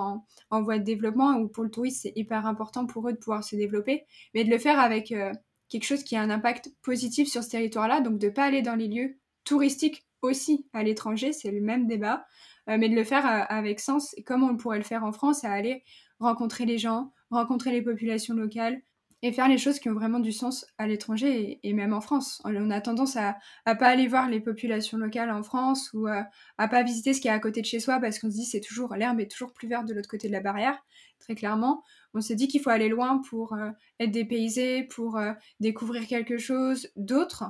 en, 0.51 0.63
voie 0.63 0.79
de 0.79 0.85
développement 0.85 1.33
où 1.39 1.49
pour 1.49 1.65
le 1.65 1.71
tourisme 1.71 2.01
c'est 2.03 2.13
hyper 2.15 2.47
important 2.47 2.87
pour 2.87 3.09
eux 3.09 3.13
de 3.13 3.19
pouvoir 3.19 3.43
se 3.43 3.57
développer, 3.57 4.05
mais 4.33 4.45
de 4.45 4.51
le 4.51 4.59
faire 4.59 4.79
avec 4.79 5.11
euh, 5.11 5.33
quelque 5.69 5.85
chose 5.85 6.05
qui 6.05 6.15
a 6.15 6.21
un 6.21 6.31
impact 6.31 6.73
positif 6.83 7.29
sur 7.29 7.43
ce 7.43 7.51
territoire-là, 7.51 8.01
donc 8.01 8.19
de 8.19 8.29
pas 8.29 8.45
aller 8.45 8.63
dans 8.63 8.77
les 8.77 8.87
lieux 8.87 9.19
touristiques 9.43 10.05
aussi 10.23 10.67
à 10.73 10.85
l'étranger, 10.85 11.33
c'est 11.33 11.51
le 11.51 11.61
même 11.61 11.87
débat, 11.87 12.27
mais 12.67 12.89
de 12.89 12.95
le 12.95 13.05
faire 13.05 13.25
avec 13.51 13.81
sens 13.81 14.15
comme 14.27 14.43
on 14.43 14.57
pourrait 14.57 14.79
le 14.79 14.85
faire 14.85 15.05
en 15.05 15.13
France, 15.13 15.45
à 15.45 15.53
aller 15.53 15.83
rencontrer 16.19 16.67
les 16.67 16.79
gens, 16.79 17.13
rencontrer 17.31 17.73
les 17.73 17.83
populations 17.83 18.35
locales, 18.35 18.81
et 19.23 19.33
faire 19.33 19.49
les 19.49 19.59
choses 19.59 19.79
qui 19.79 19.89
ont 19.91 19.95
vraiment 19.95 20.21
du 20.21 20.33
sens 20.33 20.67
à 20.79 20.87
l'étranger 20.87 21.61
et, 21.63 21.73
même 21.73 21.93
en 21.93 22.01
France. 22.01 22.41
On 22.45 22.71
a 22.71 22.81
tendance 22.81 23.17
à, 23.17 23.37
à 23.67 23.75
pas 23.75 23.89
aller 23.89 24.07
voir 24.07 24.29
les 24.29 24.41
populations 24.41 24.97
locales 24.97 25.31
en 25.31 25.43
France 25.43 25.91
ou 25.93 26.07
à, 26.07 26.27
à 26.59 26.69
pas 26.69 26.83
visiter 26.83 27.13
ce 27.13 27.21
qui 27.21 27.29
est 27.29 27.33
à 27.33 27.39
côté 27.39 27.61
de 27.61 27.67
chez 27.67 27.81
soi 27.81 28.01
parce 28.01 28.19
qu'on 28.19 28.31
se 28.31 28.37
dit 28.37 28.47
c'est 28.47 28.61
toujours 28.61 28.95
l'herbe 28.95 29.21
est 29.21 29.31
toujours 29.31 29.53
plus 29.53 29.69
verte 29.69 29.87
de 29.87 29.95
l'autre 29.95 30.09
côté 30.09 30.29
de 30.29 30.33
la 30.33 30.41
barrière. 30.41 30.79
Très 31.19 31.35
clairement, 31.35 31.83
on 32.15 32.23
se 32.23 32.33
dit 32.33 32.49
qu'il 32.49 32.63
faut 32.63 32.71
aller 32.71 32.89
loin 32.89 33.21
pour 33.29 33.53
euh, 33.53 33.71
être 33.99 34.11
dépaysé, 34.11 34.85
pour 34.85 35.19
euh, 35.19 35.33
découvrir 35.61 36.07
quelque 36.07 36.39
chose 36.39 36.89
d'autre. 36.97 37.45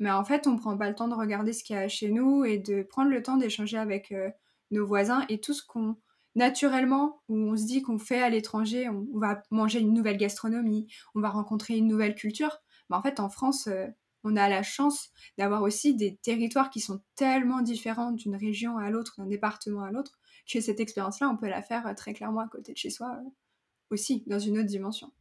Mais 0.00 0.10
en 0.10 0.24
fait, 0.24 0.48
on 0.48 0.56
prend 0.56 0.76
pas 0.76 0.88
le 0.88 0.96
temps 0.96 1.06
de 1.06 1.14
regarder 1.14 1.52
ce 1.52 1.62
qu'il 1.62 1.76
y 1.76 1.78
a 1.78 1.86
chez 1.86 2.10
nous 2.10 2.44
et 2.44 2.58
de 2.58 2.82
prendre 2.82 3.10
le 3.10 3.22
temps 3.22 3.36
d'échanger 3.36 3.78
avec 3.78 4.10
euh, 4.10 4.28
nos 4.72 4.86
voisins 4.86 5.24
et 5.28 5.40
tout 5.40 5.54
ce 5.54 5.64
qu'on 5.64 5.96
naturellement, 6.34 7.22
où 7.28 7.36
on 7.36 7.56
se 7.56 7.64
dit 7.64 7.82
qu'on 7.82 7.98
fait 7.98 8.22
à 8.22 8.30
l'étranger, 8.30 8.88
on, 8.88 9.06
va 9.18 9.42
manger 9.50 9.80
une 9.80 9.92
nouvelle 9.92 10.16
gastronomie, 10.16 10.86
on 11.14 11.20
va 11.20 11.28
rencontrer 11.28 11.76
une 11.76 11.86
nouvelle 11.86 12.14
culture. 12.14 12.58
Mais 12.88 12.96
en 12.96 13.02
fait, 13.02 13.20
en 13.20 13.28
France, 13.28 13.66
euh, 13.66 13.86
on 14.24 14.36
a 14.36 14.48
la 14.48 14.62
chance 14.62 15.10
d'avoir 15.36 15.62
aussi 15.62 15.94
des 15.94 16.16
territoires 16.22 16.70
qui 16.70 16.80
sont 16.80 17.02
tellement 17.16 17.60
différents 17.60 18.12
d'une 18.12 18.36
région 18.36 18.78
à 18.78 18.90
l'autre, 18.90 19.14
d'un 19.18 19.26
département 19.26 19.82
à 19.82 19.90
l'autre, 19.90 20.18
que 20.50 20.60
cette 20.60 20.80
expérience-là, 20.80 21.28
on 21.28 21.36
peut 21.36 21.48
la 21.48 21.62
faire 21.62 21.86
euh, 21.86 21.94
très 21.94 22.14
clairement 22.14 22.40
à 22.40 22.48
côté 22.48 22.72
de 22.72 22.78
chez 22.78 22.90
soi 22.90 23.14
euh, 23.14 23.28
aussi, 23.90 24.24
dans 24.26 24.38
une 24.38 24.58
autre 24.58 24.68
dimension. 24.68 25.12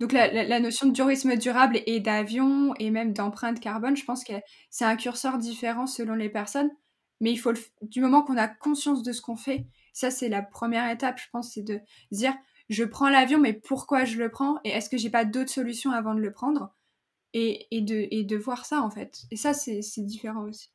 Donc 0.00 0.12
la, 0.12 0.60
notion 0.60 0.88
de 0.88 0.92
tourisme 0.92 1.36
durable 1.36 1.80
et 1.86 2.00
d'avion 2.00 2.74
et 2.80 2.90
même 2.90 3.12
d'empreinte 3.12 3.60
carbone, 3.60 3.96
je 3.96 4.04
pense 4.04 4.24
que 4.24 4.32
c'est 4.68 4.84
un 4.84 4.96
curseur 4.96 5.38
différent 5.38 5.86
selon 5.86 6.14
les 6.14 6.28
personnes, 6.28 6.70
mais 7.24 7.32
il 7.32 7.38
faut 7.38 7.52
du 7.82 8.00
moment 8.00 8.22
qu'on 8.22 8.36
a 8.36 8.46
conscience 8.46 9.02
de 9.02 9.12
ce 9.12 9.20
qu'on 9.20 9.36
fait 9.36 9.66
ça, 9.94 10.10
c'est 10.10 10.28
la 10.28 10.42
première 10.42 10.90
étape, 10.90 11.18
je 11.18 11.30
pense, 11.32 11.52
c'est 11.52 11.62
de 11.62 11.80
dire 12.10 12.34
je 12.68 12.82
prends 12.84 13.08
l'avion, 13.08 13.38
mais 13.38 13.52
pourquoi 13.52 14.04
je 14.04 14.18
le 14.18 14.28
prends 14.28 14.58
Et 14.64 14.70
est-ce 14.70 14.90
que 14.90 14.98
j'ai 14.98 15.08
pas 15.08 15.24
d'autres 15.24 15.52
solutions 15.52 15.92
avant 15.92 16.14
de 16.14 16.20
le 16.20 16.32
prendre 16.32 16.74
et, 17.32 17.66
de, 17.72 18.06
et 18.10 18.22
de 18.24 18.36
voir 18.36 18.64
ça, 18.64 18.80
en 18.80 18.90
fait. 18.90 19.22
Et 19.30 19.36
ça, 19.36 19.54
c'est 19.54 19.82
différent 19.98 20.44
aussi. 20.44 20.70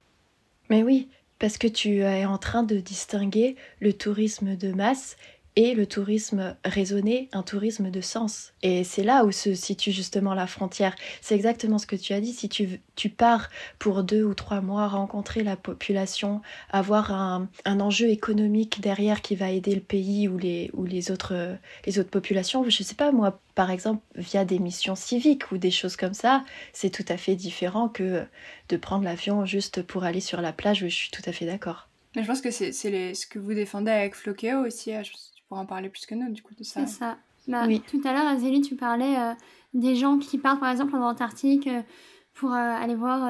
Mais 0.69 0.83
oui, 0.83 1.09
parce 1.37 1.57
que 1.57 1.67
tu 1.67 1.99
es 1.99 2.25
en 2.25 2.37
train 2.37 2.63
de 2.63 2.77
distinguer 2.77 3.55
le 3.79 3.93
tourisme 3.93 4.55
de 4.55 4.73
masse 4.73 5.17
et 5.59 5.73
le 5.73 5.85
tourisme 5.85 6.55
raisonné, 6.63 7.27
un 7.33 7.43
tourisme 7.43 7.91
de 7.91 7.99
sens. 7.99 8.53
Et 8.63 8.85
c'est 8.85 9.03
là 9.03 9.25
où 9.25 9.33
se 9.33 9.53
situe 9.55 9.91
justement 9.91 10.33
la 10.33 10.47
frontière. 10.47 10.95
C'est 11.19 11.35
exactement 11.35 11.77
ce 11.77 11.85
que 11.85 11.97
tu 11.97 12.13
as 12.13 12.21
dit. 12.21 12.31
Si 12.31 12.47
tu, 12.47 13.09
pars 13.09 13.49
pour 13.77 14.05
deux 14.05 14.23
ou 14.23 14.33
trois 14.33 14.61
mois 14.61 14.87
rencontrer 14.87 15.43
la 15.43 15.57
population, 15.57 16.41
avoir 16.69 17.11
un, 17.11 17.49
enjeu 17.65 18.07
économique 18.07 18.79
derrière 18.79 19.21
qui 19.21 19.35
va 19.35 19.51
aider 19.51 19.75
le 19.75 19.81
pays 19.81 20.29
ou 20.29 20.37
les, 20.37 21.11
autres, 21.11 21.57
populations, 22.09 22.63
je 22.63 22.81
sais 22.81 22.95
pas 22.95 23.11
moi, 23.11 23.41
par 23.53 23.69
exemple 23.69 24.01
via 24.15 24.45
des 24.45 24.59
missions 24.59 24.95
civiques 24.95 25.51
ou 25.51 25.57
des 25.57 25.71
choses 25.71 25.97
comme 25.97 26.13
ça, 26.13 26.45
c'est 26.71 26.89
tout 26.89 27.05
à 27.09 27.17
fait 27.17 27.35
différent 27.35 27.89
que 27.89 28.23
de 28.69 28.77
prendre 28.77 29.03
l'avion 29.03 29.45
juste 29.45 29.81
pour 29.81 30.05
aller 30.05 30.21
sur 30.21 30.39
la 30.39 30.53
plage. 30.53 30.79
Je 30.79 30.87
suis 30.87 31.11
tout 31.11 31.23
à 31.25 31.33
fait 31.33 31.45
d'accord. 31.45 31.89
Mais 32.15 32.23
je 32.23 32.27
pense 32.27 32.41
que 32.41 32.49
c'est 32.49 32.71
ce 32.71 33.27
que 33.27 33.37
vous 33.37 33.53
défendez 33.53 33.91
avec 33.91 34.15
Flokeo 34.15 34.65
aussi. 34.65 34.91
Pourras 35.49 35.61
en 35.61 35.65
parler 35.65 35.89
plus 35.89 36.05
que 36.05 36.15
nous 36.15 36.31
du 36.31 36.41
coup 36.41 36.55
de 36.55 36.63
ça. 36.63 36.85
C'est 36.85 36.99
ça. 36.99 37.17
Bah, 37.47 37.63
oui. 37.67 37.81
Tout 37.81 38.01
à 38.05 38.13
l'heure, 38.13 38.27
Azélie, 38.27 38.61
tu 38.61 38.75
parlais 38.75 39.17
euh, 39.17 39.33
des 39.73 39.95
gens 39.95 40.17
qui 40.17 40.37
partent 40.37 40.59
par 40.59 40.69
exemple 40.69 40.95
en 40.95 41.09
Antarctique 41.09 41.67
euh, 41.67 41.81
pour 42.35 42.53
euh, 42.53 42.55
aller 42.55 42.95
voir 42.95 43.29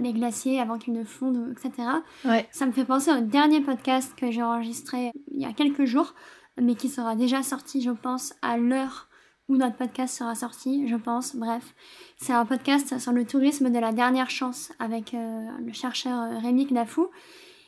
les 0.00 0.12
glaciers 0.12 0.60
avant 0.60 0.78
qu'ils 0.78 0.94
ne 0.94 1.04
fondent, 1.04 1.52
etc. 1.52 1.88
Ouais. 2.24 2.48
Ça 2.50 2.66
me 2.66 2.72
fait 2.72 2.84
penser 2.84 3.12
au 3.12 3.20
dernier 3.20 3.60
podcast 3.60 4.14
que 4.16 4.30
j'ai 4.30 4.42
enregistré 4.42 5.12
il 5.30 5.40
y 5.40 5.44
a 5.44 5.52
quelques 5.52 5.84
jours, 5.84 6.14
mais 6.60 6.74
qui 6.74 6.88
sera 6.88 7.14
déjà 7.14 7.42
sorti, 7.42 7.80
je 7.80 7.90
pense, 7.90 8.34
à 8.42 8.56
l'heure 8.56 9.08
où 9.50 9.56
notre 9.56 9.76
podcast 9.76 10.16
sera 10.16 10.34
sorti, 10.34 10.86
je 10.86 10.94
pense. 10.94 11.34
Bref, 11.34 11.74
c'est 12.16 12.32
un 12.32 12.46
podcast 12.46 12.98
sur 12.98 13.12
le 13.12 13.26
tourisme 13.26 13.70
de 13.70 13.78
la 13.78 13.92
dernière 13.92 14.30
chance 14.30 14.72
avec 14.78 15.12
euh, 15.12 15.46
le 15.64 15.72
chercheur 15.72 16.40
Rémi 16.40 16.66
Knafou, 16.66 17.08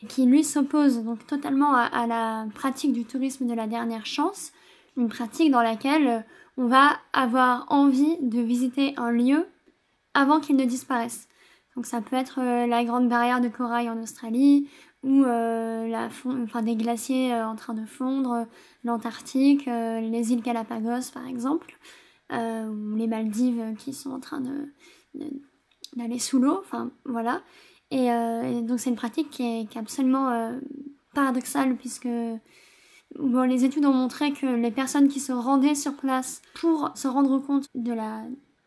qui 0.08 0.26
lui 0.26 0.44
s'oppose 0.44 1.02
donc 1.02 1.26
totalement 1.26 1.74
à, 1.74 2.06
la 2.06 2.46
pratique 2.54 2.92
du 2.92 3.04
tourisme 3.04 3.46
de 3.46 3.54
la 3.54 3.66
dernière 3.66 4.06
chance, 4.06 4.52
une 4.96 5.08
pratique 5.08 5.50
dans 5.50 5.62
laquelle 5.62 6.06
euh, 6.06 6.20
on 6.56 6.66
va 6.66 6.90
avoir 7.12 7.66
envie 7.68 8.18
de 8.20 8.40
visiter 8.40 8.94
un 8.96 9.10
lieu 9.10 9.46
avant 10.14 10.40
qu'il 10.40 10.56
ne 10.56 10.64
disparaisse. 10.64 11.28
Donc 11.76 11.86
ça 11.86 12.02
peut 12.02 12.16
être 12.16 12.42
la 12.42 12.84
grande 12.84 13.08
barrière 13.08 13.40
de 13.40 13.48
corail 13.48 13.88
en 13.88 14.02
Australie, 14.02 14.68
ou 15.02 15.24
euh, 15.24 16.08
enfin, 16.24 16.62
des 16.62 16.76
glaciers 16.76 17.34
euh, 17.34 17.46
en 17.46 17.56
train 17.56 17.74
de 17.74 17.84
fondre, 17.84 18.46
l'Antarctique, 18.84 19.66
euh, 19.66 20.00
les 20.00 20.32
îles 20.32 20.42
Galapagos 20.42 21.10
par 21.12 21.26
exemple, 21.26 21.76
ou 22.30 22.96
les 22.96 23.06
Maldives 23.06 23.74
qui 23.76 23.92
sont 23.92 24.10
en 24.10 24.20
train 24.20 24.40
de, 24.40 24.72
d'aller 25.96 26.18
sous 26.18 26.38
l'eau, 26.38 26.58
enfin 26.60 26.90
voilà. 27.04 27.42
Et, 27.94 28.08
donc 28.62 28.80
c'est 28.80 28.90
une 28.90 28.96
pratique 28.96 29.30
qui 29.30 29.42
est, 29.42 29.76
absolument 29.76 30.50
paradoxale 31.14 31.76
puisque 31.76 32.08
bon, 33.18 33.42
les 33.42 33.64
études 33.64 33.84
ont 33.84 33.92
montré 33.92 34.32
que 34.32 34.46
les 34.46 34.70
personnes 34.70 35.08
qui 35.08 35.20
se 35.20 35.32
rendaient 35.32 35.74
sur 35.74 35.94
place 35.94 36.42
pour 36.54 36.90
se 36.94 37.06
rendre 37.08 37.38
compte 37.38 37.66
de 37.74 37.92
la 37.92 38.22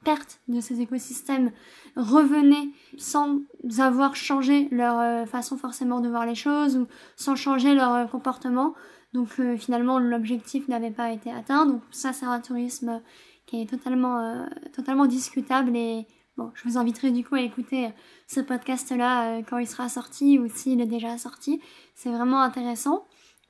perte 0.06 0.40
de 0.48 0.62
ces 0.62 0.80
écosystèmes 0.80 1.52
revenaient 1.98 2.70
sans 2.98 3.40
avoir 3.80 4.16
changé 4.16 4.70
leur 4.72 5.00
euh, 5.00 5.26
façon 5.26 5.58
forcément 5.58 6.00
de 6.00 6.08
voir 6.08 6.26
les 6.26 6.36
choses 6.36 6.78
ou 6.78 6.88
sans 7.18 7.36
changer 7.36 7.74
leur 7.74 7.94
euh, 7.94 8.06
comportement. 8.06 8.74
Donc 9.14 9.30
euh, 9.40 9.58
finalement 9.58 10.00
l'objectif 10.00 10.68
n'avait 10.70 10.92
pas 10.92 11.12
été 11.12 11.32
atteint. 11.32 11.66
Donc 11.66 11.82
ça 11.92 12.14
c'est 12.14 12.26
un 12.26 12.40
tourisme 12.40 13.02
qui 13.46 13.62
est 13.62 13.70
totalement, 13.70 14.48
totalement 14.74 15.06
discutable 15.06 15.76
et 15.76 16.08
bon 16.38 16.52
je 16.56 16.64
vous 16.68 16.78
inviterai 16.78 17.12
du 17.12 17.24
coup 17.24 17.36
à 17.36 17.42
écouter 17.42 17.90
ce 18.28 18.40
podcast 18.40 18.92
là 18.92 19.42
quand 19.44 19.58
il 19.58 19.68
sera 19.68 19.90
sorti 19.90 20.40
ou 20.40 20.48
s'il 20.48 20.82
est 20.82 20.86
déjà 20.86 21.18
sorti. 21.18 21.62
C'est 21.94 22.12
vraiment 22.12 22.42
intéressant. 22.42 23.06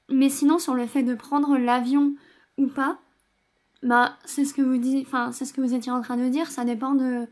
Mais 0.09 0.29
sinon 0.29 0.59
sur 0.59 0.75
le 0.75 0.85
fait 0.85 1.03
de 1.03 1.15
prendre 1.15 1.57
l'avion 1.57 2.13
ou 2.57 2.67
pas, 2.67 2.99
bah, 3.81 4.17
c'est 4.25 4.45
ce 4.45 4.53
que 4.53 4.61
vous 4.61 5.01
enfin, 5.01 5.31
étiez 5.31 5.91
en 5.91 6.01
train 6.01 6.17
de 6.17 6.27
dire, 6.29 6.49
ça 6.49 6.65
dépend 6.65 6.93
de, 6.93 7.27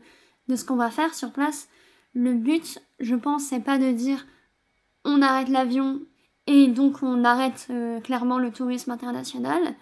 de 0.48 0.56
ce 0.56 0.64
qu'on 0.64 0.76
va 0.76 0.90
faire 0.90 1.14
sur 1.14 1.32
place. 1.32 1.68
Le 2.14 2.34
but, 2.34 2.80
je 3.00 3.16
pense, 3.16 3.44
c'est 3.44 3.60
pas 3.60 3.78
de 3.78 3.90
dire 3.90 4.26
on 5.04 5.20
arrête 5.20 5.48
l'avion 5.48 6.00
et 6.46 6.68
donc 6.68 7.02
on 7.02 7.24
arrête 7.24 7.66
euh, 7.70 8.00
clairement 8.00 8.38
le 8.38 8.50
tourisme 8.50 8.90
international, 8.90 9.74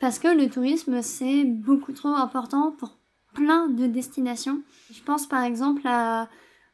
parce 0.00 0.18
que 0.18 0.28
le 0.28 0.50
tourisme, 0.50 1.00
c'est 1.00 1.44
beaucoup 1.44 1.92
trop 1.92 2.08
important 2.08 2.72
pour 2.72 2.98
plein 3.34 3.68
de 3.68 3.86
destinations. 3.86 4.62
Je 4.92 5.02
pense 5.02 5.26
par 5.26 5.42
exemple 5.42 5.86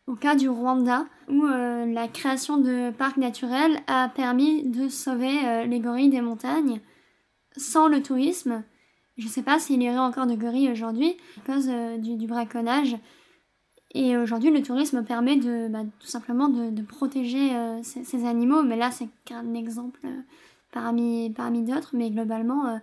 au 0.08 0.14
cas 0.14 0.34
du 0.34 0.48
Rwanda, 0.48 1.04
où 1.28 1.44
euh, 1.44 1.84
la 1.84 2.08
création 2.08 2.56
de 2.56 2.90
parcs 2.90 3.18
naturels 3.18 3.78
a 3.86 4.08
permis 4.08 4.62
de 4.64 4.88
sauver 4.88 5.38
euh, 5.44 5.64
les 5.64 5.80
gorilles 5.80 6.08
des 6.08 6.22
montagnes. 6.22 6.80
Sans 7.58 7.88
le 7.88 8.02
tourisme, 8.02 8.64
je 9.18 9.26
ne 9.26 9.28
sais 9.30 9.42
pas 9.42 9.58
s'il 9.58 9.82
y 9.82 9.88
aurait 9.88 9.98
encore 9.98 10.26
de 10.26 10.34
gorilles 10.34 10.70
aujourd'hui 10.70 11.14
à 11.36 11.52
cause 11.52 11.68
euh, 11.68 11.98
du, 11.98 12.26
braconnage. 12.26 12.96
Et 13.94 14.16
aujourd'hui, 14.16 14.50
le 14.50 14.62
tourisme 14.62 15.04
permet 15.04 15.36
de, 15.36 15.68
bah, 15.68 15.82
tout 16.00 16.06
simplement 16.06 16.48
de, 16.48 16.82
protéger 16.82 17.50
ces, 17.82 18.26
animaux. 18.26 18.62
Mais 18.62 18.76
là, 18.76 18.90
c'est 18.90 19.08
qu'un 19.24 19.54
exemple 19.54 20.00
parmi, 20.72 21.30
parmi 21.30 21.62
d'autres. 21.62 21.90
Mais 21.94 22.10
globalement, 22.10 22.78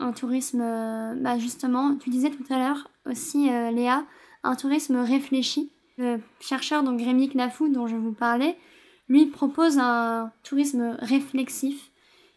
un 0.00 0.10
tourisme, 0.10 0.58
bah, 0.58 1.38
justement, 1.38 1.94
tu 1.94 2.10
disais 2.10 2.30
tout 2.30 2.42
à 2.50 2.58
l'heure 2.58 2.90
aussi, 3.08 3.48
Léa, 3.48 4.04
un 4.42 4.54
tourisme 4.56 4.96
réfléchi. 4.96 5.70
Le 5.96 6.20
chercheur, 6.40 6.82
donc 6.82 7.00
Rémi 7.00 7.28
Knafou, 7.28 7.68
dont 7.68 7.86
je 7.86 7.96
vous 7.96 8.12
parlais, 8.12 8.56
lui 9.08 9.26
propose 9.26 9.78
un 9.78 10.30
tourisme 10.44 10.96
réflexif 11.00 11.90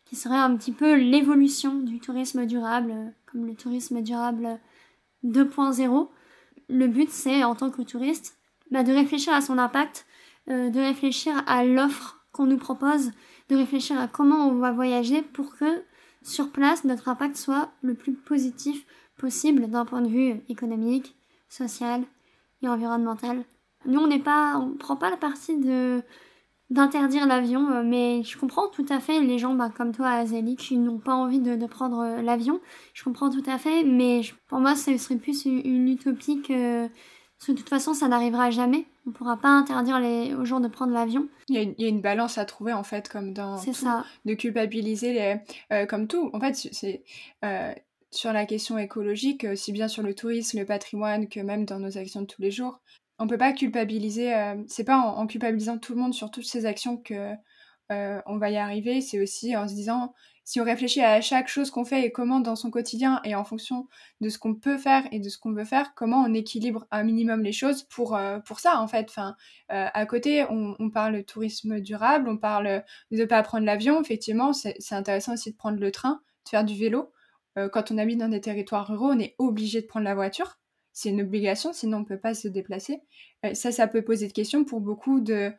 qui 0.05 0.15
serait 0.15 0.35
un 0.35 0.55
petit 0.55 0.71
peu 0.71 0.95
l'évolution 0.95 1.75
du 1.75 1.99
tourisme 1.99 2.45
durable 2.45 3.13
comme 3.31 3.45
le 3.45 3.55
tourisme 3.55 4.01
durable 4.01 4.59
2.0. 5.23 6.09
Le 6.69 6.87
but, 6.87 7.09
c'est, 7.09 7.43
en 7.43 7.55
tant 7.55 7.69
que 7.69 7.81
touriste, 7.81 8.37
bah, 8.71 8.83
de 8.83 8.91
réfléchir 8.91 9.33
à 9.33 9.41
son 9.41 9.57
impact, 9.57 10.05
euh, 10.49 10.69
de 10.69 10.79
réfléchir 10.79 11.43
à 11.47 11.63
l'offre 11.63 12.25
qu'on 12.31 12.45
nous 12.45 12.57
propose, 12.57 13.11
de 13.49 13.55
réfléchir 13.55 13.99
à 13.99 14.07
comment 14.07 14.47
on 14.47 14.55
va 14.55 14.71
voyager 14.71 15.21
pour 15.21 15.55
que, 15.55 15.83
sur 16.23 16.51
place, 16.51 16.83
notre 16.83 17.09
impact 17.09 17.35
soit 17.35 17.71
le 17.81 17.93
plus 17.93 18.13
positif 18.13 18.85
possible 19.21 19.69
d'un 19.69 19.85
point 19.85 20.01
de 20.01 20.09
vue 20.09 20.41
économique, 20.49 21.15
social 21.47 22.01
et 22.63 22.67
environnemental. 22.67 23.43
Nous, 23.85 23.99
on 23.99 24.07
n'est 24.07 24.19
pas, 24.19 24.57
on 24.57 24.75
prend 24.75 24.95
pas 24.95 25.09
la 25.11 25.17
partie 25.17 25.57
de 25.57 26.03
d'interdire 26.71 27.27
l'avion, 27.27 27.69
euh, 27.69 27.83
mais 27.83 28.23
je 28.23 28.37
comprends 28.37 28.69
tout 28.69 28.85
à 28.87 29.01
fait 29.01 29.19
les 29.19 29.37
gens 29.37 29.53
bah, 29.55 29.69
comme 29.75 29.91
toi, 29.91 30.07
Azali, 30.07 30.55
qui 30.55 30.77
n'ont 30.77 30.99
pas 30.99 31.13
envie 31.13 31.41
de, 31.41 31.65
prendre 31.65 31.99
euh, 31.99 32.21
l'avion. 32.21 32.61
Je 32.93 33.03
comprends 33.03 33.29
tout 33.29 33.43
à 33.45 33.57
fait, 33.57 33.83
mais 33.83 34.21
pour 34.47 34.59
moi, 34.59 34.75
ce 34.75 34.97
serait 34.97 35.17
plus 35.17 35.43
une, 35.45 35.89
utopie 35.89 36.41
que... 36.41 36.87
Parce 36.87 37.47
que 37.47 37.51
de 37.51 37.57
toute 37.57 37.67
façon, 37.67 37.93
ça 37.93 38.07
n'arrivera 38.07 38.51
jamais. 38.51 38.85
On 39.05 39.09
ne 39.09 39.15
pourra 39.15 39.35
pas 39.35 39.49
interdire 39.49 39.99
les, 39.99 40.33
aux 40.33 40.45
gens 40.45 40.61
de 40.61 40.69
prendre 40.69 40.93
l'avion. 40.93 41.27
Il, 41.49 41.75
y, 41.77 41.83
a 41.83 41.87
une 41.89 42.01
balance 42.01 42.37
à 42.37 42.45
trouver, 42.45 42.71
en 42.71 42.83
fait, 42.83 43.09
comme 43.09 43.33
dans 43.33 43.59
tout, 43.61 43.73
ça. 43.73 44.05
de 44.23 44.33
culpabiliser 44.33 45.11
les... 45.11 45.35
Euh, 45.73 45.85
comme 45.85 46.07
tout. 46.07 46.29
En 46.31 46.39
fait, 46.39 46.55
c'est... 46.55 47.03
sur 48.11 48.33
la 48.33 48.45
question 48.45 48.77
écologique, 48.77 49.45
aussi 49.45 49.71
bien 49.71 49.87
sur 49.87 50.03
le 50.03 50.13
tourisme, 50.13 50.59
le 50.59 50.65
patrimoine, 50.65 51.27
que 51.29 51.39
même 51.39 51.65
dans 51.65 51.79
nos 51.79 51.97
actions 51.97 52.21
de 52.21 52.27
tous 52.27 52.41
les 52.41 52.51
jours, 52.51 52.81
on 53.21 53.27
peut 53.27 53.37
pas 53.37 53.53
culpabiliser. 53.53 54.33
Euh, 54.33 54.55
c'est 54.67 54.83
pas 54.83 54.97
en, 54.97 55.27
culpabilisant 55.27 55.77
tout 55.77 55.93
le 55.93 56.01
monde 56.01 56.13
sur 56.13 56.31
toutes 56.31 56.45
ces 56.45 56.65
actions 56.65 56.97
que 56.97 57.33
euh, 57.91 58.21
on 58.25 58.37
va 58.37 58.49
y 58.49 58.57
arriver. 58.57 59.01
C'est 59.01 59.21
aussi 59.21 59.55
en 59.55 59.67
se 59.67 59.73
disant 59.73 60.13
si 60.43 60.59
on 60.59 60.63
réfléchit 60.63 61.01
à 61.01 61.21
chaque 61.21 61.47
chose 61.47 61.69
qu'on 61.69 61.85
fait 61.85 62.03
et 62.03 62.11
comment 62.11 62.39
dans 62.39 62.55
son 62.55 62.71
quotidien 62.71 63.21
et 63.23 63.35
en 63.35 63.43
fonction 63.45 63.87
de 64.21 64.29
ce 64.29 64.39
qu'on 64.39 64.55
peut 64.55 64.79
faire 64.79 65.03
et 65.11 65.19
de 65.19 65.29
ce 65.29 65.37
qu'on 65.37 65.53
veut 65.53 65.65
faire, 65.65 65.93
comment 65.93 66.23
on 66.23 66.33
équilibre 66.33 66.87
un 66.89 67.03
minimum 67.03 67.43
les 67.43 67.51
choses 67.51 67.83
pour, 67.83 68.15
euh, 68.15 68.39
pour 68.39 68.59
ça 68.59 68.81
en 68.81 68.87
fait. 68.87 69.05
Enfin, 69.09 69.35
à 69.69 70.05
côté, 70.07 70.45
on, 70.49 70.75
on, 70.79 70.89
parle 70.89 71.23
tourisme 71.23 71.79
durable, 71.79 72.27
on 72.27 72.37
parle 72.37 72.83
de 73.11 73.17
ne 73.17 73.25
pas 73.25 73.43
prendre 73.43 73.65
l'avion. 73.65 74.01
Effectivement, 74.01 74.51
c'est 74.51 74.75
intéressant 74.91 75.33
aussi 75.33 75.51
de 75.51 75.57
prendre 75.57 75.79
le 75.79 75.91
train, 75.91 76.21
de 76.45 76.49
faire 76.49 76.65
du 76.65 76.75
vélo. 76.75 77.11
Quand 77.55 77.91
on 77.91 77.97
habite 77.97 78.19
dans 78.19 78.29
des 78.29 78.41
territoires 78.41 78.87
ruraux, 78.87 79.11
on 79.11 79.19
est 79.19 79.35
obligé 79.37 79.81
de 79.81 79.87
prendre 79.87 80.05
la 80.05 80.15
voiture 80.15 80.61
c'est 80.93 81.09
une 81.09 81.21
obligation, 81.21 81.73
sinon 81.73 81.97
on 81.97 81.99
ne 82.01 82.05
peut 82.05 82.19
pas 82.19 82.33
se 82.33 82.47
déplacer. 82.47 83.01
Euh, 83.45 83.53
ça, 83.53 83.71
ça 83.71 83.87
peut 83.87 84.01
poser 84.01 84.27
de 84.27 84.33
questions 84.33 84.65
pour 84.65 84.81
beaucoup 84.81 85.19
de, 85.21 85.53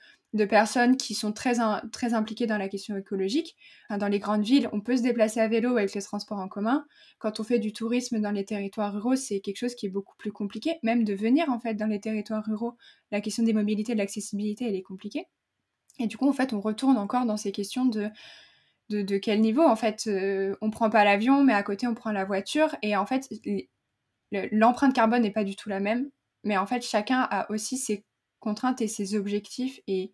personnes 0.49 0.97
qui 0.97 1.15
sont 1.15 1.33
très, 1.33 1.57
très 1.91 2.15
impliquées 2.15 2.47
dans 2.47 2.57
la 2.57 2.69
question 2.69 2.97
écologique. 2.97 3.55
dans 3.91 4.09
les 4.09 4.19
grandes 4.19 4.45
villes, 4.45 4.69
on 4.73 4.81
peut 4.81 4.97
se 4.97 5.03
déplacer 5.03 5.41
à 5.41 5.49
vélo 5.49 5.77
avec 5.77 5.93
les 5.95 6.01
transports 6.03 6.39
en 6.39 6.49
commun. 6.49 6.87
Quand 7.19 7.39
on 7.39 7.45
fait 7.45 7.59
du 7.59 7.73
tourisme 7.73 8.19
dans 8.19 8.31
les 8.31 8.45
territoires 8.45 8.95
ruraux, 8.95 9.17
c'est 9.17 9.41
quelque 9.41 9.59
chose 9.59 9.75
qui 9.75 9.87
est 9.87 9.91
beaucoup 9.91 10.17
plus 10.17 10.33
compliqué. 10.33 10.79
Même 10.83 11.05
de 11.05 11.15
venir 11.15 11.51
en 11.51 11.61
fait 11.61 11.75
dans 11.75 11.87
les 11.87 12.01
territoires 12.01 12.45
ruraux, 12.45 12.77
la 13.11 13.21
question 13.21 13.43
des 13.43 13.53
mobilités, 13.53 13.93
de 13.93 13.99
l'accessibilité, 13.99 14.67
elle 14.67 14.75
est 14.75 14.83
compliquée. 14.83 15.27
Et 15.99 16.07
du 16.07 16.17
coup, 16.17 16.29
en 16.29 16.33
fait, 16.33 16.55
on 16.55 16.61
retourne 16.61 16.97
encore 16.97 17.27
dans 17.27 17.37
ces 17.37 17.53
questions 17.53 17.85
de 17.85 18.09
de, 18.93 19.19
quel 19.19 19.41
niveau 19.41 19.63
en 19.63 19.77
fait 19.77 20.07
euh, 20.07 20.57
on 20.61 20.71
prend 20.71 20.91
pas 20.91 21.05
l'avion 21.05 21.43
mais 21.45 21.55
à 21.55 21.63
côté 21.63 21.87
on 21.87 21.95
prend 21.95 22.13
la 22.13 22.25
voiture. 22.25 22.75
Et 22.83 22.97
en 22.97 23.07
fait 23.07 23.29
l'empreinte 24.33 24.95
carbone 24.95 25.23
n'est 25.23 25.31
pas 25.31 25.45
du 25.45 25.57
tout 25.57 25.69
la 25.69 25.81
même, 25.81 26.11
mais 26.45 26.57
en 26.57 26.67
fait, 26.67 26.83
chacun 26.83 27.27
a 27.31 27.51
aussi 27.51 27.77
ses 27.77 28.05
contraintes 28.41 28.81
et 28.81 28.89
ses 28.89 29.15
objectifs, 29.15 29.81
et, 29.87 30.13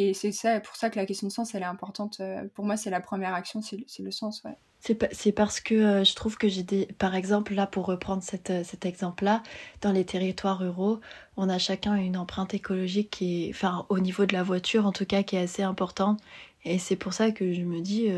et 0.00 0.14
c'est 0.14 0.32
ça, 0.32 0.60
pour 0.60 0.76
ça 0.76 0.90
que 0.90 0.96
la 0.96 1.06
question 1.06 1.26
de 1.26 1.32
sens, 1.32 1.54
elle 1.54 1.62
est 1.62 1.66
importante. 1.66 2.18
Euh, 2.20 2.44
pour 2.54 2.64
moi, 2.64 2.76
c'est 2.76 2.90
la 2.90 3.00
première 3.00 3.34
action, 3.34 3.60
c'est 3.62 4.02
le 4.02 4.10
sens, 4.10 4.42
ouais. 4.44 4.56
C'est 4.80 5.32
parce 5.32 5.60
que 5.60 5.74
euh, 5.74 6.04
je 6.04 6.14
trouve 6.14 6.38
que 6.38 6.48
j'ai 6.48 6.62
des. 6.62 6.86
Par 6.86 7.14
exemple, 7.14 7.52
là, 7.52 7.66
pour 7.66 7.84
reprendre 7.84 8.22
euh, 8.48 8.64
cet 8.64 8.86
exemple-là, 8.86 9.42
dans 9.82 9.92
les 9.92 10.06
territoires 10.06 10.58
ruraux, 10.58 11.00
on 11.36 11.50
a 11.50 11.58
chacun 11.58 11.96
une 11.96 12.16
empreinte 12.16 12.54
écologique 12.54 13.10
qui 13.10 13.44
est. 13.44 13.50
Enfin, 13.50 13.84
au 13.90 13.98
niveau 13.98 14.24
de 14.24 14.32
la 14.32 14.42
voiture, 14.42 14.86
en 14.86 14.92
tout 14.92 15.04
cas, 15.04 15.22
qui 15.22 15.36
est 15.36 15.40
assez 15.40 15.62
importante. 15.62 16.18
Et 16.64 16.78
c'est 16.78 16.96
pour 16.96 17.12
ça 17.12 17.30
que 17.30 17.52
je 17.52 17.60
me 17.60 17.80
dis, 17.82 18.08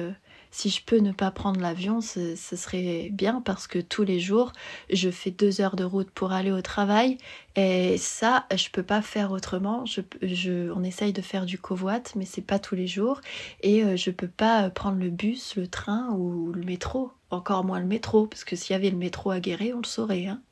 si 0.52 0.68
je 0.68 0.84
peux 0.84 0.98
ne 0.98 1.12
pas 1.12 1.30
prendre 1.30 1.58
l'avion, 1.60 2.00
ce, 2.00 2.36
serait 2.36 3.08
bien 3.10 3.40
parce 3.40 3.66
que 3.66 3.78
tous 3.78 4.04
les 4.04 4.20
jours, 4.20 4.52
je 4.92 5.10
fais 5.10 5.30
deux 5.30 5.62
heures 5.62 5.76
de 5.76 5.82
route 5.82 6.10
pour 6.10 6.32
aller 6.32 6.52
au 6.52 6.60
travail 6.60 7.16
et 7.56 7.96
ça, 7.96 8.46
je 8.54 8.68
peux 8.68 8.82
pas 8.82 9.00
faire 9.00 9.32
autrement. 9.32 9.84
Je, 9.86 10.70
on 10.70 10.84
essaye 10.84 11.14
de 11.14 11.22
faire 11.22 11.46
du 11.46 11.58
covoit, 11.58 12.02
mais 12.16 12.26
c'est 12.26 12.42
pas 12.42 12.58
tous 12.58 12.74
les 12.74 12.86
jours 12.86 13.22
et 13.62 13.82
euh, 13.82 13.96
je 13.96 14.10
peux 14.10 14.28
pas 14.28 14.68
prendre 14.68 14.98
le 14.98 15.08
bus, 15.08 15.56
le 15.56 15.66
train 15.66 16.10
ou 16.10 16.52
le 16.52 16.62
métro. 16.62 17.10
Encore 17.30 17.64
moins 17.64 17.80
le 17.80 17.86
métro, 17.86 18.26
parce 18.26 18.44
que 18.44 18.56
s'il 18.56 18.74
y 18.74 18.76
avait 18.76 18.90
le 18.90 18.98
métro 18.98 19.30
à 19.30 19.40
Guéret, 19.40 19.72
on 19.72 19.78
le 19.78 19.86
saurait. 19.86 20.26
Hein. 20.26 20.42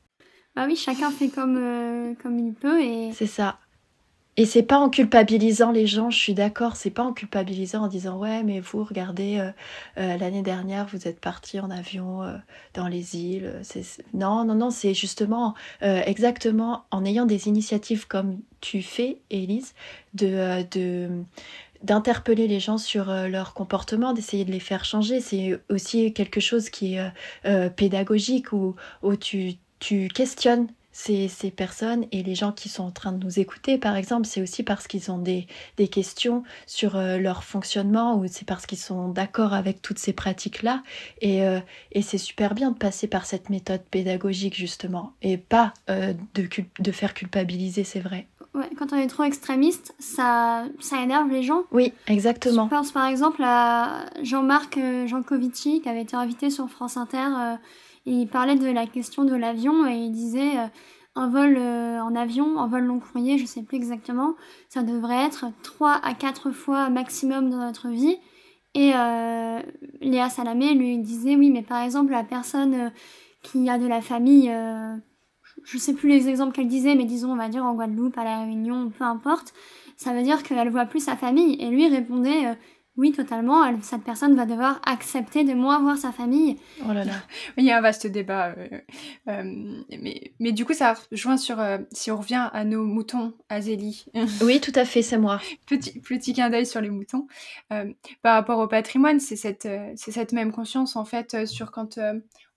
Bah 0.55 0.65
oui, 0.65 0.75
chacun 0.75 1.11
fait 1.11 1.29
comme, 1.29 1.57
euh, 1.57 2.15
comme 2.21 2.39
il 2.39 2.53
peut 2.53 2.81
et. 2.81 3.11
C'est 3.13 3.27
ça. 3.27 3.59
Et 4.37 4.45
c'est 4.45 4.63
pas 4.63 4.79
en 4.79 4.89
culpabilisant 4.89 5.71
les 5.71 5.85
gens, 5.85 6.09
je 6.09 6.17
suis 6.17 6.33
d'accord, 6.33 6.77
c'est 6.77 6.89
pas 6.89 7.03
en 7.03 7.11
culpabilisant 7.11 7.83
en 7.83 7.87
disant 7.87 8.17
ouais 8.17 8.43
mais 8.43 8.61
vous 8.61 8.83
regardez 8.85 9.39
euh, 9.39 9.51
euh, 9.97 10.15
l'année 10.15 10.41
dernière 10.41 10.87
vous 10.87 11.05
êtes 11.05 11.19
parti 11.19 11.59
en 11.59 11.69
avion 11.69 12.23
euh, 12.23 12.37
dans 12.73 12.87
les 12.87 13.17
îles, 13.17 13.61
non 14.13 14.45
non 14.45 14.55
non 14.55 14.69
c'est 14.69 14.93
justement 14.93 15.53
exactement 15.81 16.85
en 16.91 17.03
ayant 17.03 17.25
des 17.25 17.47
initiatives 17.49 18.07
comme 18.07 18.39
tu 18.61 18.81
fais 18.81 19.17
Élise 19.29 19.73
de, 20.13 20.63
de 20.71 21.09
d'interpeller 21.83 22.47
les 22.47 22.59
gens 22.59 22.77
sur 22.77 23.05
leur 23.05 23.53
comportement, 23.53 24.13
d'essayer 24.13 24.45
de 24.45 24.51
les 24.51 24.59
faire 24.59 24.85
changer. 24.85 25.19
C'est 25.19 25.59
aussi 25.69 26.13
quelque 26.13 26.39
chose 26.39 26.69
qui 26.69 26.95
est 26.95 27.69
pédagogique 27.75 28.53
où, 28.53 28.75
où 29.01 29.15
tu, 29.15 29.55
tu 29.79 30.07
questionnes 30.09 30.67
ces, 30.91 31.27
ces, 31.27 31.51
personnes 31.51 32.05
et 32.11 32.23
les 32.23 32.35
gens 32.35 32.51
qui 32.51 32.69
sont 32.69 32.83
en 32.83 32.91
train 32.91 33.11
de 33.11 33.23
nous 33.23 33.39
écouter, 33.39 33.77
par 33.77 33.95
exemple, 33.95 34.27
c'est 34.27 34.41
aussi 34.41 34.63
parce 34.63 34.87
qu'ils 34.87 35.11
ont 35.11 35.17
des, 35.17 35.47
des, 35.77 35.87
questions 35.87 36.43
sur 36.65 36.95
euh, 36.95 37.17
leur 37.17 37.43
fonctionnement 37.43 38.17
ou 38.17 38.25
c'est 38.27 38.45
parce 38.45 38.65
qu'ils 38.65 38.77
sont 38.77 39.09
d'accord 39.09 39.53
avec 39.53 39.81
toutes 39.81 39.99
ces 39.99 40.13
pratiques-là. 40.13 40.83
Et, 41.21 41.43
euh, 41.43 41.59
et 41.91 42.01
c'est 42.01 42.17
super 42.17 42.53
bien 42.53 42.71
de 42.71 42.77
passer 42.77 43.07
par 43.07 43.25
cette 43.25 43.49
méthode 43.49 43.81
pédagogique, 43.89 44.55
justement, 44.55 45.13
et 45.21 45.37
pas 45.37 45.73
euh, 45.89 46.13
de, 46.35 46.47
de 46.79 46.91
faire 46.91 47.13
culpabiliser, 47.13 47.83
c'est 47.83 47.99
vrai. 48.01 48.27
Ouais, 48.53 48.69
quand 48.77 48.91
on 48.91 48.97
est 48.97 49.07
trop 49.07 49.23
extrémiste, 49.23 49.95
ça, 49.99 50.65
ça 50.81 51.01
énerve 51.01 51.29
les 51.29 51.43
gens. 51.43 51.63
Oui, 51.71 51.93
exactement. 52.07 52.65
Je 52.65 52.75
pense 52.75 52.91
par 52.91 53.05
exemple 53.05 53.41
à 53.45 54.07
Jean-Marc 54.23 54.77
Jancovici 55.05 55.79
qui 55.79 55.87
avait 55.87 56.01
été 56.01 56.17
invité 56.17 56.49
sur 56.49 56.69
France 56.69 56.97
Inter 56.97 57.57
il 58.05 58.27
parlait 58.27 58.55
de 58.55 58.67
la 58.67 58.87
question 58.87 59.23
de 59.23 59.35
l'avion 59.35 59.87
et 59.87 59.95
il 59.95 60.11
disait 60.11 60.57
euh, 60.57 60.67
un 61.15 61.29
vol 61.29 61.55
euh, 61.57 61.99
en 61.99 62.15
avion, 62.15 62.59
un 62.59 62.67
vol 62.67 62.83
long 62.83 62.99
courrier, 62.99 63.37
je 63.37 63.45
sais 63.45 63.61
plus 63.61 63.77
exactement, 63.77 64.35
ça 64.69 64.83
devrait 64.83 65.25
être 65.25 65.45
3 65.63 65.99
à 66.03 66.13
4 66.13 66.51
fois 66.51 66.89
maximum 66.89 67.49
dans 67.49 67.59
notre 67.59 67.89
vie. 67.89 68.17
Et 68.73 68.93
euh, 68.95 69.59
Léa 69.99 70.29
Salamé 70.29 70.73
lui 70.73 70.97
disait 70.99 71.35
oui, 71.35 71.49
mais 71.51 71.61
par 71.61 71.81
exemple 71.81 72.11
la 72.11 72.23
personne 72.23 72.91
qui 73.43 73.69
a 73.69 73.77
de 73.77 73.87
la 73.87 74.01
famille, 74.01 74.49
je 75.63 75.77
sais 75.77 75.93
plus 75.93 76.07
les 76.07 76.29
exemples 76.29 76.53
qu'elle 76.53 76.69
disait, 76.69 76.95
mais 76.95 77.03
disons 77.03 77.33
on 77.33 77.35
va 77.35 77.49
dire 77.49 77.65
en 77.65 77.73
Guadeloupe, 77.73 78.17
à 78.17 78.23
la 78.23 78.43
Réunion, 78.43 78.89
peu 78.97 79.03
importe, 79.03 79.53
ça 79.97 80.13
veut 80.13 80.23
dire 80.23 80.41
qu'elle 80.43 80.69
voit 80.69 80.85
plus 80.85 81.03
sa 81.03 81.17
famille. 81.17 81.61
Et 81.61 81.69
lui 81.69 81.87
répondait 81.87 82.55
oui, 82.97 83.13
totalement. 83.13 83.63
cette 83.81 84.03
personne 84.03 84.35
va 84.35 84.45
devoir 84.45 84.81
accepter 84.85 85.45
de 85.45 85.53
moins 85.53 85.81
voir 85.81 85.97
sa 85.97 86.11
famille. 86.11 86.57
Oh 86.85 86.91
là 86.91 87.05
là. 87.05 87.13
Il 87.57 87.63
y 87.63 87.71
a 87.71 87.77
un 87.77 87.81
vaste 87.81 88.05
débat. 88.05 88.53
Euh, 88.57 88.67
euh, 89.29 89.43
mais, 89.97 90.33
mais, 90.39 90.51
du 90.51 90.65
coup, 90.65 90.73
ça 90.73 90.95
rejoint 91.09 91.37
sur. 91.37 91.61
Euh, 91.61 91.77
si 91.93 92.11
on 92.11 92.17
revient 92.17 92.49
à 92.51 92.65
nos 92.65 92.83
moutons, 92.83 93.33
Azélie. 93.47 94.05
oui, 94.41 94.59
tout 94.59 94.73
à 94.75 94.83
fait, 94.83 95.03
c'est 95.03 95.17
moi. 95.17 95.39
petit, 95.67 96.01
petit 96.01 96.33
clin 96.33 96.49
d'œil 96.49 96.65
sur 96.65 96.81
les 96.81 96.89
moutons. 96.89 97.27
par 97.69 98.35
rapport 98.35 98.59
au 98.59 98.67
patrimoine, 98.67 99.21
c'est 99.21 99.37
cette, 99.37 99.69
c'est 99.95 100.11
cette 100.11 100.33
même 100.33 100.51
conscience, 100.51 100.97
en 100.97 101.05
fait, 101.05 101.45
sur 101.45 101.71
quand 101.71 101.97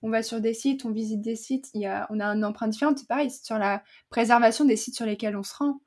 on 0.03 0.11
va 0.11 0.25
sur 0.25 0.41
des 0.41 0.53
sites, 0.53 0.85
on 0.85 0.91
visite 0.91 1.21
des 1.21 1.37
sites, 1.37 1.71
il 1.75 1.83
y 1.83 1.87
a, 1.87 2.09
on 2.11 2.19
a 2.19 2.27
un 2.27 2.43
empreinte 2.43 2.71
différente. 2.71 2.99
C'est 2.99 3.09
pareil, 3.09 3.31
c'est 3.31 3.45
sur 3.45 3.59
la 3.59 3.85
préservation 4.11 4.65
des 4.65 4.77
sites 4.77 4.97
sur 4.97 5.07
lesquels 5.07 5.37
on 5.37 5.45
se 5.45 5.55
rend. 5.55 5.81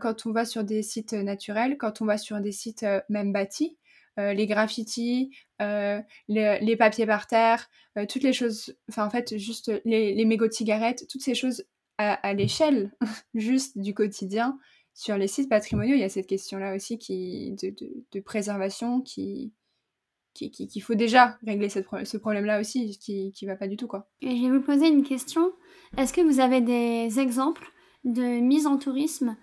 quand 0.00 0.24
on 0.24 0.32
va 0.32 0.46
sur 0.46 0.64
des 0.64 0.82
sites 0.82 1.12
naturels, 1.12 1.76
quand 1.76 2.00
on 2.00 2.06
va 2.06 2.16
sur 2.16 2.40
des 2.40 2.52
sites 2.52 2.86
même 3.10 3.32
bâtis, 3.32 3.76
les 4.16 4.46
graffitis, 4.46 5.30
euh, 5.62 6.00
les, 6.28 6.76
papiers 6.76 7.06
par 7.06 7.26
terre, 7.26 7.68
euh, 7.96 8.06
toutes 8.06 8.22
les 8.22 8.32
choses, 8.32 8.74
enfin 8.88 9.06
en 9.06 9.10
fait 9.10 9.38
juste 9.38 9.70
les, 9.84 10.24
mégots 10.24 10.48
de 10.48 10.52
cigarettes, 10.52 11.06
toutes 11.08 11.22
ces 11.22 11.34
choses 11.34 11.64
à, 11.98 12.34
l'échelle 12.34 12.92
juste 13.34 13.78
du 13.78 13.94
quotidien. 13.94 14.58
Sur 14.94 15.16
les 15.16 15.28
sites 15.28 15.48
patrimoniaux, 15.48 15.94
il 15.94 16.00
y 16.00 16.04
a 16.04 16.08
cette 16.08 16.26
question-là 16.26 16.74
aussi 16.74 16.98
qui, 16.98 17.52
de, 17.52 18.20
préservation 18.20 19.00
qui, 19.00 19.52
qu'il 20.34 20.82
faut 20.82 20.94
déjà 20.94 21.38
régler 21.46 21.68
ce 21.68 22.16
problème-là 22.16 22.60
aussi, 22.60 22.98
qui, 22.98 23.32
qui 23.32 23.46
va 23.46 23.56
pas 23.56 23.68
du 23.68 23.76
tout. 23.76 23.86
quoi. 23.86 24.10
Et 24.20 24.36
je 24.36 24.42
vais 24.42 24.58
vous 24.58 24.64
poser 24.64 24.88
une 24.88 25.04
question. 25.04 25.52
Est-ce 25.96 26.12
que 26.12 26.20
vous 26.20 26.40
avez 26.40 26.60
des 26.60 27.20
exemples 27.20 27.70
de 28.04 28.40
mise 28.40 28.66
en 28.66 28.78
tourisme 28.78 29.36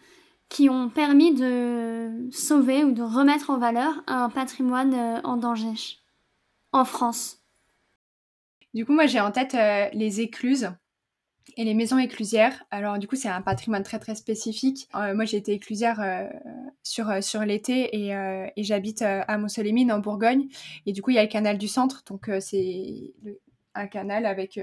qui 0.50 0.68
ont 0.68 0.90
permis 0.90 1.34
de 1.34 2.28
sauver 2.32 2.84
ou 2.84 2.92
de 2.92 3.04
remettre 3.04 3.52
en 3.52 3.60
valeur 3.60 4.04
un 4.08 4.30
patrimoine 4.30 4.94
euh, 4.94 5.22
en 5.24 5.38
danger 5.38 6.00
en 6.72 6.86
France. 6.86 7.38
Du 8.74 8.86
coup, 8.86 8.94
moi 8.94 9.06
j'ai 9.06 9.20
en 9.20 9.32
tête 9.32 9.54
euh, 9.54 9.88
les 9.94 10.22
écluses 10.22 10.72
et 11.56 11.64
les 11.64 11.74
maisons 11.74 12.00
éclusières. 12.00 12.64
Alors 12.72 12.98
du 12.98 13.08
coup, 13.08 13.16
c'est 13.16 13.30
un 13.30 13.42
patrimoine 13.42 13.84
très 13.84 14.00
très 14.00 14.16
spécifique. 14.16 14.88
Euh, 14.96 15.14
moi 15.14 15.26
j'ai 15.26 15.38
été 15.38 15.54
éclusière 15.54 16.30
sur, 16.84 17.24
sur 17.24 17.42
l'été 17.42 17.96
et, 17.96 18.64
j'habite 18.64 19.02
à 19.02 19.38
Montsolémine 19.38 19.92
en 19.92 20.00
Bourgogne. 20.00 20.48
Et 20.86 20.94
du 20.94 21.02
coup, 21.02 21.12
il 21.12 21.16
y 21.16 21.20
a 21.20 21.24
le 21.24 21.30
canal 21.30 21.58
du 21.58 21.68
centre, 21.68 22.04
donc 22.08 22.30
c'est 22.40 23.14
un 23.74 23.88
canal 23.88 24.26
avec 24.26 24.60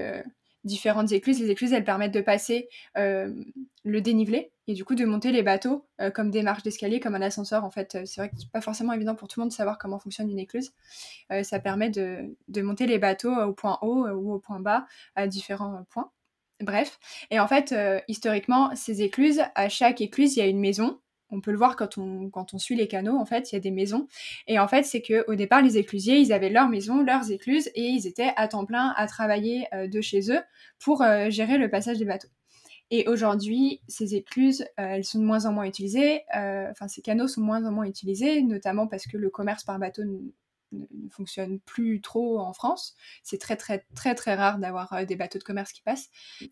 différentes 0.67 1.11
écluses. 1.11 1.39
Les 1.39 1.49
écluses, 1.49 1.73
elles 1.73 1.83
permettent 1.83 2.13
de 2.13 2.21
passer 2.21 2.69
le 2.95 4.01
dénivelé 4.01 4.51
et 4.67 4.73
du 4.73 4.83
coup 4.83 4.95
de 4.95 5.05
monter 5.05 5.31
les 5.31 5.43
bateaux 5.43 5.85
euh, 6.01 6.11
comme 6.11 6.29
des 6.29 6.43
marches 6.43 6.63
d'escalier, 6.63 6.99
comme 6.99 7.15
un 7.15 7.21
ascenseur. 7.21 7.63
En 7.63 7.71
fait, 7.71 7.95
euh, 7.95 8.01
c'est 8.05 8.21
vrai 8.21 8.29
que 8.29 8.35
c'est 8.37 8.51
pas 8.51 8.61
forcément 8.61 8.93
évident 8.93 9.15
pour 9.15 9.27
tout 9.27 9.39
le 9.39 9.45
monde 9.45 9.51
de 9.51 9.55
savoir 9.55 9.77
comment 9.77 9.97
fonctionne 9.97 10.29
une 10.29 10.39
écluse. 10.39 10.73
Euh, 11.31 11.43
ça 11.43 11.59
permet 11.59 11.89
de, 11.89 12.35
de, 12.49 12.61
monter 12.61 12.85
les 12.85 12.99
bateaux 12.99 13.33
au 13.33 13.53
point 13.53 13.79
haut 13.81 14.07
ou 14.09 14.33
au 14.33 14.39
point 14.39 14.59
bas 14.59 14.85
à 15.15 15.27
différents 15.27 15.85
points. 15.89 16.11
Bref, 16.59 16.99
et 17.29 17.39
en 17.39 17.47
fait, 17.47 17.75
historiquement, 18.07 18.75
ces 18.75 19.03
écluses, 19.03 19.41
à 19.53 19.69
chaque 19.69 20.01
écluse, 20.01 20.35
il 20.35 20.39
y 20.39 20.41
a 20.41 20.47
une 20.47 20.59
maison. 20.59 20.99
On 21.29 21.41
peut 21.41 21.51
le 21.51 21.57
voir 21.57 21.75
quand 21.75 21.97
on, 21.97 22.57
suit 22.57 22.75
les 22.75 22.87
canaux, 22.87 23.17
en 23.17 23.25
fait, 23.25 23.51
il 23.51 23.55
y 23.55 23.57
a 23.57 23.61
des 23.61 23.71
maisons. 23.71 24.07
Et 24.47 24.59
en 24.59 24.67
fait, 24.67 24.83
c'est 24.83 25.01
que 25.01 25.25
au 25.29 25.35
départ, 25.35 25.61
les 25.61 25.77
éclusiers, 25.77 26.19
ils 26.19 26.31
avaient 26.31 26.49
leur 26.49 26.69
maison, 26.69 27.01
leurs 27.01 27.31
écluses, 27.31 27.67
et 27.75 27.83
ils 27.83 28.07
étaient 28.07 28.33
à 28.35 28.47
temps 28.47 28.65
plein 28.65 28.93
à 28.95 29.07
travailler 29.07 29.67
de 29.73 30.01
chez 30.01 30.31
eux 30.31 30.41
pour 30.79 31.03
gérer 31.29 31.57
le 31.57 31.69
passage 31.69 31.97
des 31.97 32.05
bateaux. 32.05 32.29
Et 32.89 33.07
aujourd'hui, 33.07 33.81
ces 33.87 34.15
écluses, 34.15 34.61
euh, 34.61 34.95
elles 34.95 35.03
sont 35.03 35.19
de 35.19 35.25
moins 35.25 35.45
en 35.45 35.51
moins 35.51 35.65
utilisées. 35.65 36.23
Euh, 36.35 36.69
enfin, 36.71 36.87
ces 36.87 37.01
canaux 37.01 37.27
sont 37.27 37.41
de 37.41 37.45
moins 37.45 37.65
en 37.65 37.71
moins 37.71 37.85
utilisés, 37.85 38.41
notamment 38.41 38.87
parce 38.87 39.05
que 39.07 39.17
le 39.17 39.29
commerce 39.29 39.63
par 39.63 39.77
bateau 39.77 40.03
ne, 40.05 40.79
fonctionne 41.09 41.59
plus 41.59 42.01
trop 42.01 42.39
en 42.39 42.53
France. 42.53 42.95
C'est 43.23 43.39
très 43.39 43.57
très 43.57 43.85
très 43.95 44.15
très 44.15 44.35
rare 44.35 44.57
d'avoir 44.57 44.93
euh, 44.93 45.05
des 45.05 45.15
bateaux 45.17 45.39
de 45.39 45.43
commerce 45.43 45.73
qui 45.73 45.81
passent. 45.81 46.09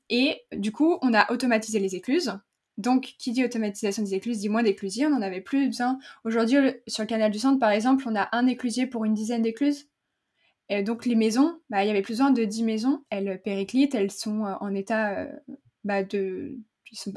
Et 0.10 0.42
du 0.52 0.72
coup, 0.72 0.98
on 1.02 1.14
a 1.14 1.32
automatisé 1.32 1.80
les 1.80 1.96
écluses. 1.96 2.38
Donc, 2.78 3.16
qui 3.18 3.32
dit 3.32 3.44
automatisation 3.44 4.04
des 4.04 4.16
écluses 4.16 4.40
dit 4.40 4.50
moins 4.50 4.64
d'éclusiers. 4.64 5.06
On 5.06 5.12
n'en 5.12 5.22
avait 5.22 5.42
plus 5.42 5.68
besoin. 5.68 5.98
Aujourd'hui, 6.24 6.58
sur 6.88 7.04
le 7.04 7.08
canal 7.08 7.32
du 7.32 7.40
Centre, 7.40 7.60
par 7.60 7.72
exemple, 7.72 8.04
on 8.08 8.16
a 8.16 8.28
un 8.34 8.48
éclusier 8.48 8.86
pour 8.86 9.06
une 9.06 9.14
dizaine 9.14 9.42
d'écluses. 9.42 9.90
Et 10.68 10.84
donc, 10.84 11.06
les 11.06 11.16
maisons, 11.16 11.60
bah, 11.70 11.84
il 11.84 11.88
y 11.88 11.92
avait 11.92 12.02
plus 12.02 12.14
besoin 12.14 12.32
de 12.32 12.44
10 12.44 12.64
maisons. 12.64 13.04
Elles 13.10 13.42
périclitent, 13.42 13.96
elles 13.96 14.12
sont 14.12 14.42
en 14.42 14.74
état 14.74 15.28
bah, 15.84 16.04
de, 16.04 16.58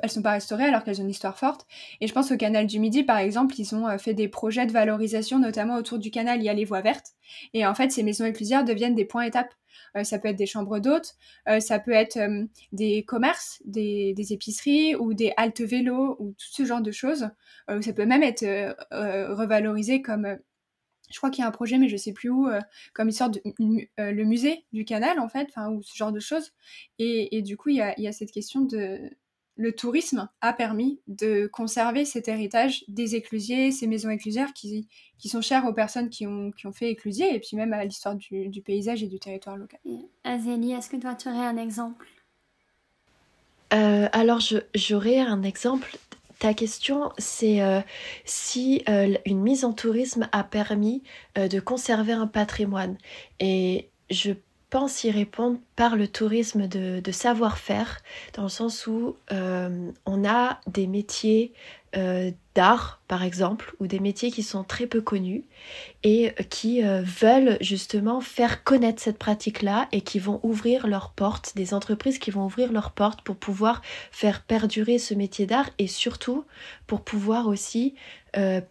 elles 0.02 0.10
sont 0.10 0.22
pas 0.22 0.32
restaurées 0.32 0.64
alors 0.64 0.84
qu'elles 0.84 1.00
ont 1.00 1.04
une 1.04 1.10
histoire 1.10 1.38
forte. 1.38 1.66
Et 2.00 2.06
je 2.06 2.12
pense 2.12 2.30
au 2.30 2.36
canal 2.36 2.66
du 2.66 2.78
Midi, 2.78 3.02
par 3.02 3.18
exemple, 3.18 3.54
ils 3.58 3.74
ont 3.74 3.86
euh, 3.86 3.98
fait 3.98 4.14
des 4.14 4.28
projets 4.28 4.66
de 4.66 4.72
valorisation, 4.72 5.38
notamment 5.38 5.76
autour 5.76 5.98
du 5.98 6.10
canal, 6.10 6.40
il 6.40 6.44
y 6.44 6.48
a 6.48 6.54
les 6.54 6.64
voies 6.64 6.80
vertes. 6.80 7.12
Et 7.54 7.66
en 7.66 7.74
fait, 7.74 7.90
ces 7.90 8.02
maisons 8.02 8.24
éclusières 8.24 8.64
deviennent 8.64 8.94
des 8.94 9.04
points 9.04 9.24
étapes. 9.24 9.52
Euh, 9.96 10.04
ça 10.04 10.18
peut 10.18 10.28
être 10.28 10.36
des 10.36 10.46
chambres 10.46 10.80
d'hôtes, 10.80 11.14
euh, 11.48 11.60
ça 11.60 11.78
peut 11.78 11.92
être 11.92 12.18
des 12.72 13.04
commerces, 13.04 13.62
des, 13.64 14.14
épiceries 14.30 14.94
ou 14.96 15.14
des 15.14 15.32
haltes 15.36 15.60
vélos 15.60 16.16
ou 16.18 16.30
tout 16.32 16.46
ce 16.50 16.64
genre 16.64 16.82
de 16.82 16.90
choses. 16.90 17.30
ça 17.80 17.92
peut 17.92 18.04
même 18.04 18.22
être 18.22 18.44
revalorisé 19.34 20.02
comme 20.02 20.38
je 21.10 21.16
crois 21.16 21.30
qu'il 21.30 21.40
y 21.42 21.44
a 21.44 21.48
un 21.48 21.52
projet, 21.52 21.78
mais 21.78 21.88
je 21.88 21.96
sais 21.96 22.12
plus 22.12 22.28
où, 22.28 22.48
comme 22.92 23.10
sorte 23.10 23.34
de 23.34 23.40
le 23.96 24.24
musée 24.24 24.66
du 24.72 24.84
canal, 24.84 25.18
en 25.18 25.28
fait, 25.28 25.48
ou 25.70 25.82
ce 25.82 25.96
genre 25.96 26.12
de 26.12 26.20
choses. 26.20 26.52
Et, 26.98 27.40
du 27.40 27.56
coup, 27.56 27.70
il 27.70 27.76
y 27.76 28.06
a, 28.06 28.12
cette 28.12 28.30
question 28.30 28.60
de 28.60 29.10
le 29.58 29.72
tourisme 29.72 30.28
a 30.40 30.52
permis 30.52 31.00
de 31.08 31.48
conserver 31.52 32.04
cet 32.04 32.28
héritage 32.28 32.84
des 32.86 33.16
éclusiers, 33.16 33.72
ces 33.72 33.88
maisons 33.88 34.08
éclusières 34.08 34.52
qui, 34.54 34.88
qui 35.18 35.28
sont 35.28 35.42
chères 35.42 35.66
aux 35.66 35.72
personnes 35.72 36.10
qui 36.10 36.28
ont, 36.28 36.52
qui 36.52 36.68
ont 36.68 36.72
fait 36.72 36.90
éclusier 36.90 37.34
et 37.34 37.40
puis 37.40 37.56
même 37.56 37.72
à 37.72 37.84
l'histoire 37.84 38.14
du, 38.14 38.48
du, 38.48 38.62
paysage 38.62 39.02
et 39.02 39.08
du 39.08 39.18
territoire 39.18 39.56
local. 39.56 39.80
Azélie, 40.22 40.72
est-ce 40.72 40.88
que 40.88 40.96
toi 40.96 41.16
tu 41.16 41.28
aurais 41.28 41.44
un 41.44 41.56
exemple? 41.56 42.06
Euh, 43.74 44.08
Alors 44.12 44.40
j'aurais 44.74 45.18
un 45.18 45.42
exemple. 45.42 45.98
Ta 46.38 46.54
question, 46.54 47.10
c'est 47.18 47.60
euh, 47.60 47.80
si 48.24 48.84
euh, 48.88 49.16
une 49.26 49.40
mise 49.40 49.64
en 49.64 49.72
tourisme 49.72 50.28
a 50.30 50.44
permis 50.44 51.02
de 51.34 51.58
conserver 51.58 52.12
un 52.12 52.28
patrimoine. 52.28 52.96
Et 53.40 53.90
je 54.08 54.34
pense 54.70 55.04
y 55.04 55.10
répondre 55.10 55.58
par 55.76 55.96
le 55.96 56.08
tourisme 56.08 56.66
de, 56.66 57.12
savoir-faire, 57.12 58.00
dans 58.34 58.42
le 58.42 58.48
sens 58.48 58.86
où 58.86 59.16
euh, 59.32 59.90
on 60.04 60.28
a 60.28 60.60
des 60.66 60.86
métiers 60.86 61.52
euh, 61.96 62.30
d'art, 62.54 63.00
par 63.08 63.22
exemple, 63.22 63.74
ou 63.80 63.86
des 63.86 63.98
métiers 63.98 64.30
qui 64.30 64.42
sont 64.42 64.62
très 64.62 64.86
peu 64.86 65.00
connus 65.00 65.44
et 66.02 66.34
qui 66.50 66.84
euh, 66.84 67.00
veulent 67.02 67.56
justement 67.62 68.20
faire 68.20 68.62
connaître 68.62 69.00
cette 69.00 69.16
pratique-là 69.16 69.88
et 69.90 70.02
qui 70.02 70.18
vont 70.18 70.38
ouvrir 70.42 70.86
leurs 70.86 71.12
portes, 71.12 71.52
des 71.56 71.72
entreprises 71.72 72.18
qui 72.18 72.30
vont 72.30 72.44
ouvrir 72.44 72.70
leurs 72.70 72.90
portes 72.90 73.22
pour 73.22 73.36
pouvoir 73.36 73.80
faire 74.10 74.42
perdurer 74.42 74.98
ce 74.98 75.14
métier 75.14 75.46
d'art 75.46 75.70
et 75.78 75.86
surtout 75.86 76.44
pour 76.86 77.00
pouvoir 77.02 77.46
aussi 77.46 77.94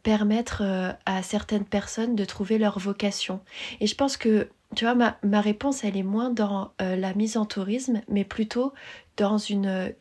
permettre 0.04 0.96
à 1.06 1.24
certaines 1.24 1.66
personnes 1.66 2.16
de 2.16 2.24
trouver 2.24 2.58
leur 2.58 2.80
vocation. 2.80 3.42
Et 3.82 3.88
je 3.88 3.96
pense 3.96 4.16
que 4.16 4.48
tu 4.76 4.86
vois, 4.86 4.96
ma, 4.96 5.18
ma, 5.24 5.42
réponse, 5.42 5.84
elle 5.84 5.98
est 5.98 6.04
moins 6.04 6.30
dans 6.30 6.72
euh, 6.82 6.96
la 6.96 7.14
mise 7.14 7.38
en 7.38 7.46
tourisme, 7.46 8.02
mais 8.10 8.24
plutôt 8.24 8.74
dans 9.16 9.38
une, 9.38 9.94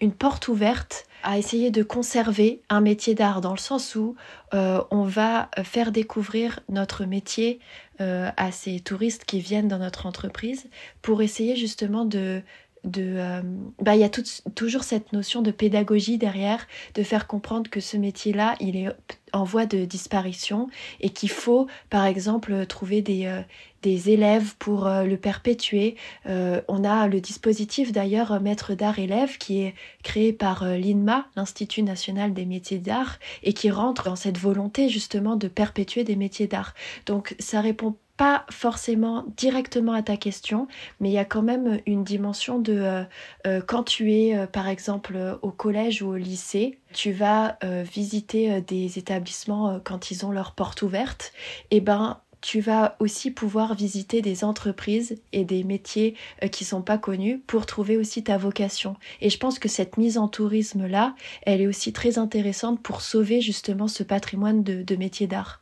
une, 0.00 0.12
porte 0.12 0.48
ouverte 0.48 1.04
à 1.22 1.38
essayer 1.38 1.70
de 1.70 1.82
conserver 1.82 2.62
un 2.68 2.80
métier 2.80 3.14
d'art, 3.14 3.40
dans 3.40 3.52
le 3.52 3.58
sens 3.58 3.94
où 3.94 4.16
euh, 4.54 4.82
on 4.90 5.04
va 5.04 5.48
faire 5.62 5.92
découvrir 5.92 6.60
notre 6.68 7.04
métier 7.04 7.60
euh, 8.00 8.30
à 8.36 8.50
ces 8.50 8.80
touristes 8.80 9.24
qui 9.24 9.40
viennent 9.40 9.68
dans 9.68 9.78
notre 9.78 10.06
entreprise 10.06 10.68
pour 11.02 11.22
essayer 11.22 11.54
justement 11.54 12.04
de, 12.04 12.42
de 12.84 13.14
euh, 13.16 13.42
bah 13.80 13.94
il 13.94 14.00
y 14.00 14.04
a 14.04 14.08
toujours 14.08 14.82
cette 14.82 15.12
notion 15.12 15.40
de 15.40 15.50
pédagogie 15.50 16.18
derrière 16.18 16.66
de 16.94 17.02
faire 17.02 17.26
comprendre 17.26 17.70
que 17.70 17.80
ce 17.80 17.96
métier 17.96 18.32
là 18.32 18.56
il 18.60 18.76
est 18.76 18.88
en 19.32 19.44
voie 19.44 19.66
de 19.66 19.84
disparition 19.84 20.68
et 21.00 21.10
qu'il 21.10 21.30
faut 21.30 21.68
par 21.90 22.04
exemple 22.04 22.66
trouver 22.66 23.00
des, 23.00 23.26
euh, 23.26 23.40
des 23.82 24.10
élèves 24.10 24.56
pour 24.58 24.86
euh, 24.86 25.04
le 25.04 25.16
perpétuer. 25.16 25.96
On 26.26 26.84
a 26.84 27.06
le 27.06 27.20
dispositif 27.20 27.92
d'ailleurs 27.92 28.40
maître 28.40 28.74
d'art 28.74 28.98
élève 28.98 29.38
qui 29.38 29.62
est 29.62 29.74
créé 30.02 30.32
par 30.32 30.64
l'INMA 30.64 31.26
l'Institut 31.36 31.82
national 31.82 32.34
des 32.34 32.44
métiers 32.44 32.78
d'art 32.78 33.18
et 33.42 33.52
qui 33.52 33.70
rentre 33.70 34.04
dans 34.04 34.16
cette 34.16 34.38
volonté 34.38 34.88
justement 34.88 35.36
de 35.36 35.48
perpétuer 35.48 36.04
des 36.04 36.16
métiers 36.16 36.46
d'art. 36.46 36.74
Donc 37.06 37.34
ça 37.38 37.60
répond 37.60 37.96
pas 38.22 38.46
forcément 38.50 39.24
directement 39.36 39.94
à 39.94 40.02
ta 40.04 40.16
question, 40.16 40.68
mais 41.00 41.08
il 41.08 41.12
y 41.12 41.18
a 41.18 41.24
quand 41.24 41.42
même 41.42 41.80
une 41.86 42.04
dimension 42.04 42.60
de 42.60 42.72
euh, 42.72 43.02
euh, 43.48 43.60
quand 43.60 43.82
tu 43.82 44.12
es 44.12 44.38
euh, 44.38 44.46
par 44.46 44.68
exemple 44.68 45.18
au 45.42 45.50
collège 45.50 46.02
ou 46.02 46.10
au 46.10 46.16
lycée, 46.16 46.78
tu 46.92 47.10
vas 47.10 47.58
visiter 47.82 48.60
des 48.60 48.96
établissements 48.96 49.80
quand 49.82 50.12
ils 50.12 50.24
ont 50.24 50.30
leurs 50.30 50.52
portes 50.52 50.82
ouvertes, 50.82 51.32
et 51.72 51.78
eh 51.78 51.80
ben 51.80 52.20
tu 52.40 52.60
vas 52.60 52.94
aussi 53.00 53.32
pouvoir 53.32 53.74
visiter 53.74 54.22
des 54.22 54.44
entreprises 54.44 55.20
et 55.32 55.44
des 55.44 55.64
métiers 55.64 56.14
qui 56.52 56.64
sont 56.64 56.82
pas 56.82 56.98
connus 56.98 57.42
pour 57.46 57.66
trouver 57.66 57.96
aussi 57.96 58.22
ta 58.22 58.36
vocation. 58.36 58.94
Et 59.20 59.30
je 59.30 59.38
pense 59.38 59.58
que 59.58 59.68
cette 59.68 59.96
mise 59.96 60.16
en 60.16 60.28
tourisme 60.28 60.86
là, 60.86 61.16
elle 61.42 61.60
est 61.60 61.66
aussi 61.66 61.92
très 61.92 62.18
intéressante 62.18 62.80
pour 62.82 63.00
sauver 63.00 63.40
justement 63.40 63.88
ce 63.88 64.04
patrimoine 64.04 64.62
de, 64.62 64.82
de 64.82 64.96
métiers 64.96 65.26
d'art 65.26 65.61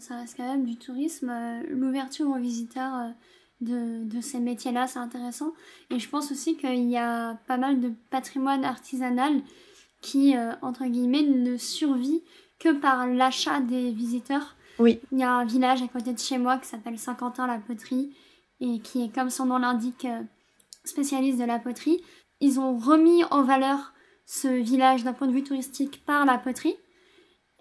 ça 0.00 0.16
reste 0.16 0.36
quand 0.36 0.48
même 0.48 0.64
du 0.64 0.76
tourisme. 0.76 1.30
Euh, 1.30 1.62
l'ouverture 1.70 2.28
aux 2.28 2.38
visiteurs 2.38 2.94
euh, 2.94 3.10
de, 3.60 4.04
de 4.04 4.20
ces 4.20 4.38
métiers-là, 4.38 4.86
c'est 4.86 4.98
intéressant. 4.98 5.52
Et 5.90 5.98
je 5.98 6.08
pense 6.08 6.30
aussi 6.30 6.56
qu'il 6.56 6.88
y 6.88 6.96
a 6.96 7.34
pas 7.46 7.56
mal 7.56 7.80
de 7.80 7.92
patrimoine 8.10 8.64
artisanal 8.64 9.42
qui, 10.00 10.36
euh, 10.36 10.52
entre 10.62 10.84
guillemets, 10.84 11.22
ne 11.22 11.56
survit 11.56 12.22
que 12.58 12.72
par 12.72 13.06
l'achat 13.06 13.60
des 13.60 13.90
visiteurs. 13.90 14.56
Oui. 14.78 15.00
Il 15.12 15.18
y 15.18 15.24
a 15.24 15.32
un 15.32 15.44
village 15.44 15.82
à 15.82 15.88
côté 15.88 16.12
de 16.12 16.18
chez 16.18 16.38
moi 16.38 16.58
qui 16.58 16.68
s'appelle 16.68 16.98
Saint-Quentin-la-Poterie 16.98 18.14
et 18.60 18.78
qui 18.80 19.04
est, 19.04 19.14
comme 19.14 19.30
son 19.30 19.46
nom 19.46 19.58
l'indique, 19.58 20.06
spécialiste 20.84 21.38
de 21.38 21.44
la 21.44 21.58
poterie. 21.58 22.02
Ils 22.40 22.60
ont 22.60 22.76
remis 22.76 23.24
en 23.30 23.42
valeur 23.42 23.92
ce 24.26 24.48
village 24.48 25.04
d'un 25.04 25.12
point 25.12 25.26
de 25.26 25.32
vue 25.32 25.44
touristique 25.44 26.04
par 26.04 26.24
la 26.24 26.38
poterie. 26.38 26.76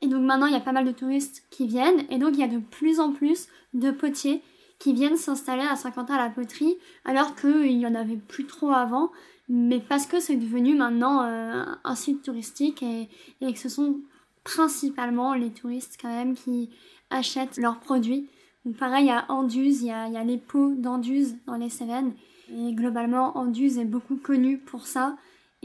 Et 0.05 0.07
donc 0.07 0.21
maintenant, 0.21 0.45
il 0.45 0.53
y 0.53 0.57
a 0.57 0.61
pas 0.61 0.71
mal 0.71 0.85
de 0.85 0.91
touristes 0.91 1.43
qui 1.49 1.65
viennent. 1.65 2.05
Et 2.11 2.19
donc, 2.19 2.35
il 2.35 2.39
y 2.39 2.43
a 2.43 2.47
de 2.47 2.59
plus 2.59 2.99
en 2.99 3.11
plus 3.11 3.47
de 3.73 3.89
potiers 3.89 4.43
qui 4.77 4.93
viennent 4.93 5.17
s'installer 5.17 5.63
à 5.63 5.75
Saint-Quentin 5.75 6.13
à 6.13 6.25
la 6.25 6.29
poterie, 6.29 6.75
alors 7.05 7.35
qu'il 7.35 7.75
n'y 7.75 7.87
en 7.87 7.95
avait 7.95 8.17
plus 8.17 8.45
trop 8.45 8.69
avant. 8.69 9.11
Mais 9.49 9.79
parce 9.79 10.05
que 10.05 10.19
c'est 10.19 10.35
devenu 10.35 10.75
maintenant 10.75 11.23
euh, 11.23 11.65
un 11.83 11.95
site 11.95 12.21
touristique 12.21 12.83
et, 12.83 13.09
que 13.41 13.57
ce 13.57 13.67
sont 13.67 13.99
principalement 14.43 15.33
les 15.33 15.49
touristes 15.49 15.97
quand 15.99 16.09
même 16.09 16.35
qui 16.35 16.69
achètent 17.09 17.57
leurs 17.57 17.79
produits. 17.79 18.27
Donc 18.63 18.77
pareil, 18.77 19.09
à 19.09 19.25
Anduze, 19.29 19.81
il 19.81 19.87
y 19.87 19.91
a, 19.91 20.07
il 20.07 20.13
y 20.13 20.17
a 20.17 20.23
les 20.23 20.37
pots 20.37 20.75
d'Anduze 20.75 21.35
dans 21.47 21.55
les 21.55 21.69
Cévennes. 21.69 22.13
Et 22.55 22.73
globalement, 22.73 23.35
Anduze 23.39 23.79
est 23.79 23.85
beaucoup 23.85 24.17
connu 24.17 24.59
pour 24.59 24.85
ça 24.85 25.15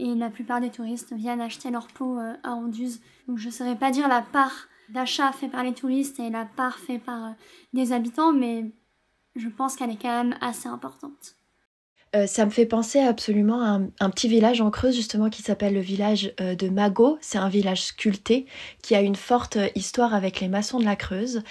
et 0.01 0.15
la 0.15 0.31
plupart 0.31 0.59
des 0.59 0.71
touristes 0.71 1.13
viennent 1.13 1.41
acheter 1.41 1.69
leur 1.69 1.87
peau 1.87 2.17
euh, 2.17 2.33
à 2.43 2.53
Anduze. 2.53 3.01
Donc 3.27 3.37
je 3.37 3.47
ne 3.47 3.53
saurais 3.53 3.75
pas 3.75 3.91
dire 3.91 4.07
la 4.07 4.21
part 4.21 4.67
d'achat 4.89 5.31
fait 5.31 5.47
par 5.47 5.63
les 5.63 5.73
touristes 5.73 6.19
et 6.19 6.29
la 6.29 6.45
part 6.45 6.79
fait 6.79 6.97
par 6.97 7.23
euh, 7.23 7.31
des 7.73 7.93
habitants, 7.93 8.33
mais 8.33 8.65
je 9.35 9.47
pense 9.47 9.75
qu'elle 9.75 9.91
est 9.91 10.01
quand 10.01 10.23
même 10.23 10.35
assez 10.41 10.67
importante. 10.67 11.35
Euh, 12.13 12.25
ça 12.25 12.45
me 12.45 12.49
fait 12.49 12.65
penser 12.65 12.99
absolument 12.99 13.61
à 13.61 13.79
un, 13.99 14.09
petit 14.09 14.27
village 14.27 14.59
en 14.59 14.71
Creuse 14.71 14.95
justement 14.95 15.29
qui 15.29 15.43
s'appelle 15.43 15.75
le 15.75 15.79
village 15.79 16.33
de 16.39 16.67
Magot. 16.67 17.17
C'est 17.21 17.37
un 17.37 17.47
village 17.47 17.83
sculpté 17.83 18.47
qui 18.81 18.95
a 18.95 19.01
une 19.01 19.15
forte 19.15 19.57
histoire 19.75 20.13
avec 20.13 20.41
les 20.41 20.49
maçons 20.49 20.79
de 20.79 20.83
la 20.83 20.97
Creuse. 20.97 21.41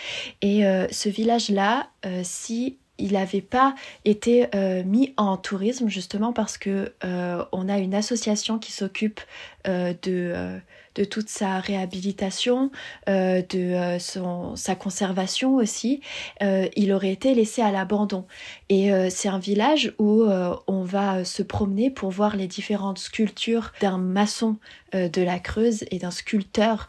Et 0.43 0.65
ce 0.91 1.09
village-là, 1.09 1.89
si 2.25 2.80
il 3.01 3.13
n'avait 3.13 3.41
pas 3.41 3.75
été 4.05 4.47
euh, 4.55 4.83
mis 4.85 5.15
en 5.17 5.37
tourisme 5.37 5.89
justement 5.89 6.33
parce 6.33 6.59
que 6.59 6.93
euh, 7.05 7.45
on 7.53 7.69
a 7.69 7.79
une 7.79 7.95
association 7.95 8.59
qui 8.59 8.73
s'occupe 8.73 9.21
euh, 9.67 9.95
de 10.03 10.61
de 10.97 11.05
toute 11.05 11.29
sa 11.29 11.61
réhabilitation, 11.61 12.73
de 13.07 13.99
son, 14.01 14.57
sa 14.57 14.75
conservation 14.75 15.55
aussi, 15.55 16.01
il 16.41 16.93
aurait 16.93 17.13
été 17.13 17.33
laissé 17.33 17.63
à 17.63 17.71
l'abandon. 17.71 18.27
Et 18.71 18.91
c'est 19.09 19.29
un 19.29 19.39
village 19.39 19.95
où 20.01 20.25
on 20.25 20.83
va 20.83 21.25
se 21.25 21.45
promener 21.45 21.91
pour 21.91 22.11
voir 22.11 22.35
les 22.35 22.49
différentes 22.49 22.99
sculptures 22.99 23.73
d'un 23.81 23.99
maçon 23.99 24.57
de 24.93 25.23
la 25.23 25.39
Creuse 25.39 25.85
et 25.91 25.99
d'un 25.99 26.11
sculpteur 26.11 26.89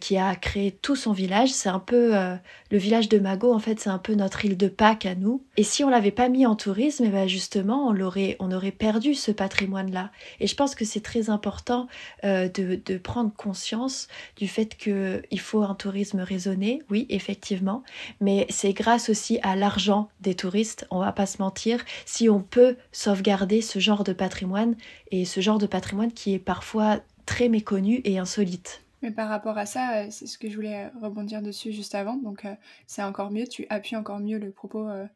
qui 0.00 0.16
a 0.16 0.34
créé 0.36 0.72
tout 0.72 0.96
son 0.96 1.12
village. 1.12 1.50
C'est 1.50 1.68
un 1.68 1.78
peu 1.78 2.12
le 2.14 2.78
village 2.78 3.08
de 3.08 3.18
Magot, 3.18 3.52
en 3.52 3.58
fait, 3.58 3.80
c'est 3.80 3.90
un 3.90 3.98
peu 3.98 4.14
notre 4.14 4.44
île 4.44 4.56
de 4.56 4.68
Pâques 4.68 5.06
à 5.06 5.14
nous. 5.14 5.44
Et 5.56 5.62
si 5.62 5.84
on 5.84 5.88
l'avait 5.88 6.10
pas 6.10 6.28
mis 6.28 6.46
en 6.46 6.56
tourisme, 6.56 7.04
eh 7.06 7.10
ben 7.10 7.28
justement, 7.28 7.88
on 7.88 7.92
l'aurait, 7.92 8.36
on 8.40 8.50
aurait 8.52 8.70
perdu 8.70 9.14
ce 9.14 9.30
patrimoine-là. 9.30 10.10
Et 10.40 10.46
je 10.46 10.54
pense 10.54 10.74
que 10.74 10.84
c'est 10.84 11.00
très 11.00 11.30
important 11.30 11.88
de, 12.22 12.50
de 12.84 12.98
prendre 12.98 13.32
conscience 13.34 14.08
du 14.36 14.48
fait 14.48 14.76
qu'il 14.76 15.40
faut 15.40 15.62
un 15.62 15.74
tourisme 15.74 16.20
raisonné, 16.20 16.82
oui, 16.90 17.06
effectivement, 17.08 17.82
mais 18.20 18.46
c'est 18.48 18.72
grâce 18.72 19.08
aussi 19.08 19.38
à 19.42 19.56
l'argent 19.56 20.08
des 20.20 20.34
touristes, 20.34 20.86
on 20.90 21.00
va 21.00 21.12
pas 21.12 21.26
se 21.26 21.40
mentir, 21.40 21.84
si 22.06 22.28
on 22.28 22.40
peut 22.40 22.76
sauvegarder 22.92 23.60
ce 23.60 23.78
genre 23.78 24.04
de 24.04 24.12
patrimoine 24.12 24.76
et 25.10 25.24
ce 25.24 25.40
genre 25.40 25.58
de 25.58 25.66
patrimoine 25.66 26.12
qui 26.12 26.34
est 26.34 26.38
parfois 26.38 27.00
très 27.26 27.48
méconnu 27.48 28.00
et 28.04 28.18
insolite. 28.18 28.84
Mais 29.02 29.10
par 29.10 29.28
rapport 29.28 29.58
à 29.58 29.66
ça, 29.66 29.96
euh, 29.96 30.06
c'est 30.10 30.26
ce 30.26 30.38
que 30.38 30.48
je 30.48 30.54
voulais 30.54 30.88
rebondir 31.00 31.42
dessus 31.42 31.72
juste 31.72 31.94
avant, 31.94 32.16
donc 32.16 32.44
euh, 32.44 32.54
c'est 32.86 33.02
encore 33.02 33.30
mieux, 33.30 33.46
tu 33.46 33.66
appuies 33.68 33.96
encore 33.96 34.20
mieux 34.20 34.38
le 34.38 34.52
propos 34.52 34.88
euh, 34.88 35.06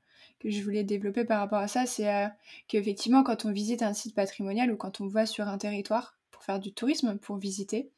que 0.41 0.51
je 0.51 0.63
voulais 0.63 0.83
développer 0.83 1.25
par 1.25 1.39
rapport 1.39 1.61
à 1.61 1.69
ça, 1.69 1.87
c'est 1.87 2.29
qu'effectivement 2.69 3.23
quand 3.23 3.45
on 3.47 3.53
visite 3.53 3.83
un 3.83 3.95
site 3.95 4.15
patrimonial 4.15 4.71
ou 4.71 4.77
quand 4.77 5.01
on 5.01 5.07
va 5.07 5.25
sur 5.25 5.49
un 5.49 5.57
territoire 5.57 6.19
pour 6.31 6.43
faire 6.43 6.61
du 6.61 6.75
tourisme, 6.75 7.17
pour 7.17 7.37
visiter, 7.37 7.91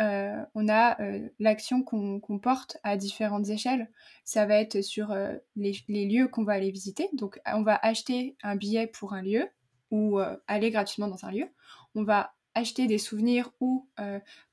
euh, 0.00 0.44
on 0.54 0.68
a 0.68 1.00
euh, 1.00 1.28
l'action 1.38 1.82
qu'on 1.82 2.38
porte 2.42 2.78
à 2.82 2.96
différentes 2.96 3.48
échelles. 3.48 3.90
Ça 4.24 4.44
va 4.46 4.56
être 4.56 4.82
sur 4.82 5.12
euh, 5.12 5.34
les, 5.56 5.76
lieux 5.88 6.28
qu'on 6.28 6.44
va 6.44 6.54
aller 6.54 6.70
visiter. 6.70 7.08
Donc, 7.12 7.40
on 7.46 7.62
va 7.62 7.78
acheter 7.82 8.36
un 8.42 8.56
billet 8.56 8.86
pour 8.86 9.14
un 9.14 9.22
lieu 9.22 9.48
ou 9.90 10.18
aller 10.48 10.72
gratuitement 10.72 11.06
dans 11.06 11.24
un 11.24 11.30
lieu. 11.30 11.46
On 11.94 12.02
va 12.02 12.34
acheter 12.54 12.86
des 12.86 12.98
souvenirs 12.98 13.50
ou, 13.60 13.86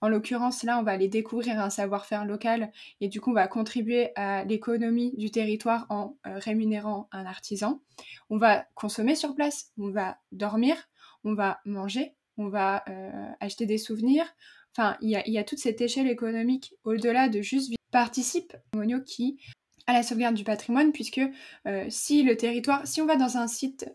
en 0.02 0.10
l'occurrence, 0.10 0.64
là, 0.64 0.80
on 0.80 0.84
va 0.84 0.92
aller 0.92 1.08
découvrir 1.08 1.60
un 1.60 1.70
savoir-faire 1.70 2.26
local 2.26 2.72
et 3.00 3.08
du 3.08 3.22
coup, 3.22 3.32
on 3.32 3.36
va 3.36 3.48
contribuer 3.48 4.12
à 4.16 4.44
l'économie 4.44 5.14
du 5.18 5.32
territoire 5.32 5.86
en 5.90 6.18
rémunérant 6.24 7.08
un 7.12 7.26
artisan. 7.26 7.82
On 8.30 8.38
va 8.38 8.66
consommer 8.76 9.16
sur 9.16 9.36
place, 9.36 9.72
on 9.78 9.90
va 9.90 10.18
dormir, 10.32 10.76
on 11.24 11.34
va 11.34 11.60
manger, 11.66 12.16
on 12.38 12.50
va 12.50 12.84
acheter 13.40 13.66
des 13.66 13.78
souvenirs. 13.78 14.26
Enfin, 14.76 14.98
il 15.02 15.10
y 15.10 15.38
a, 15.38 15.44
toute 15.44 15.60
cette 15.60 15.82
échelle 15.82 16.08
économique 16.08 16.74
au-delà 16.84 17.28
de 17.28 17.42
juste 17.42 17.74
participe 17.92 18.56
qui 19.06 19.38
à 19.92 19.94
la 19.94 20.04
sauvegarde 20.04 20.36
du 20.36 20.44
patrimoine, 20.44 20.92
puisque 20.92 21.22
si 21.90 22.24
le 22.24 22.36
territoire, 22.36 22.86
si 22.88 23.02
on 23.02 23.06
va 23.06 23.16
dans 23.16 23.38
un 23.38 23.48
site 23.48 23.90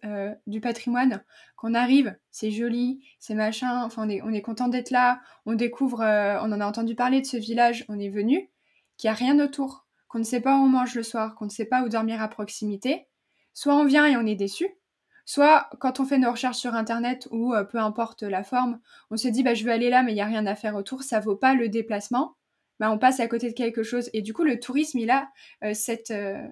du 0.47 0.61
patrimoine, 0.61 1.25
qu'on 1.57 1.75
arrive, 1.75 2.17
c'est 2.31 2.51
joli, 2.51 3.03
c'est 3.19 3.35
machin, 3.35 3.83
enfin 3.83 4.07
on 4.07 4.09
est, 4.09 4.23
on 4.23 4.33
est 4.33 4.43
content 4.43 4.69
d'être 4.69 4.91
là, 4.91 5.21
on 5.47 5.55
découvre, 5.55 6.01
on 6.01 6.53
en 6.53 6.61
a 6.61 6.67
entendu 6.67 6.95
parler 6.95 7.21
de 7.21 7.27
ce 7.27 7.37
village, 7.37 7.85
on 7.89 7.99
est 7.99 8.11
venu, 8.11 8.51
qu'il 8.97 9.09
n'y 9.09 9.13
a 9.13 9.15
rien 9.15 9.41
autour, 9.41 9.87
qu'on 10.09 10.19
ne 10.19 10.25
sait 10.25 10.41
pas 10.41 10.57
où 10.57 10.61
on 10.61 10.69
mange 10.69 10.95
le 10.95 11.03
soir, 11.03 11.35
qu'on 11.35 11.47
ne 11.47 11.51
sait 11.51 11.65
pas 11.65 11.83
où 11.83 11.89
dormir 11.89 12.23
à 12.23 12.29
proximité, 12.29 13.09
soit 13.55 13.75
on 13.75 13.85
vient 13.85 14.07
et 14.07 14.17
on 14.17 14.27
est 14.27 14.37
déçu, 14.37 14.69
soit 15.25 15.69
quand 15.81 15.99
on 15.99 16.05
fait 16.05 16.19
nos 16.19 16.31
recherches 16.31 16.59
sur 16.59 16.75
internet 16.75 17.27
ou 17.31 17.55
peu 17.71 17.79
importe 17.79 18.23
la 18.23 18.45
forme, 18.45 18.79
on 19.11 19.17
se 19.17 19.29
dit 19.29 19.43
bah 19.43 19.55
je 19.55 19.65
veux 19.65 19.73
aller 19.73 19.91
là 19.91 20.03
mais 20.03 20.13
il 20.13 20.17
n'y 20.17 20.21
a 20.21 20.27
rien 20.27 20.47
à 20.47 20.55
faire 20.55 20.77
autour, 20.77 21.03
ça 21.03 21.21
vaut 21.21 21.37
pas 21.37 21.55
le 21.55 21.69
déplacement 21.69 22.36
bah, 22.81 22.91
on 22.91 22.99
passe 22.99 23.21
à 23.21 23.29
côté 23.29 23.49
de 23.49 23.55
quelque 23.55 23.83
chose. 23.83 24.11
Et 24.13 24.23
du 24.23 24.33
coup, 24.33 24.45
le 24.45 24.61
tourisme, 24.61 24.99
il 24.99 25.11
a 25.11 25.31
euh, 25.65 25.73
cette, 25.75 26.11
euh, 26.11 26.47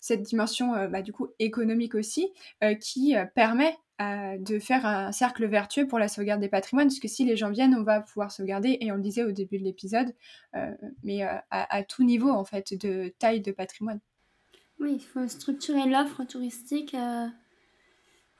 cette 0.00 0.22
dimension 0.22 0.74
euh, 0.74 0.88
bah, 0.88 1.02
du 1.02 1.12
coup 1.12 1.28
économique 1.38 1.94
aussi 1.94 2.32
qui 2.80 3.14
permet 3.34 3.76
de 4.00 4.60
faire 4.60 4.86
un 4.86 5.10
cercle 5.10 5.46
vertueux 5.46 5.88
pour 5.88 5.98
la 5.98 6.06
sauvegarde 6.06 6.40
des 6.40 6.48
patrimoines, 6.48 6.86
puisque 6.86 7.08
si 7.08 7.24
les 7.24 7.36
gens 7.36 7.50
viennent, 7.50 7.74
on 7.74 7.82
va 7.82 8.00
pouvoir 8.00 8.30
sauvegarder, 8.30 8.78
et 8.80 8.92
on 8.92 8.94
le 8.94 9.02
disait 9.02 9.24
au 9.24 9.32
début 9.32 9.58
de 9.58 9.64
l'épisode, 9.64 10.14
mais 11.02 11.22
à, 11.50 11.82
tout 11.82 12.04
niveau 12.04 12.30
en 12.30 12.44
fait 12.44 12.74
de 12.74 13.12
taille 13.18 13.40
de 13.40 13.50
patrimoine. 13.50 13.98
Oui, 14.78 14.92
il 14.94 15.00
faut 15.00 15.26
structurer 15.26 15.88
l'offre 15.88 16.22
touristique 16.22 16.96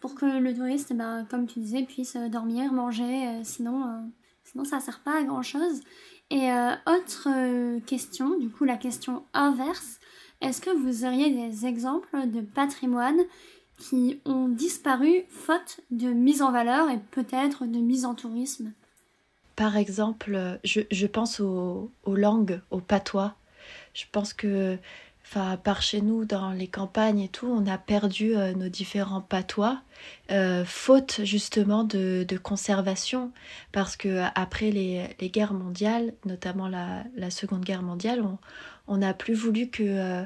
pour 0.01 0.15
que 0.15 0.27
le 0.27 0.55
touriste, 0.55 0.93
bah, 0.93 1.25
comme 1.29 1.49
tu 1.49 1.59
disais, 1.59 1.83
puisse 1.83 2.17
dormir, 2.17 2.73
manger, 2.73 3.43
sinon, 3.43 4.13
sinon 4.45 4.63
ça 4.63 4.77
ne 4.77 4.83
sert 4.83 5.01
pas 5.01 5.21
à 5.21 5.25
grand 5.25 5.43
chose. 5.43 5.81
Et 6.31 6.51
euh, 6.53 6.73
autre 6.87 7.29
euh, 7.29 7.81
question, 7.81 8.39
du 8.39 8.51
coup 8.51 8.65
la 8.65 8.77
question 8.77 9.25
inverse, 9.33 9.99
est-ce 10.41 10.61
que 10.61 10.71
vous 10.71 11.05
auriez 11.05 11.31
des 11.31 11.67
exemples 11.67 12.29
de 12.29 12.41
patrimoine 12.41 13.21
qui 13.79 14.21
ont 14.25 14.49
disparu 14.49 15.25
faute 15.29 15.81
de 15.91 16.09
mise 16.09 16.43
en 16.43 16.53
valeur 16.53 16.91
et 16.91 16.99
peut-être 17.11 17.65
de 17.65 17.79
mise 17.79 18.05
en 18.05 18.15
tourisme? 18.15 18.73
Par 19.57 19.77
exemple, 19.77 20.61
je, 20.65 21.07
pense 21.07 21.41
aux, 21.41 21.91
aux, 22.05 22.15
langues, 22.15 22.61
aux 22.71 22.81
patois. 22.81 23.35
Je 23.95 24.05
pense 24.13 24.33
que 24.33 24.79
Enfin, 25.31 25.59
par 25.59 25.83
chez 25.83 26.01
nous, 26.01 26.25
dans 26.25 26.53
les 26.53 26.69
campagnes 26.69 27.21
et 27.21 27.29
tout, 27.29 27.47
on 27.47 27.67
a 27.67 27.77
perdu 27.77 28.35
euh, 28.35 28.55
nos 28.55 28.71
différents 28.71 29.21
patois, 29.21 29.83
euh, 30.31 30.65
faute 30.65 31.21
justement 31.23 31.85
de, 31.85 32.25
conservation, 32.43 33.31
parce 33.71 33.95
que 33.99 34.23
après 34.35 34.71
les, 34.71 35.07
guerres 35.29 35.53
mondiales, 35.53 36.15
notamment 36.25 36.67
la, 36.67 37.05
Seconde 37.29 37.63
Guerre 37.63 37.83
mondiale, 37.83 38.25
on 38.87 38.97
n'a 38.97 39.13
plus 39.13 39.35
voulu 39.35 39.69
que, 39.69 39.83
euh, 39.83 40.23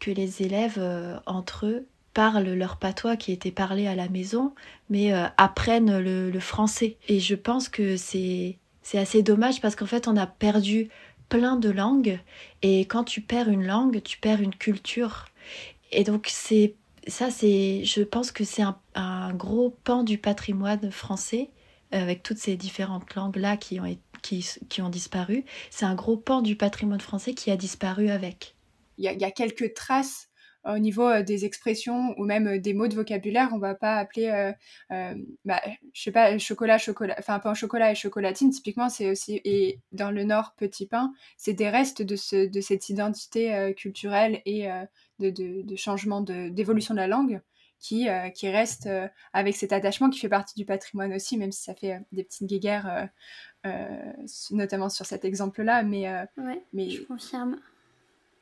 que 0.00 0.10
les 0.10 0.42
élèves 0.42 0.78
entre 1.24 1.64
eux 1.64 1.86
parlent 2.12 2.52
leur 2.52 2.76
patois 2.76 3.16
qui 3.16 3.32
était 3.32 3.52
parlé 3.52 3.86
à 3.86 3.94
la 3.94 4.10
maison, 4.10 4.52
mais 4.90 5.14
apprennent 5.38 5.98
le, 5.98 6.30
le, 6.30 6.40
français. 6.40 6.98
Et 7.08 7.20
je 7.20 7.34
pense 7.34 7.70
que 7.70 7.96
c'est 7.96 8.58
assez 8.92 9.22
dommage 9.22 9.62
parce 9.62 9.76
qu'en 9.76 9.86
fait, 9.86 10.08
on 10.08 10.16
a 10.18 10.26
perdu 10.26 10.90
plein 11.32 11.56
de 11.56 11.70
langues 11.70 12.20
et 12.60 12.80
quand 12.80 13.04
tu 13.04 13.22
perds 13.22 13.48
une 13.48 13.64
langue, 13.64 14.02
tu 14.02 14.18
perds 14.18 14.42
une 14.42 14.54
culture. 14.54 15.24
Et 15.90 16.04
donc 16.04 16.26
c'est 16.28 16.74
ça, 17.06 17.30
c'est, 17.30 17.86
je 17.86 18.02
pense 18.02 18.30
que 18.32 18.44
c'est 18.44 18.62
un, 18.94 19.32
gros 19.32 19.70
pan 19.70 20.02
du 20.02 20.18
patrimoine 20.18 20.92
français 20.92 21.48
euh, 21.94 22.02
avec 22.02 22.22
toutes 22.22 22.36
ces 22.36 22.56
différentes 22.56 23.14
langues 23.14 23.36
là 23.36 23.56
qui 23.56 23.80
ont 23.80 23.96
qui, 24.20 24.82
ont 24.82 24.90
disparu. 24.90 25.46
C'est 25.70 25.86
un 25.86 25.94
gros 25.94 26.18
pan 26.18 26.42
du 26.42 26.54
patrimoine 26.54 27.00
français 27.00 27.32
qui 27.32 27.50
a 27.50 27.56
disparu 27.56 28.10
avec. 28.10 28.54
Il 28.98 29.04
y 29.04 29.24
a 29.24 29.30
quelques 29.30 29.72
traces 29.72 30.28
au 30.64 30.78
niveau 30.78 31.08
euh, 31.08 31.22
des 31.22 31.44
expressions 31.44 32.14
ou 32.18 32.24
même 32.24 32.46
euh, 32.46 32.58
des 32.58 32.74
mots 32.74 32.88
de 32.88 32.94
vocabulaire, 32.94 33.50
on 33.52 33.58
va 33.58 33.74
pas 33.74 33.96
appeler, 33.96 34.54
euh, 34.90 35.14
bah, 35.44 35.60
je 35.92 36.02
sais 36.02 36.12
pas, 36.12 36.38
chocolat, 36.38 36.78
chocolat, 36.78 37.16
enfin 37.18 37.38
pain 37.38 37.52
au 37.52 37.54
chocolat 37.54 37.90
et 37.90 37.94
chocolatine, 37.94 38.50
typiquement, 38.50 38.88
c'est 38.88 39.10
aussi, 39.10 39.40
et 39.44 39.80
dans 39.92 40.10
le 40.10 40.24
Nord, 40.24 40.54
petit 40.56 40.86
pain, 40.86 41.12
c'est 41.36 41.52
des 41.52 41.68
restes 41.68 42.02
de, 42.02 42.16
ce, 42.16 42.48
de 42.48 42.60
cette 42.60 42.88
identité 42.88 43.74
culturelle 43.76 44.40
et 44.46 44.68
de, 45.18 45.30
de, 45.30 45.62
de, 45.62 45.76
changement, 45.76 46.20
d'évolution 46.20 46.94
de, 46.94 47.00
la 47.00 47.06
langue 47.06 47.40
qui, 47.78 48.06
qui 48.34 48.48
reste 48.48 48.88
avec 49.32 49.56
cet 49.56 49.72
attachement 49.72 50.10
qui 50.10 50.20
fait 50.20 50.28
partie 50.28 50.54
du 50.54 50.64
patrimoine 50.64 51.12
aussi, 51.12 51.36
même 51.36 51.52
si 51.52 51.62
ça 51.62 51.74
fait 51.74 52.00
des 52.12 52.24
petites 52.24 52.46
guéguerres, 52.46 53.08
notamment 54.50 54.88
sur 54.88 55.06
cet 55.06 55.24
exemple-là, 55.24 55.82
mais, 55.82 56.08
ouais, 56.38 56.64
mais 56.72 56.90
je 56.90 57.02
confirme. 57.02 57.58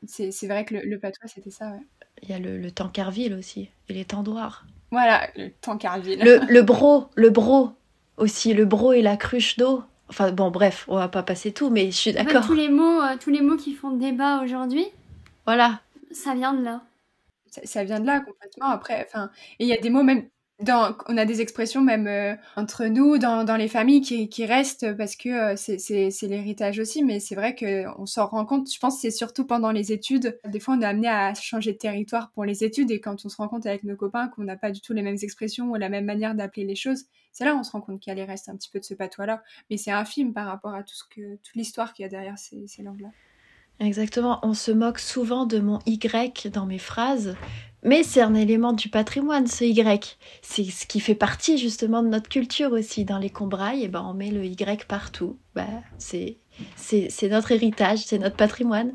C'est 0.07 0.47
vrai 0.47 0.64
que 0.64 0.75
le, 0.75 0.83
le 0.83 0.99
patois, 0.99 1.29
c'était 1.29 1.51
ça, 1.51 1.73
ouais. 1.73 1.87
Il 2.23 2.29
y 2.29 2.33
a 2.33 2.39
le, 2.39 2.59
le 2.59 2.71
Tancarville 2.71 3.35
aussi, 3.35 3.68
et 3.89 3.95
les 3.95 4.05
Tendoirs. 4.05 4.64
Voilà, 4.91 5.29
le 5.37 5.51
Tancarville. 5.51 6.21
Le, 6.21 6.41
le 6.49 6.62
bro, 6.62 7.09
le 7.14 7.31
bro 7.31 7.71
aussi, 8.16 8.55
le 8.55 8.64
bro 8.64 8.93
et 8.93 9.03
la 9.03 9.16
cruche 9.16 9.57
d'eau. 9.57 9.83
Enfin 10.09 10.33
bon, 10.33 10.51
bref, 10.51 10.85
on 10.89 10.97
va 10.97 11.09
pas 11.09 11.23
passer 11.23 11.53
tout, 11.53 11.71
mais 11.71 11.87
je 11.87 11.97
suis 11.97 12.12
d'accord. 12.12 12.47
tous 12.47 12.55
les 12.55 12.68
mots, 12.68 13.01
euh, 13.01 13.16
tous 13.18 13.31
les 13.31 13.41
mots 13.41 13.57
qui 13.57 13.75
font 13.75 13.93
débat 13.93 14.43
aujourd'hui. 14.43 14.87
Voilà. 15.47 15.81
Ça 16.11 16.35
vient 16.35 16.53
de 16.53 16.64
là. 16.64 16.83
Ça, 17.51 17.61
ça, 17.64 17.85
vient 17.85 18.01
de 18.01 18.07
là 18.07 18.21
complètement. 18.21 18.66
Après, 18.66 19.07
enfin, 19.09 19.31
et 19.59 19.64
il 19.64 19.68
y 19.68 19.73
a 19.73 19.81
des 19.81 19.91
mots 19.91 20.03
même 20.03 20.29
on 20.69 21.17
a 21.17 21.25
des 21.25 21.41
expressions 21.41 21.81
même 21.81 22.07
euh, 22.07 22.35
entre 22.57 22.87
nous, 22.87 23.19
dans, 23.19 23.45
dans, 23.45 23.57
les 23.57 23.69
familles, 23.69 24.01
qui, 24.01 24.29
qui 24.29 24.45
restent 24.45 24.95
parce 24.97 25.17
que 25.17 25.55
euh, 25.55 25.57
c'est 25.57 26.27
l'héritage 26.27 26.79
aussi. 26.79 27.03
Mais 27.03 27.21
c'est 27.21 27.35
vrai 27.35 27.55
qu'on 27.55 28.07
s'en 28.07 28.27
rend 28.27 28.45
compte. 28.45 28.73
Je 28.73 28.79
pense 28.79 28.97
que 28.97 29.01
c'est 29.03 29.11
surtout 29.11 29.47
pendant 29.47 29.71
les 29.71 29.93
études. 29.93 30.39
Des 30.47 30.61
fois, 30.61 30.75
on 30.75 30.81
est 30.81 30.87
amené 30.87 31.09
à 31.09 31.35
changer 31.35 31.73
de 31.73 31.79
territoire 31.79 32.31
pour 32.33 32.45
les 32.45 32.65
études. 32.65 32.91
Et 32.91 33.01
quand 33.01 33.25
on 33.25 33.29
se 33.29 33.37
rend 33.37 33.49
compte 33.49 33.67
avec 33.67 33.85
nos 33.85 33.97
copains 33.97 34.29
qu'on 34.29 34.45
n'a 34.45 34.57
pas 34.57 34.71
du 34.71 34.81
tout 34.81 34.93
les 34.93 35.03
mêmes 35.03 35.19
expressions 35.23 35.71
ou 35.71 35.77
la 35.77 35.89
même 35.89 36.05
manière 36.05 36.35
d'appeler 36.35 36.67
les 36.67 36.77
choses, 36.77 37.05
c'est 37.33 37.45
là 37.45 37.57
on 37.57 37.63
se 37.63 37.71
rend 37.71 37.81
compte 37.81 38.01
qu'il 38.01 38.11
y 38.11 38.13
a 38.13 38.17
les 38.17 38.25
restes 38.25 38.49
un 38.49 38.57
petit 38.57 38.71
peu 38.71 38.81
de 38.81 38.85
ce 38.85 38.95
patois-là. 38.95 39.43
Mais 39.71 39.77
c'est 39.77 39.93
infime 39.93 40.33
par 40.33 40.47
rapport 40.47 40.75
à 40.75 40.83
tout 40.83 40.95
ce 40.95 41.05
que, 41.05 41.37
toute 41.37 41.55
l'histoire 41.55 41.93
qu'il 41.93 42.03
y 42.05 42.07
a 42.07 42.09
derrière 42.09 42.39
ces, 42.39 42.67
ces 42.67 42.83
langues-là. 42.83 43.11
Exactement, 43.81 44.39
on 44.43 44.53
se 44.53 44.70
moque 44.70 44.99
souvent 44.99 45.47
de 45.47 45.59
mon 45.59 45.78
Y 45.87 46.49
dans 46.49 46.66
mes 46.66 46.78
phrases, 46.78 47.35
mais 47.83 48.03
c'est 48.03 48.20
un 48.20 48.35
élément 48.35 48.74
du 48.74 48.91
patrimoine, 48.91 49.47
ce 49.47 49.64
Y. 49.64 50.18
C'est 50.43 50.64
ce 50.64 50.87
qui 50.87 51.01
fait 51.01 51.14
partie 51.14 51.57
justement 51.57 52.03
de 52.03 52.09
notre 52.09 52.28
culture 52.28 52.72
aussi. 52.72 53.07
Dans 53.07 53.18
les 53.18 53.31
combrailles, 53.31 53.81
et 53.81 53.85
eh 53.85 53.89
ben, 53.89 54.05
on 54.07 54.12
met 54.12 54.31
le 54.31 54.45
Y 54.45 54.85
partout. 54.87 55.39
Bah, 55.55 55.66
c'est, 55.97 56.37
notre 57.22 57.53
héritage, 57.53 58.01
c'est 58.01 58.18
notre 58.18 58.37
patrimoine. 58.37 58.93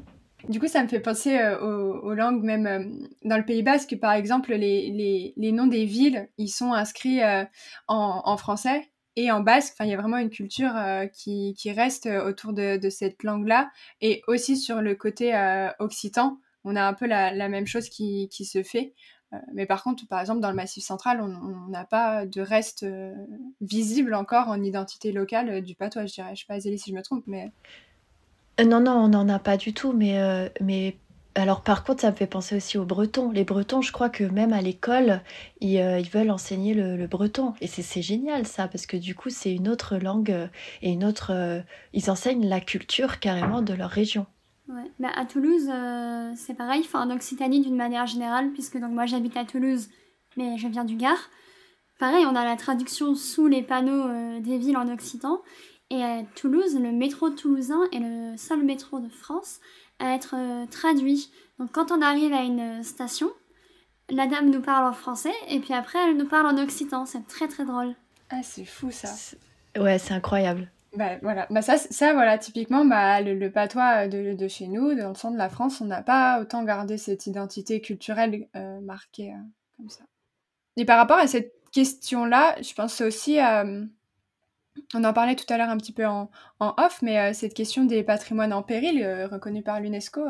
Du 0.50 0.60
coup, 0.60 0.68
ça 0.68 0.84
me 0.84 0.88
fait 0.88 1.00
penser 1.00 1.40
euh, 1.40 1.58
aux, 1.58 2.14
langues, 2.14 2.44
même 2.44 2.68
euh, 2.68 2.84
dans 3.24 3.38
le 3.38 3.46
Pays 3.46 3.64
Basque, 3.64 3.98
par 4.00 4.14
exemple, 4.14 4.54
les, 4.54 5.34
noms 5.38 5.66
des 5.66 5.86
villes, 5.86 6.30
ils 6.38 6.50
sont 6.50 6.74
inscrits 6.74 7.24
euh, 7.24 7.44
en, 7.88 8.38
français 8.38 8.88
et 9.16 9.32
en 9.32 9.40
basque. 9.42 9.76
Il 9.80 9.88
y 9.88 9.94
a 9.94 9.98
vraiment 9.98 10.18
une 10.18 10.30
culture 10.30 10.74
qui, 11.14 11.56
reste 11.72 12.08
autour 12.08 12.54
de, 12.54 12.90
cette 12.90 13.24
langue-là. 13.24 13.70
Et 14.02 14.22
aussi 14.28 14.58
sur 14.58 14.82
le 14.82 14.96
côté 14.96 15.34
occitan, 15.80 16.40
on 16.66 16.76
a 16.76 16.84
un 16.84 16.94
peu 16.94 17.06
la, 17.06 17.48
même 17.48 17.68
chose 17.68 17.90
qui, 17.90 18.30
se 18.32 18.64
fait. 18.64 18.94
Euh, 19.34 19.38
mais 19.54 19.66
par 19.66 19.84
contre, 19.84 20.08
par 20.08 20.20
exemple, 20.20 20.42
dans 20.42 20.50
le 20.50 20.56
Massif 20.56 20.84
central, 20.84 21.22
on 21.22 21.70
n'a 21.70 21.86
pas 21.86 22.26
de 22.26 22.42
reste 22.42 22.84
euh, 22.84 23.14
visible 23.62 24.14
encore 24.14 24.50
en 24.50 24.62
identité 24.62 25.12
locale 25.12 25.50
euh, 25.50 25.62
du 25.62 25.76
patois, 25.76 26.06
je 26.06 26.14
dirais. 26.14 26.36
Je 26.36 26.42
sais 26.42 26.46
pas, 26.48 26.60
Zélie, 26.60 26.80
si 26.80 26.92
je 26.92 26.96
me 26.96 27.02
trompe, 27.02 27.24
mais... 27.28 27.52
non, 28.64 28.80
non, 28.80 28.94
on 28.94 29.08
n'en 29.08 29.30
a 29.30 29.40
pas 29.40 29.58
du 29.58 29.74
tout, 29.74 29.94
mais 29.94 30.98
alors 31.36 31.62
par 31.62 31.84
contre, 31.84 32.02
ça 32.02 32.12
me 32.12 32.16
fait 32.16 32.28
penser 32.28 32.56
aussi 32.56 32.78
aux 32.78 32.86
Bretons. 32.86 33.32
Les 33.32 33.44
Bretons, 33.44 33.82
je 33.82 33.92
crois 33.92 34.10
que 34.10 34.24
même 34.24 34.54
à 34.54 34.62
l'école, 34.62 35.22
ils, 35.62 35.80
veulent 36.12 36.32
enseigner 36.32 36.74
le, 36.74 37.08
breton. 37.08 37.54
Et 37.62 37.68
c'est 37.68 38.02
génial 38.02 38.48
ça, 38.48 38.68
parce 38.68 38.86
que 38.86 38.98
du 38.98 39.16
coup, 39.16 39.30
c'est 39.30 39.54
une 39.54 39.68
autre 39.68 39.98
langue 39.98 40.50
et 40.82 40.92
une 40.92 41.04
autre... 41.04 41.64
ils 41.94 42.10
enseignent 42.10 42.48
la 42.48 42.62
culture 42.62 43.20
carrément 43.20 43.62
de 43.62 43.74
leur 43.74 43.90
région. 43.90 44.26
Ouais. 44.68 44.92
Bah, 45.00 45.12
à 45.16 45.26
Toulouse, 45.26 45.70
euh, 45.70 46.32
c'est 46.36 46.56
pareil, 46.56 46.84
en 46.94 47.12
Occitanie 47.12 47.62
d'une 47.62 47.76
manière 47.76 48.08
générale, 48.08 48.52
puisque 48.52 48.80
donc 48.80 48.92
moi 48.92 49.06
j'habite 49.06 49.38
à 49.38 49.46
Toulouse, 49.46 49.90
mais 50.38 50.58
je 50.58 50.68
viens 50.68 50.86
du 50.86 50.96
Gard. 50.96 51.30
Pareil, 52.00 52.26
on 52.26 52.36
a 52.36 52.44
la 52.44 52.56
traduction 52.56 53.16
sous 53.16 53.48
les 53.48 53.62
panneaux 53.62 54.08
euh, 54.08 54.40
des 54.40 54.58
villes 54.58 54.78
en 54.78 54.92
occitan. 54.92 55.42
Et 55.92 56.04
à 56.04 56.24
Toulouse, 56.36 56.80
le 56.80 56.92
métro 56.92 57.30
toulousain 57.30 57.82
est 57.92 58.00
le 58.00 58.36
seul 58.38 58.64
métro 58.64 59.00
de 59.00 59.08
France 59.08 59.60
à 60.00 60.16
être 60.16 60.36
euh, 60.38 60.66
traduit. 60.68 61.32
Donc 61.60 61.72
quand 61.72 61.92
on 61.92 62.02
arrive 62.02 62.34
à 62.34 62.42
une 62.42 62.84
station, 62.84 63.30
la 64.10 64.28
dame 64.28 64.50
nous 64.50 64.62
parle 64.62 64.88
en 64.88 64.94
français 64.94 65.34
et 65.50 65.60
puis 65.60 65.74
après 65.74 66.00
elle 66.00 66.18
nous 66.18 66.28
parle 66.28 66.48
en 66.48 66.62
occitan. 66.62 67.06
C'est 67.06 67.28
très 67.28 67.48
très 67.48 67.66
drôle. 67.66 67.96
Ah, 68.30 68.44
c'est 68.44 68.66
fou 68.66 68.92
ça. 68.92 69.10
Ouais, 69.78 69.98
c'est 69.98 70.14
incroyable. 70.14 70.70
Bah, 70.96 71.18
voilà, 71.22 71.46
bah, 71.50 71.62
ça, 71.62 71.78
ça 71.78 72.14
voilà, 72.14 72.38
typiquement, 72.38 72.86
bah, 72.86 73.20
le, 73.22 73.50
patois 73.52 74.08
de, 74.08 74.34
de, 74.34 74.48
chez 74.48 74.68
nous, 74.68 74.96
dans 74.96 75.10
le 75.10 75.16
centre 75.16 75.34
de 75.34 75.38
la 75.38 75.50
France, 75.50 75.82
on 75.82 75.86
n'a 75.86 76.02
pas 76.02 76.40
autant 76.42 76.64
gardé 76.64 76.98
cette 76.98 77.28
identité 77.28 77.82
culturelle 77.82 78.48
euh, 78.56 78.80
marquée 78.80 79.32
euh, 79.32 79.38
comme 79.76 79.90
ça. 79.90 80.04
Et 80.78 80.86
par 80.86 80.98
rapport 80.98 81.18
à 81.18 81.28
cette 81.28 81.54
question-là, 81.74 82.56
je 82.62 82.74
pense 82.74 83.02
aussi 83.02 83.40
à, 83.40 83.66
on 84.94 85.04
en 85.04 85.14
parlait 85.14 85.36
tout 85.36 85.52
à 85.54 85.58
l'heure 85.58 85.70
un 85.70 85.78
petit 85.78 85.94
peu 85.94 86.06
en, 86.06 86.30
off, 86.60 87.02
mais 87.02 87.34
cette 87.34 87.54
question 87.54 87.86
des 87.86 88.04
patrimoines 88.04 88.54
en 88.54 88.64
péril 88.64 89.06
reconnus 89.32 89.64
par 89.64 89.80
l'UNESCO, 89.80 90.22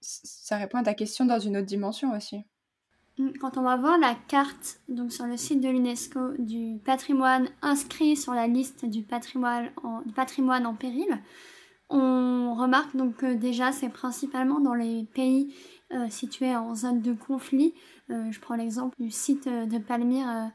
ça 0.00 0.56
répond 0.56 0.78
à 0.78 0.82
ta 0.84 0.94
question 0.94 1.24
dans 1.24 1.40
une 1.40 1.56
autre 1.56 1.66
dimension 1.66 2.16
aussi. 2.16 2.44
Mm, 3.18 3.30
quand 3.40 3.56
on 3.58 3.62
va 3.62 3.76
voir 3.76 3.98
la 3.98 4.14
carte 4.14 4.80
donc 4.88 5.12
sur 5.12 5.26
le 5.26 5.36
site 5.36 5.60
de 5.60 5.68
l'UNESCO 5.68 6.34
du 6.38 6.78
patrimoine 6.84 7.48
inscrit 7.62 8.16
sur 8.16 8.32
la 8.32 8.46
liste 8.46 8.84
du 8.84 9.02
patrimoine 9.02 9.70
en, 9.82 10.02
patrimoine 10.14 10.66
en 10.66 10.74
péril, 10.74 11.20
on 11.90 12.54
remarque 12.54 12.94
donc 12.96 13.16
que 13.16 13.34
déjà 13.34 13.72
c'est 13.72 13.88
principalement 13.88 14.60
dans 14.60 14.74
les 14.74 15.04
pays 15.14 15.54
euh, 15.92 16.08
situés 16.10 16.54
en 16.54 16.74
zone 16.74 17.00
de 17.00 17.12
conflit. 17.12 17.74
Euh, 18.10 18.30
je 18.30 18.40
prends 18.40 18.56
l'exemple 18.56 18.96
du 19.00 19.10
site 19.10 19.48
de 19.48 19.78
Palmyre 19.78 20.28
euh, 20.28 20.46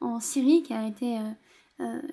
en 0.00 0.20
Syrie 0.20 0.62
qui 0.62 0.74
a 0.74 0.86
été, 0.86 1.18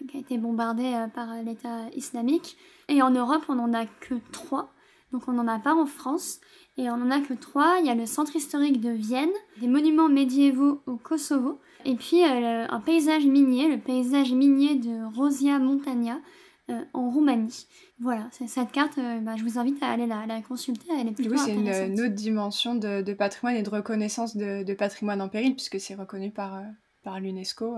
qui 0.09 0.17
a 0.17 0.19
été 0.19 0.37
bombardé 0.37 1.05
par 1.13 1.33
l'État 1.43 1.89
islamique. 1.95 2.57
Et 2.87 3.01
en 3.01 3.11
Europe, 3.11 3.43
on 3.49 3.55
n'en 3.55 3.73
a 3.73 3.85
que 3.85 4.15
trois. 4.31 4.71
Donc 5.11 5.27
on 5.27 5.33
n'en 5.33 5.47
a 5.47 5.59
pas 5.59 5.75
en 5.75 5.85
France. 5.85 6.39
Et 6.77 6.89
on 6.89 6.97
n'en 6.97 7.11
a 7.11 7.19
que 7.19 7.33
trois. 7.33 7.77
Il 7.81 7.87
y 7.87 7.89
a 7.89 7.95
le 7.95 8.05
centre 8.05 8.35
historique 8.35 8.79
de 8.79 8.89
Vienne, 8.89 9.29
des 9.59 9.67
monuments 9.67 10.07
médiévaux 10.07 10.81
au 10.85 10.95
Kosovo, 10.95 11.59
et 11.85 11.95
puis 11.95 12.23
euh, 12.23 12.65
un 12.69 12.79
paysage 12.79 13.25
minier, 13.25 13.67
le 13.67 13.79
paysage 13.79 14.31
minier 14.31 14.75
de 14.75 15.15
Rosia 15.15 15.59
Montagna 15.59 16.19
euh, 16.69 16.81
en 16.93 17.09
Roumanie. 17.09 17.67
Voilà, 17.99 18.29
cette 18.31 18.71
carte, 18.71 18.97
euh, 18.97 19.19
bah, 19.19 19.35
je 19.35 19.43
vous 19.43 19.59
invite 19.59 19.81
à 19.83 19.89
aller 19.89 20.07
la, 20.07 20.41
consulter. 20.41 20.87
Elle 20.97 21.09
est 21.09 21.11
plutôt 21.11 21.35
c'est 21.35 21.53
une, 21.53 21.99
autre 21.99 22.15
dimension 22.15 22.75
de, 22.75 23.13
patrimoine 23.13 23.57
et 23.57 23.63
de 23.63 23.69
reconnaissance 23.69 24.37
de, 24.37 24.73
patrimoine 24.73 25.21
en 25.21 25.27
péril, 25.27 25.55
puisque 25.55 25.81
c'est 25.81 25.95
reconnu 25.95 26.31
par, 26.31 26.61
par 27.03 27.19
l'UNESCO. 27.19 27.75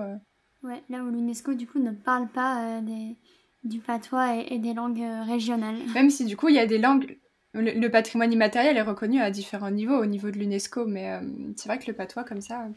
Ouais, 0.63 0.83
là 0.89 1.03
où 1.03 1.09
l'UNESCO, 1.09 1.53
du 1.53 1.67
coup, 1.67 1.79
ne 1.79 1.91
parle 1.91 2.27
pas 2.27 2.81
des, 2.81 3.15
du 3.63 3.79
patois 3.79 4.35
et, 4.35 4.59
des 4.59 4.73
langues 4.73 5.03
régionales. 5.25 5.77
Même 5.93 6.09
si, 6.09 6.25
du 6.25 6.37
coup, 6.37 6.49
il 6.49 6.55
y 6.55 6.59
a 6.59 6.67
des 6.67 6.77
langues 6.77 7.17
le, 7.53 7.87
patrimoine 7.89 8.31
immatériel 8.31 8.77
est 8.77 8.81
reconnu 8.81 9.21
à 9.21 9.29
différents 9.29 9.71
niveaux, 9.71 9.97
au 9.97 10.05
niveau 10.05 10.31
de 10.31 10.37
l'UNESCO, 10.37 10.85
mais 10.85 11.11
euh, 11.11 11.21
c'est 11.57 11.67
vrai 11.67 11.79
que 11.79 11.87
le 11.87 11.93
patois, 11.93 12.23
comme 12.23 12.41
ça. 12.41 12.61
Euh, 12.61 12.69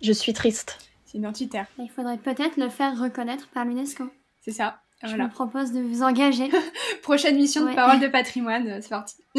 Je 0.00 0.12
suis 0.12 0.32
triste. 0.32 0.78
C'est 1.04 1.18
identitaire. 1.18 1.66
Il 1.78 1.90
faudrait 1.90 2.16
peut-être 2.16 2.56
le 2.56 2.68
faire 2.68 2.98
reconnaître 2.98 3.48
par 3.48 3.64
l'UNESCO. 3.64 4.04
C'est 4.40 4.52
ça. 4.52 4.80
Je 5.02 5.16
vous 5.16 5.28
propose 5.28 5.72
de 5.72 5.80
vous 5.80 6.02
engager. 6.02 6.48
Prochaine 7.02 7.36
mission 7.36 7.68
de 7.68 7.74
Parole 7.74 7.98
de 7.98 8.06
patrimoine, 8.06 8.68
euh, 8.68 8.78
c'est 8.80 8.90
parti. 8.90 9.16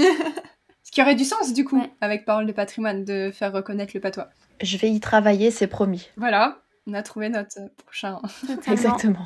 Ce 0.83 0.91
qui 0.91 1.01
aurait 1.01 1.15
du 1.15 1.23
sens, 1.23 1.53
du 1.53 1.63
coup, 1.63 1.81
avec 2.01 2.25
Parole 2.25 2.45
de 2.45 2.51
patrimoine, 2.51 3.05
de 3.05 3.31
faire 3.31 3.53
reconnaître 3.53 3.93
le 3.95 4.01
patois. 4.01 4.29
Je 4.61 4.77
vais 4.77 4.91
y 4.91 4.99
travailler, 4.99 5.49
c'est 5.49 5.67
promis. 5.67 6.09
Voilà, 6.17 6.62
on 6.87 6.93
a 6.93 7.03
trouvé 7.03 7.29
notre 7.29 7.59
prochain. 7.77 8.19
Exactement. 8.67 9.25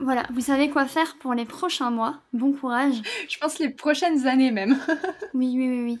Voilà, 0.00 0.24
vous 0.30 0.40
savez 0.40 0.70
quoi 0.70 0.86
faire 0.86 1.16
pour 1.18 1.34
les 1.34 1.44
prochains 1.44 1.90
mois. 1.90 2.20
Bon 2.32 2.52
courage. 2.52 3.02
Je 3.28 3.36
pense 3.38 3.58
les 3.58 3.68
prochaines 3.68 4.26
années 4.26 4.52
même. 4.52 4.78
oui, 5.34 5.54
oui, 5.56 5.68
oui, 5.68 5.82
oui. 5.82 5.98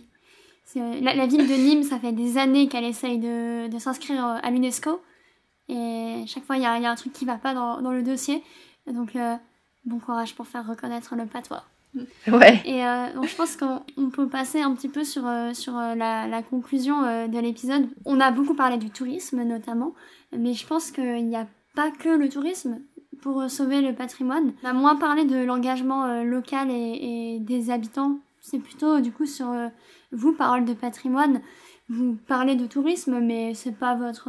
Euh, 0.76 1.00
la, 1.00 1.26
ville 1.26 1.48
de 1.48 1.54
Nîmes, 1.54 1.82
ça 1.82 1.98
fait 1.98 2.12
des 2.12 2.36
années 2.36 2.68
qu'elle 2.68 2.84
essaye 2.84 3.18
de, 3.18 3.78
s'inscrire 3.78 4.24
euh, 4.24 4.38
à 4.42 4.50
l'UNESCO. 4.50 5.02
Et 5.68 6.24
chaque 6.26 6.44
fois, 6.44 6.56
il 6.56 6.62
y 6.62 6.66
a, 6.66 6.72
un 6.72 6.94
truc 6.94 7.12
qui 7.12 7.24
va 7.24 7.36
pas 7.36 7.54
dans, 7.54 7.90
le 7.90 8.02
dossier. 8.02 8.42
donc, 8.86 9.16
euh, 9.16 9.36
bon 9.84 9.98
courage 9.98 10.34
pour 10.34 10.46
faire 10.46 10.66
reconnaître 10.66 11.16
le 11.16 11.26
patois. 11.26 11.64
Ouais. 12.26 12.60
Et 12.64 12.82
donc, 13.14 13.26
je 13.26 13.34
pense 13.34 13.56
qu'on 13.56 14.10
peut 14.10 14.28
passer 14.28 14.60
un 14.60 14.74
petit 14.74 14.88
peu 14.88 15.04
sur, 15.04 15.24
sur 15.54 15.72
la, 15.72 16.42
conclusion 16.42 17.26
de 17.26 17.38
l'épisode. 17.38 17.88
On 18.04 18.20
a 18.20 18.30
beaucoup 18.30 18.54
parlé 18.54 18.76
du 18.76 18.90
tourisme 18.90 19.42
notamment, 19.42 19.94
mais 20.36 20.54
je 20.54 20.66
pense 20.66 20.90
qu'il 20.90 21.26
n'y 21.26 21.36
a 21.36 21.46
pas 21.74 21.90
que 21.90 22.08
le 22.08 22.28
tourisme 22.28 22.80
pour 23.20 23.40
euh, 23.40 23.48
sauver 23.48 23.80
le 23.80 23.94
patrimoine. 23.94 24.52
On 24.62 24.68
a 24.68 24.72
moins 24.72 24.96
parlé 24.96 25.24
de 25.24 25.36
l'engagement 25.36 26.04
euh, 26.06 26.22
local 26.22 26.70
et, 26.70 27.38
des 27.40 27.70
habitants. 27.70 28.18
C'est 28.40 28.58
plutôt 28.58 29.00
du 29.00 29.12
coup 29.12 29.26
sur 29.26 29.50
euh, 29.50 29.68
vous, 30.12 30.32
parole 30.32 30.64
de 30.64 30.74
patrimoine. 30.74 31.40
Vous 31.88 32.16
parlez 32.26 32.54
de 32.54 32.66
tourisme, 32.66 33.20
mais 33.20 33.54
c'est 33.54 33.72
pas 33.72 33.94
votre. 33.94 34.28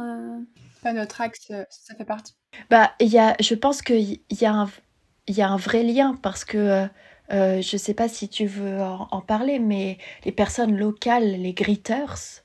Pas 0.82 0.92
notre 0.92 1.20
axe, 1.20 1.52
ça 1.68 1.94
fait 1.94 2.04
partie. 2.04 2.34
Bah, 2.70 2.92
y 3.00 3.18
a, 3.18 3.36
je 3.38 3.54
pense 3.54 3.82
qu'il 3.82 4.20
y, 4.30 4.44
a 4.44 4.52
un, 4.52 4.70
y 5.28 5.42
a 5.42 5.50
un 5.50 5.56
vrai 5.56 5.82
lien 5.82 6.14
parce 6.22 6.44
que 6.44 6.86
euh, 7.32 7.62
je 7.62 7.76
sais 7.76 7.94
pas 7.94 8.08
si 8.08 8.28
tu 8.28 8.46
veux 8.46 8.80
en, 8.80 9.20
parler, 9.20 9.58
mais 9.58 9.98
les 10.24 10.32
personnes 10.32 10.76
locales, 10.76 11.40
les 11.40 11.52
greeters, 11.52 12.42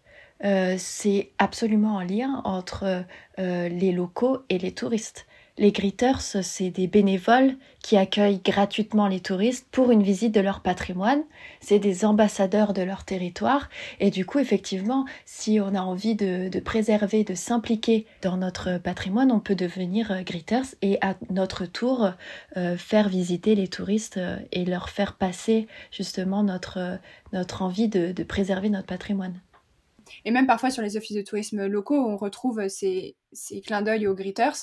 c'est 0.77 1.31
absolument 1.39 1.97
un 1.97 2.05
lien 2.05 2.41
entre 2.43 3.05
les 3.37 3.91
locaux 3.91 4.43
et 4.49 4.59
les 4.59 4.73
touristes. 4.73 5.25
Les 5.57 5.71
Greeters, 5.71 6.19
c'est 6.19 6.69
des 6.69 6.87
bénévoles 6.87 7.55
qui 7.81 7.95
accueillent 7.95 8.41
gratuitement 8.43 9.07
les 9.07 9.21
touristes 9.21 9.65
pour 9.71 9.89
une 9.89 10.03
visite 10.03 10.35
de 10.35 10.41
leur 10.41 10.59
patrimoine. 10.59 11.23
C'est 11.61 11.79
des 11.79 12.03
ambassadeurs 12.03 12.73
de 12.73 12.81
leur 12.81 13.05
territoire. 13.05 13.69
Et 14.01 14.11
du 14.11 14.25
coup, 14.25 14.39
effectivement, 14.39 15.05
si 15.23 15.61
on 15.61 15.73
a 15.73 15.79
envie 15.79 16.15
de, 16.15 16.59
préserver, 16.59 17.23
de 17.23 17.35
s'impliquer 17.35 18.05
dans 18.21 18.35
notre 18.35 18.79
patrimoine, 18.79 19.31
on 19.31 19.39
peut 19.39 19.55
devenir 19.55 20.11
euh, 20.11 20.23
Greeters 20.23 20.75
et 20.81 20.97
à 20.99 21.15
notre 21.29 21.65
tour 21.65 22.11
euh, 22.57 22.75
faire 22.75 23.07
visiter 23.07 23.55
les 23.55 23.69
touristes 23.69 24.17
euh, 24.17 24.37
et 24.51 24.65
leur 24.65 24.89
faire 24.89 25.15
passer 25.15 25.67
justement 25.89 26.43
notre, 26.43 26.99
notre 27.31 27.61
envie 27.61 27.87
de 27.87 28.23
préserver 28.23 28.69
notre 28.69 28.87
patrimoine. 28.87 29.39
Et 30.25 30.31
même 30.31 30.47
parfois 30.47 30.71
sur 30.71 30.81
les 30.81 30.97
offices 30.97 31.15
de 31.15 31.21
tourisme 31.21 31.67
locaux, 31.67 31.95
on 31.95 32.17
retrouve 32.17 32.67
ces, 32.67 33.15
ces 33.31 33.61
clins 33.61 33.83
d'œil 33.83 34.07
aux 34.07 34.15
greeters. 34.15 34.55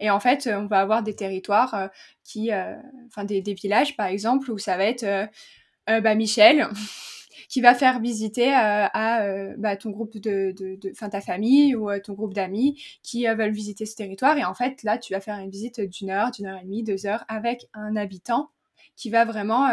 Et 0.00 0.10
en 0.10 0.18
fait, 0.18 0.48
on 0.50 0.66
va 0.66 0.80
avoir 0.80 1.02
des 1.02 1.14
territoires 1.14 1.74
euh, 1.74 1.88
qui, 2.24 2.52
euh, 2.52 2.74
enfin 3.06 3.24
des, 3.24 3.42
villages 3.42 3.96
par 3.96 4.06
exemple, 4.06 4.50
où 4.50 4.58
ça 4.58 4.78
va 4.78 4.84
être 4.84 5.04
euh, 5.04 6.00
bah, 6.00 6.14
Michel 6.14 6.68
qui 7.48 7.60
va 7.60 7.74
faire 7.74 8.00
visiter 8.00 8.52
à 8.54 9.24
bah, 9.58 9.76
ton 9.76 9.90
groupe 9.90 10.18
de, 10.18 10.54
de, 10.56 10.92
fin 10.94 11.08
ta 11.08 11.20
famille 11.20 11.74
ou 11.74 11.90
ton 11.98 12.14
groupe 12.14 12.32
d'amis 12.32 12.80
qui 13.02 13.26
veulent 13.26 13.50
visiter 13.50 13.86
ce 13.86 13.96
territoire. 13.96 14.38
Et 14.38 14.44
en 14.44 14.54
fait, 14.54 14.84
là, 14.84 14.98
tu 14.98 15.12
vas 15.12 15.20
faire 15.20 15.36
une 15.36 15.50
visite 15.50 15.80
d'une 15.80 16.10
heure, 16.10 16.30
d'une 16.30 16.46
heure 16.46 16.60
et 16.60 16.64
demie, 16.64 16.84
deux 16.84 17.06
heures 17.06 17.24
avec 17.26 17.66
un 17.74 17.96
habitant 17.96 18.50
qui 18.94 19.10
va 19.10 19.24
vraiment 19.24 19.68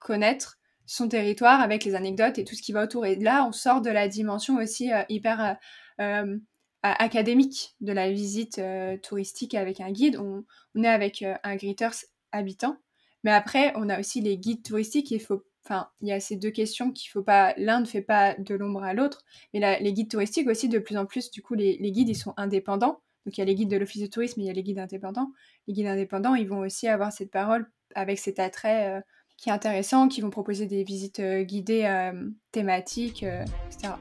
connaître 0.00 0.58
son 0.92 1.08
territoire 1.08 1.62
avec 1.62 1.86
les 1.86 1.94
anecdotes 1.94 2.38
et 2.38 2.44
tout 2.44 2.54
ce 2.54 2.60
qui 2.60 2.72
va 2.72 2.84
autour. 2.84 3.06
Et 3.06 3.16
là, 3.16 3.46
on 3.48 3.52
sort 3.52 3.80
de 3.80 3.88
la 3.88 4.08
dimension 4.08 4.58
aussi 4.58 4.92
euh, 4.92 5.02
hyper 5.08 5.40
euh, 5.40 5.54
euh, 6.02 6.38
académique 6.82 7.74
de 7.80 7.92
la 7.92 8.12
visite 8.12 8.60
touristique 9.02 9.54
avec 9.54 9.80
un 9.80 9.90
guide. 9.90 10.18
On, 10.18 10.44
est 10.82 10.88
avec 10.88 11.22
un 11.22 11.56
greeters 11.56 11.94
habitant. 12.32 12.76
Mais 13.24 13.30
après, 13.30 13.72
on 13.76 13.88
a 13.88 14.00
aussi 14.00 14.20
les 14.20 14.36
guides 14.36 14.64
touristiques. 14.64 15.12
Il 15.12 15.20
faut, 15.20 15.44
enfin, 15.64 15.88
il 16.02 16.08
y 16.08 16.12
a 16.12 16.20
ces 16.20 16.36
deux 16.36 16.50
questions 16.50 16.90
qu'il 16.90 17.08
faut 17.08 17.22
pas. 17.22 17.54
L'un 17.56 17.80
ne 17.80 17.86
fait 17.86 18.02
pas 18.02 18.34
de 18.34 18.54
l'ombre 18.54 18.82
à 18.82 18.92
l'autre. 18.92 19.22
Mais 19.54 19.80
les 19.80 19.92
guides 19.92 20.10
touristiques 20.10 20.48
aussi, 20.48 20.68
de 20.68 20.80
plus 20.80 20.98
en 20.98 21.06
plus, 21.06 21.30
du 21.30 21.40
coup, 21.40 21.54
les, 21.54 21.78
les 21.78 21.92
guides, 21.92 22.08
ils 22.08 22.16
sont 22.16 22.34
indépendants. 22.36 23.00
Donc 23.24 23.38
il 23.38 23.40
y 23.40 23.42
a 23.42 23.46
les 23.46 23.54
guides 23.54 23.70
de 23.70 23.76
l'office 23.76 24.02
de 24.02 24.08
tourisme, 24.08 24.40
il 24.40 24.46
y 24.46 24.50
a 24.50 24.52
les 24.52 24.64
guides 24.64 24.80
indépendants. 24.80 25.30
Les 25.68 25.74
guides 25.74 25.86
indépendants, 25.86 26.34
ils 26.34 26.48
vont 26.48 26.58
aussi 26.58 26.88
avoir 26.88 27.12
cette 27.12 27.30
parole 27.30 27.70
avec 27.94 28.18
cet 28.18 28.40
attrait 28.40 29.02
qui 29.36 29.48
est 29.48 29.52
intéressant, 29.52 30.08
qui 30.08 30.20
vont 30.20 30.30
proposer 30.30 30.66
des 30.66 30.84
visites 30.84 31.20
euh, 31.20 31.42
guidées 31.42 31.84
euh, 31.84 32.30
thématiques, 32.52 33.24
euh, 33.24 33.44
etc. 33.66 33.94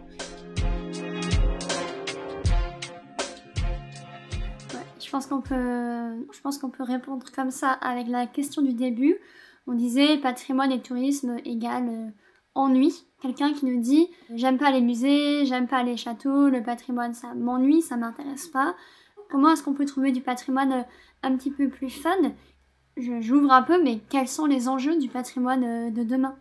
je 5.00 5.10
pense 5.18 5.26
qu'on 5.26 5.42
peut, 5.42 6.26
je 6.32 6.40
pense 6.42 6.58
qu'on 6.58 6.70
peut 6.70 6.84
répondre 6.84 7.26
comme 7.36 7.52
ça 7.52 7.72
avec 7.72 8.08
la 8.08 8.28
question 8.28 8.62
du 8.62 8.74
début. 8.74 9.18
On 9.68 9.74
disait 9.74 10.18
patrimoine 10.18 10.72
et 10.72 10.82
tourisme 10.82 11.36
égale 11.44 12.14
ennui. 12.56 13.06
Quelqu'un 13.22 13.52
qui 13.54 13.66
nous 13.66 13.82
dit 13.82 14.08
j'aime 14.36 14.58
pas 14.58 14.72
les 14.72 14.80
musées, 14.80 15.46
j'aime 15.46 15.68
pas 15.68 15.84
les 15.84 15.98
châteaux, 15.98 16.48
le 16.48 16.64
patrimoine 16.64 17.14
ça 17.14 17.34
m'ennuie, 17.34 17.82
ça 17.82 17.98
m'intéresse 17.98 18.48
pas. 18.48 18.74
Comment 19.30 19.52
est-ce 19.52 19.64
qu'on 19.64 19.74
peut 19.74 19.86
trouver 19.86 20.14
du 20.14 20.22
patrimoine 20.22 20.86
un 21.24 21.36
petit 21.36 21.52
peu 21.52 21.68
plus 21.68 21.90
fun? 21.90 22.16
J'ouvre 22.98 23.52
un 23.52 23.64
peu, 23.64 23.82
mais 23.84 24.00
quels 24.10 24.28
sont 24.28 24.46
les 24.46 24.68
enjeux 24.68 24.98
du 25.00 25.10
patrimoine 25.10 25.64
euh, 25.64 25.92
de 25.92 26.04
demain? 26.04 26.38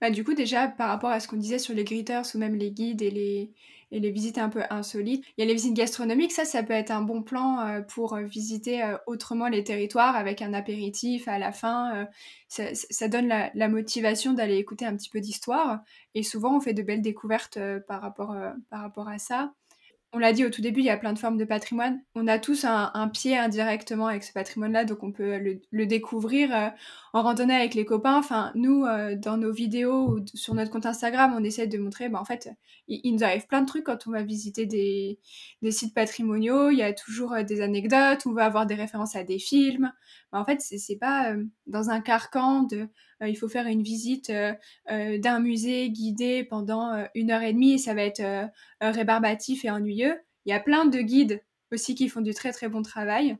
Bah, 0.00 0.10
Du 0.10 0.24
coup, 0.24 0.34
déjà, 0.34 0.68
par 0.68 0.88
rapport 0.88 1.10
à 1.10 1.20
ce 1.20 1.28
qu'on 1.28 1.36
disait 1.36 1.58
sur 1.58 1.74
les 1.74 1.84
greeters 1.84 2.24
ou 2.34 2.38
même 2.38 2.54
les 2.54 2.70
guides 2.70 3.02
et 3.02 3.10
les, 3.10 3.50
et 3.90 4.00
les 4.00 4.10
visites 4.10 4.38
un 4.38 4.48
peu 4.48 4.62
insolites, 4.70 5.24
il 5.36 5.40
y 5.40 5.44
a 5.44 5.46
les 5.46 5.54
visites 5.54 5.74
gastronomiques, 5.74 6.32
ça, 6.32 6.44
ça 6.44 6.62
peut 6.62 6.72
être 6.72 6.90
un 6.90 7.02
bon 7.02 7.22
plan 7.22 7.60
euh, 7.60 7.80
pour 7.80 8.14
euh, 8.14 8.22
visiter 8.22 8.94
autrement 9.06 9.48
les 9.48 9.64
territoires 9.64 10.14
avec 10.14 10.42
un 10.42 10.54
apéritif 10.54 11.26
à 11.28 11.38
la 11.38 11.52
fin. 11.52 12.06
Ça, 12.48 13.08
donne 13.08 13.28
la, 13.28 13.68
motivation 13.68 14.34
d'aller 14.34 14.56
écouter 14.56 14.84
un 14.86 14.96
petit 14.96 15.10
peu 15.10 15.20
d'histoire 15.20 15.80
et 16.14 16.22
souvent 16.22 16.56
on 16.56 16.60
fait 16.60 16.74
de 16.74 16.82
belles 16.82 17.02
découvertes 17.02 17.58
par, 17.86 18.00
rapport, 18.00 18.36
par 18.70 18.82
rapport 18.82 19.08
à 19.08 19.18
ça. 19.18 19.52
On 20.12 20.18
l'a 20.18 20.32
dit 20.32 20.44
au 20.44 20.50
tout 20.50 20.62
début, 20.62 20.80
il 20.80 20.86
y 20.86 20.90
a 20.90 20.96
plein 20.96 21.12
de 21.12 21.18
formes 21.18 21.36
de 21.36 21.44
patrimoine. 21.44 22.00
On 22.14 22.26
a 22.28 22.38
tous 22.38 22.64
un, 22.64 23.08
pied 23.08 23.36
indirectement 23.36 24.06
avec 24.06 24.24
ce 24.24 24.32
patrimoine-là, 24.32 24.84
donc 24.84 25.02
on 25.02 25.12
peut 25.12 25.38
le, 25.70 25.86
découvrir 25.86 26.54
euh, 26.54 26.68
en 27.12 27.22
randonnée 27.22 27.54
avec 27.54 27.74
les 27.74 27.84
copains. 27.84 28.16
Enfin, 28.16 28.52
nous, 28.54 28.84
euh, 28.84 29.16
dans 29.16 29.36
nos 29.36 29.52
vidéos 29.52 30.08
ou 30.08 30.24
sur 30.34 30.54
notre 30.54 30.70
compte 30.70 30.86
Instagram, 30.86 31.34
on 31.36 31.44
essaie 31.44 31.66
de 31.66 31.78
montrer, 31.78 32.08
bah, 32.08 32.20
en 32.20 32.24
fait, 32.24 32.50
il, 32.88 33.14
nous 33.14 33.24
arrive 33.24 33.46
plein 33.46 33.62
de 33.62 33.66
trucs 33.66 33.84
quand 33.84 34.06
on 34.06 34.10
va 34.10 34.22
visiter 34.22 34.66
des, 34.66 35.18
sites 35.70 35.94
patrimoniaux. 35.94 36.70
Il 36.70 36.78
y 36.78 36.82
a 36.82 36.92
toujours 36.92 37.32
euh, 37.32 37.42
des 37.42 37.60
anecdotes, 37.60 38.26
on 38.26 38.32
va 38.32 38.44
avoir 38.44 38.66
des 38.66 38.74
références 38.74 39.16
à 39.16 39.24
des 39.24 39.38
films. 39.38 39.92
Bah, 40.32 40.40
en 40.40 40.44
fait, 40.44 40.60
c'est 40.60 40.98
pas 40.98 41.34
dans 41.66 41.90
un 41.90 42.00
carcan 42.00 42.62
de 42.62 42.88
il 43.26 43.36
faut 43.36 43.48
faire 43.48 43.66
une 43.66 43.82
visite 43.82 44.30
d'un 44.86 45.40
musée 45.40 45.90
guidé 45.90 46.44
pendant 46.44 47.04
une 47.16 47.32
heure 47.32 47.42
et 47.42 47.52
demie 47.52 47.72
et 47.72 47.78
ça 47.78 47.92
va 47.94 48.02
être 48.02 48.48
rébarbatif 48.80 49.64
et 49.64 49.70
ennuyeux. 49.70 50.14
Il 50.44 50.50
y 50.50 50.52
a 50.52 50.60
plein 50.60 50.84
de 50.84 51.00
guides 51.00 51.42
aussi 51.72 51.94
qui 51.94 52.08
font 52.08 52.20
du 52.20 52.32
très 52.32 52.52
très 52.52 52.68
bon 52.68 52.82
travail. 52.82 53.36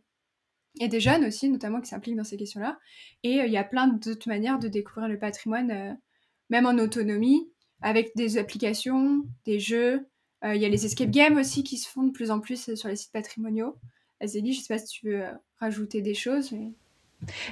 Et 0.80 0.88
des 0.88 1.00
jeunes 1.00 1.24
aussi, 1.24 1.48
notamment, 1.48 1.80
qui 1.80 1.88
s'impliquent 1.88 2.16
dans 2.16 2.24
ces 2.24 2.36
questions-là. 2.36 2.78
Et 3.22 3.36
il 3.44 3.50
y 3.50 3.56
a 3.56 3.64
plein 3.64 3.88
d'autres 3.88 4.28
manières 4.28 4.58
de 4.58 4.68
découvrir 4.68 5.08
le 5.08 5.18
patrimoine, 5.18 5.98
même 6.50 6.66
en 6.66 6.78
autonomie, 6.78 7.50
avec 7.82 8.12
des 8.16 8.38
applications, 8.38 9.24
des 9.44 9.58
jeux. 9.58 10.06
Il 10.44 10.56
y 10.56 10.64
a 10.64 10.68
les 10.68 10.86
escape 10.86 11.10
games 11.10 11.36
aussi 11.36 11.64
qui 11.64 11.78
se 11.78 11.88
font 11.88 12.04
de 12.04 12.12
plus 12.12 12.30
en 12.30 12.38
plus 12.38 12.74
sur 12.74 12.88
les 12.88 12.96
sites 12.96 13.12
patrimoniaux. 13.12 13.76
Azélie, 14.20 14.52
je 14.52 14.60
ne 14.60 14.62
sais 14.62 14.74
pas 14.74 14.78
si 14.78 14.86
tu 14.86 15.08
veux 15.08 15.24
rajouter 15.58 16.00
des 16.00 16.14
choses. 16.14 16.54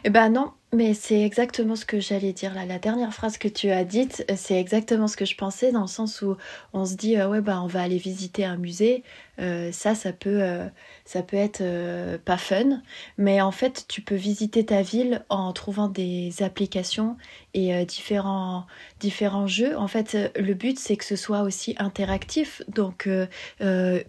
Eh 0.04 0.10
ben 0.10 0.28
non, 0.28 0.52
mais 0.76 0.94
c'est 0.94 1.22
exactement 1.22 1.74
ce 1.74 1.86
que 1.86 2.00
j'allais 2.00 2.32
dire 2.32 2.54
là. 2.54 2.66
La 2.66 2.78
dernière 2.78 3.12
phrase 3.12 3.38
que 3.38 3.48
tu 3.48 3.70
as 3.70 3.84
dite, 3.84 4.24
c'est 4.36 4.60
exactement 4.60 5.08
ce 5.08 5.16
que 5.16 5.24
je 5.24 5.34
pensais 5.34 5.72
dans 5.72 5.80
le 5.80 5.86
sens 5.86 6.22
où 6.22 6.36
on 6.72 6.84
se 6.84 6.94
dit 6.94 7.16
ouais 7.16 7.40
bah 7.40 7.60
on 7.62 7.66
va 7.66 7.82
aller 7.82 7.98
visiter 7.98 8.44
un 8.44 8.56
musée. 8.56 9.02
Euh, 9.38 9.70
ça, 9.70 9.94
ça 9.94 10.12
peut, 10.12 10.42
euh, 10.42 10.66
ça 11.04 11.22
peut 11.22 11.36
être 11.36 11.60
euh, 11.60 12.16
pas 12.18 12.38
fun, 12.38 12.80
mais 13.18 13.40
en 13.40 13.50
fait, 13.50 13.84
tu 13.88 14.00
peux 14.00 14.14
visiter 14.14 14.64
ta 14.64 14.82
ville 14.82 15.24
en 15.28 15.52
trouvant 15.52 15.88
des 15.88 16.42
applications 16.42 17.16
et 17.54 17.84
différents, 17.86 18.66
différents 19.00 19.46
jeux. 19.46 19.76
En 19.78 19.88
fait, 19.88 20.16
le 20.38 20.52
but, 20.52 20.78
c'est 20.78 20.96
que 20.96 21.04
ce 21.06 21.16
soit 21.16 21.40
aussi 21.40 21.74
interactif, 21.78 22.60
donc 22.68 23.08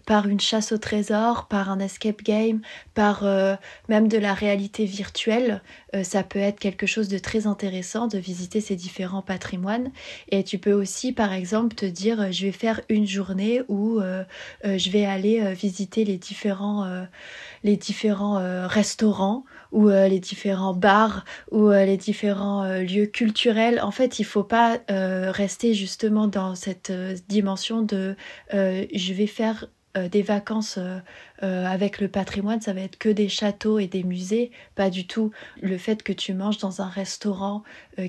par 0.06 0.28
une 0.28 0.38
chasse 0.38 0.70
au 0.72 0.76
trésor, 0.76 1.48
par 1.48 1.70
un 1.70 1.78
escape 1.78 2.22
game, 2.22 2.60
par 2.92 3.24
même 3.88 4.08
de 4.08 4.18
la 4.18 4.34
réalité 4.34 4.84
virtuelle, 4.84 5.62
ça 6.02 6.22
peut 6.22 6.38
être 6.38 6.60
quelque 6.60 6.86
chose 6.86 7.08
de 7.08 7.18
très 7.18 7.46
intéressant 7.46 8.06
de 8.06 8.18
visiter 8.18 8.60
ces 8.60 8.76
différents 8.76 9.22
patrimoines. 9.22 9.90
Et 10.30 10.44
tu 10.44 10.58
peux 10.58 10.72
aussi, 10.72 11.12
par 11.12 11.32
exemple, 11.32 11.74
te 11.74 11.86
dire, 11.86 12.30
je 12.32 12.46
vais 12.46 12.52
faire 12.52 12.80
une 12.88 13.06
journée 13.06 13.62
où 13.68 14.00
je 14.64 14.90
vais 14.90 15.04
aller 15.04 15.40
euh, 15.40 15.52
visiter 15.52 16.04
les 16.04 16.18
différents, 16.18 16.84
euh, 16.84 17.04
les 17.64 17.76
différents 17.76 18.38
euh, 18.38 18.66
restaurants 18.66 19.44
ou 19.72 19.88
les 19.88 20.20
différents 20.20 20.72
bars 20.72 21.24
ou 21.50 21.68
les 21.70 21.98
différents 21.98 22.64
lieux 22.80 23.04
culturels. 23.04 23.80
En 23.82 23.90
fait, 23.90 24.18
il 24.18 24.24
faut 24.24 24.42
pas 24.42 24.78
rester 24.88 25.74
justement 25.74 26.26
dans 26.26 26.54
cette 26.54 26.90
dimension 27.28 27.82
de 27.82 28.16
je 28.50 29.12
vais 29.12 29.26
faire 29.26 29.66
euh, 29.98 30.08
des 30.08 30.22
vacances 30.22 30.76
euh, 30.78 30.98
euh, 31.42 31.66
avec 31.66 32.00
le 32.00 32.08
patrimoine, 32.08 32.60
ça 32.60 32.72
va 32.72 32.80
être 32.80 32.98
que 32.98 33.08
des 33.08 33.28
châteaux 33.28 33.78
et 33.78 33.86
des 33.86 34.02
musées, 34.02 34.50
pas 34.74 34.90
du 34.90 35.06
tout. 35.06 35.30
Le 35.60 35.78
fait 35.78 36.02
que 36.02 36.12
tu 36.12 36.34
manges 36.34 36.58
dans 36.58 36.82
un 36.82 36.88
restaurant 36.88 37.62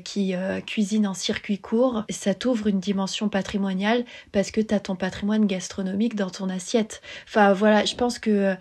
qui 0.03 0.33
cuisine 0.67 1.07
en 1.07 1.15
circuit 1.15 1.57
court, 1.57 2.03
ça 2.09 2.35
t'ouvre 2.35 2.67
une 2.67 2.79
dimension 2.79 3.27
patrimoniale 3.27 4.05
parce 4.31 4.51
que 4.51 4.61
tu 4.61 4.73
as 4.73 4.79
ton 4.79 4.95
patrimoine 4.95 5.47
gastronomique 5.47 6.15
dans 6.15 6.29
ton 6.29 6.49
assiette. 6.49 7.01
Enfin 7.27 7.53
voilà, 7.53 7.85
je 7.85 7.95
pense 7.95 8.19
que 8.19 8.55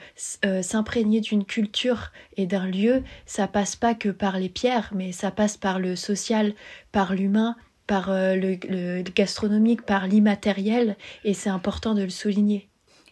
s'imprégner 0.63 1.21
d'une 1.21 1.45
culture 1.45 2.13
et 2.37 2.47
d'un 2.47 2.67
lieu, 2.67 3.03
ça 3.27 3.47
passe 3.47 3.77
pas 3.77 3.95
que 3.95 4.09
par 4.09 4.39
les 4.39 4.49
pierres, 4.49 4.91
mais 4.95 5.13
ça 5.13 5.31
passe 5.31 5.57
par 5.57 5.79
le 5.79 5.97
social, 5.97 6.55
par 6.93 7.15
l'humain, 7.15 7.57
par 7.87 8.11
le 8.11 9.03
gastronomique, 9.15 9.83
par 9.83 10.07
l'immatériel, 10.07 10.97
et 11.25 11.35
c'est 11.35 11.51
important 11.51 11.95
de 11.95 12.03
le 12.03 12.11
souligner. 12.11 12.69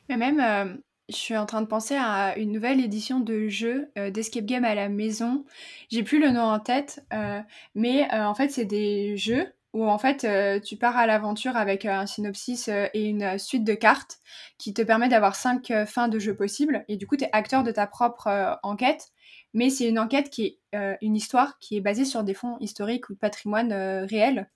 Mais 0.09 0.17
même, 0.17 0.41
euh, 0.41 0.77
je 1.09 1.17
suis 1.17 1.37
en 1.37 1.47
train 1.47 1.63
de 1.63 1.67
penser 1.67 1.97
à 1.97 2.37
une 2.37 2.53
nouvelle 2.53 2.81
édition 2.81 3.21
de 3.21 3.49
jeu 3.49 3.91
euh, 3.99 4.11
d'escape 4.11 4.45
game 4.45 4.65
à 4.65 4.75
la 4.75 4.89
maison. 4.89 5.45
J'ai 5.91 6.03
plus 6.03 6.21
le 6.21 6.31
nom 6.31 6.43
en 6.43 6.61
tête, 6.61 7.05
euh, 7.13 7.41
mais 7.75 8.11
en 8.13 8.35
fait, 8.35 8.49
c'est 8.51 8.65
des 8.65 9.17
jeux 9.17 9.53
où 9.73 9.87
en 9.87 9.99
fait 9.99 10.27
tu 10.63 10.77
pars 10.77 10.97
à 10.97 11.07
l'aventure 11.07 11.55
avec 11.55 11.85
un 11.85 12.07
synopsis 12.07 12.69
et 12.69 13.05
une 13.05 13.39
suite 13.39 13.63
de 13.63 13.75
cartes 13.75 14.21
qui 14.57 14.73
te 14.73 14.81
permet 14.81 15.11
d'avoir 15.11 15.35
cinq 15.37 15.71
fins 15.87 16.09
de 16.09 16.19
jeu 16.19 16.35
possibles. 16.35 16.85
Et 16.89 16.97
du 16.97 17.07
coup, 17.07 17.17
tu 17.19 17.25
es 17.25 17.31
acteur 17.33 17.63
de 17.63 17.73
ta 17.73 17.87
propre 17.87 18.59
enquête 18.63 19.11
mais 19.57 19.71
c'est 19.71 19.89
une 19.89 19.99
enquête 19.99 20.29
qui 20.29 20.45
est 20.45 20.59
euh, 20.75 20.97
une 21.01 21.17
histoire 21.17 21.59
qui 21.59 21.79
est 21.79 21.81
basée 21.81 22.05
sur 22.05 22.23
des 22.23 22.35
fonds 22.35 22.59
historiques 22.61 23.09
ou 23.09 23.15
de 23.15 23.19
patrimoine 23.19 23.73
euh, 23.73 24.05
réel. 24.05 24.51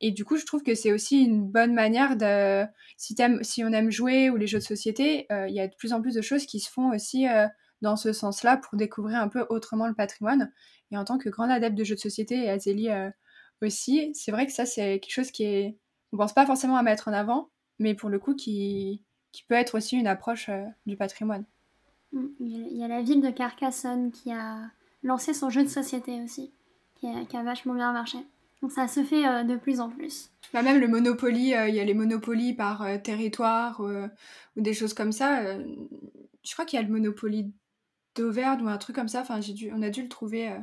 Et 0.00 0.10
du 0.10 0.24
coup, 0.24 0.36
je 0.38 0.44
trouve 0.44 0.64
que 0.64 0.74
c'est 0.74 0.92
aussi 0.92 1.22
une 1.22 1.46
bonne 1.48 1.72
manière 1.72 2.16
de, 2.16 2.66
si, 2.96 3.14
on 3.62 3.72
aime 3.72 3.92
jouer 3.92 4.28
ou 4.28 4.36
les 4.36 4.48
jeux 4.48 4.58
de 4.58 4.64
société, 4.64 5.26
euh, 5.30 5.46
il 5.48 5.54
y 5.54 5.60
a 5.60 5.68
de 5.68 5.74
plus 5.76 5.92
en 5.92 6.02
plus 6.02 6.16
de 6.16 6.20
choses 6.20 6.46
qui 6.46 6.58
se 6.58 6.68
font 6.68 6.90
aussi 6.90 7.26
dans 7.80 7.94
ce 7.94 8.12
sens-là 8.12 8.56
pour 8.56 8.76
découvrir 8.76 9.20
un 9.20 9.28
peu 9.28 9.46
autrement 9.50 9.86
le 9.86 9.94
patrimoine. 9.94 10.52
Et 10.90 10.96
en 10.96 11.04
tant 11.04 11.16
que 11.16 11.28
grande 11.28 11.52
adepte 11.52 11.76
de 11.78 11.84
jeux 11.84 11.94
de 11.94 12.00
société 12.00 12.34
et 12.34 12.50
Azélie 12.50 12.88
aussi, 13.62 14.10
c'est 14.14 14.32
vrai 14.32 14.46
que 14.46 14.52
ça, 14.52 14.66
c'est 14.66 14.98
quelque 14.98 15.12
chose 15.12 15.30
qui 15.30 15.44
est, 15.44 15.78
on 16.12 16.16
pense 16.16 16.32
pas 16.32 16.44
forcément 16.44 16.76
à 16.76 16.82
mettre 16.82 17.06
en 17.06 17.12
avant, 17.12 17.50
mais 17.78 17.94
pour 17.94 18.08
le 18.08 18.18
coup, 18.18 18.34
qui, 18.34 19.04
qui 19.30 19.44
peut 19.44 19.54
être 19.54 19.76
aussi 19.76 19.96
une 19.96 20.08
approche 20.08 20.50
du 20.86 20.96
patrimoine. 20.96 21.44
Il 22.12 22.76
y 22.76 22.82
a 22.82 22.88
la 22.88 23.02
ville 23.02 23.20
de 23.20 23.30
Carcassonne 23.30 24.10
qui 24.10 24.32
a 24.32 24.70
lancé 25.02 25.34
son 25.34 25.50
jeu 25.50 25.62
de 25.62 25.68
société 25.68 26.20
aussi, 26.22 26.52
qui 26.96 27.06
a, 27.06 27.42
vachement 27.42 27.74
bien 27.74 27.92
marché. 27.92 28.18
Donc 28.62 28.72
ça 28.72 28.88
se 28.88 29.02
fait 29.02 29.26
euh, 29.26 29.42
de 29.44 29.56
plus 29.56 29.80
en 29.80 29.88
plus. 29.88 30.30
Bah 30.52 30.62
même 30.62 30.80
le 30.80 30.88
Monopoly, 30.88 31.54
euh, 31.54 31.68
il 31.68 31.74
y 31.74 31.80
a 31.80 31.84
les 31.84 31.94
Monopoly 31.94 32.52
par 32.52 32.82
euh, 32.82 32.98
territoire 32.98 33.80
ou 33.80 34.60
des 34.60 34.74
choses 34.74 34.92
comme 34.92 35.12
ça. 35.12 35.56
je 35.56 36.52
crois 36.52 36.64
qu'il 36.64 36.78
y 36.78 36.82
a 36.82 36.86
le 36.86 36.92
Monopoly 36.92 37.52
d'Auvergne 38.16 38.62
ou 38.62 38.68
un 38.68 38.78
truc 38.78 38.96
comme 38.96 39.08
ça. 39.08 39.22
Enfin, 39.22 39.38
dû, 39.38 39.72
on 39.72 39.82
a 39.82 39.90
dû 39.90 40.02
le 40.02 40.08
trouver. 40.08 40.54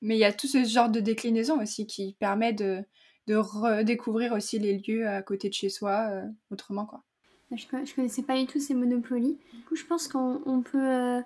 Mais 0.00 0.16
il 0.16 0.20
y 0.20 0.24
a 0.24 0.32
tout 0.32 0.48
ce 0.48 0.64
genre 0.64 0.88
de 0.88 1.00
déclinaison 1.00 1.60
aussi 1.60 1.86
qui 1.86 2.16
permet 2.18 2.52
de, 2.52 2.82
de 3.26 3.36
redécouvrir 3.36 4.32
aussi 4.32 4.58
les 4.58 4.78
lieux 4.78 5.06
à 5.06 5.22
côté 5.22 5.48
de 5.48 5.54
chez 5.54 5.68
soi 5.68 6.10
autrement 6.50 6.86
quoi. 6.86 7.04
Je, 7.52 7.64
je 7.84 7.94
connaissais 7.94 8.22
pas 8.22 8.38
du 8.38 8.46
tout 8.46 8.60
ces 8.60 8.74
monopolies. 8.74 9.38
Du 9.54 9.64
coup, 9.64 9.76
je 9.76 9.84
pense 9.84 10.08
qu'on 10.08 10.62
peut, 10.64 10.78
euh, 10.78 11.20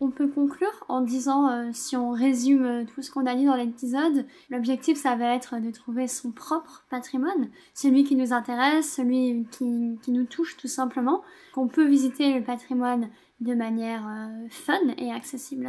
on 0.00 0.10
peut 0.10 0.28
conclure 0.28 0.84
en 0.88 1.02
disant, 1.02 1.50
euh, 1.50 1.70
si 1.72 1.96
on 1.96 2.10
résume 2.10 2.64
euh, 2.64 2.84
tout 2.84 3.02
ce 3.02 3.10
qu'on 3.10 3.26
a 3.26 3.34
dit 3.34 3.44
dans 3.44 3.56
l'épisode, 3.56 4.26
l'objectif, 4.50 4.98
ça 4.98 5.16
va 5.16 5.34
être 5.34 5.60
de 5.60 5.70
trouver 5.70 6.08
son 6.08 6.30
propre 6.30 6.84
patrimoine, 6.90 7.48
celui 7.74 8.04
qui 8.04 8.16
nous 8.16 8.32
intéresse, 8.32 8.94
celui 8.94 9.46
qui, 9.50 9.98
qui 10.02 10.12
nous 10.12 10.24
touche 10.24 10.56
tout 10.56 10.68
simplement, 10.68 11.22
qu'on 11.52 11.68
peut 11.68 11.86
visiter 11.86 12.32
le 12.32 12.44
patrimoine 12.44 13.08
de 13.40 13.54
manière 13.54 14.08
fun 14.50 14.80
et 14.96 15.12
accessible 15.12 15.68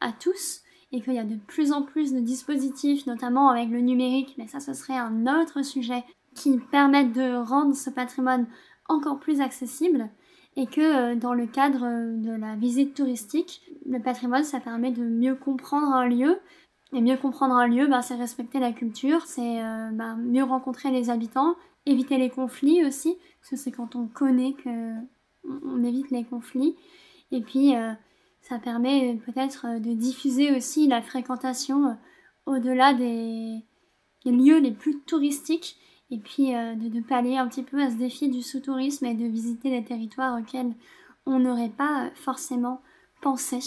à 0.00 0.12
tous 0.12 0.62
et 0.92 1.00
qu'il 1.00 1.14
y 1.14 1.18
a 1.18 1.24
de 1.24 1.36
plus 1.36 1.72
en 1.72 1.82
plus 1.82 2.12
de 2.12 2.20
dispositifs, 2.20 3.06
notamment 3.06 3.48
avec 3.48 3.70
le 3.70 3.80
numérique, 3.80 4.34
mais 4.38 4.46
ça 4.46 4.60
ce 4.60 4.74
serait 4.74 4.96
un 4.96 5.26
autre 5.26 5.62
sujet, 5.62 6.04
qui 6.34 6.58
permettent 6.70 7.12
de 7.12 7.36
rendre 7.36 7.74
ce 7.74 7.90
patrimoine 7.90 8.46
encore 8.88 9.18
plus 9.18 9.40
accessible 9.40 10.08
et 10.56 10.66
que 10.66 10.80
euh, 11.12 11.16
dans 11.16 11.34
le 11.34 11.46
cadre 11.46 11.84
euh, 11.84 12.16
de 12.16 12.32
la 12.32 12.56
visite 12.56 12.94
touristique, 12.94 13.62
le 13.86 14.00
patrimoine, 14.00 14.44
ça 14.44 14.60
permet 14.60 14.90
de 14.90 15.02
mieux 15.02 15.34
comprendre 15.34 15.92
un 15.92 16.08
lieu. 16.08 16.38
Et 16.94 17.00
mieux 17.00 17.16
comprendre 17.16 17.54
un 17.54 17.68
lieu, 17.68 17.86
ben, 17.86 18.02
c'est 18.02 18.16
respecter 18.16 18.58
la 18.58 18.72
culture, 18.72 19.22
c'est 19.24 19.62
ben, 19.92 20.14
mieux 20.16 20.44
rencontrer 20.44 20.90
les 20.90 21.08
habitants, 21.08 21.56
éviter 21.86 22.18
les 22.18 22.28
conflits 22.28 22.84
aussi, 22.84 23.16
parce 23.40 23.48
que 23.48 23.56
c'est 23.56 23.70
quand 23.70 23.96
on 23.96 24.08
connaît 24.08 24.52
que 24.52 24.92
on 25.42 25.82
évite 25.84 26.10
les 26.10 26.22
conflits. 26.22 26.76
Et 27.30 27.40
puis, 27.40 27.72
ça 28.42 28.58
permet 28.58 29.18
peut-être 29.24 29.80
de 29.80 29.94
diffuser 29.94 30.54
aussi 30.54 30.86
la 30.86 31.00
fréquentation 31.00 31.96
au-delà 32.44 32.92
des, 32.92 33.64
des 34.26 34.30
lieux 34.30 34.58
les 34.58 34.72
plus 34.72 35.00
touristiques 35.00 35.78
et 36.12 36.18
puis 36.18 36.54
euh, 36.54 36.74
de, 36.74 36.88
de, 36.88 37.00
pallier 37.00 37.38
un 37.38 37.48
petit 37.48 37.62
peu 37.62 37.82
à 37.82 37.90
ce 37.90 37.96
défi 37.96 38.28
du 38.28 38.42
sous-tourisme 38.42 39.06
et 39.06 39.14
de 39.14 39.24
visiter 39.24 39.70
des 39.70 39.82
territoires 39.82 40.38
auxquels 40.38 40.74
on 41.24 41.38
n'aurait 41.38 41.70
pas 41.70 42.10
forcément 42.14 42.82
pensé. 43.22 43.60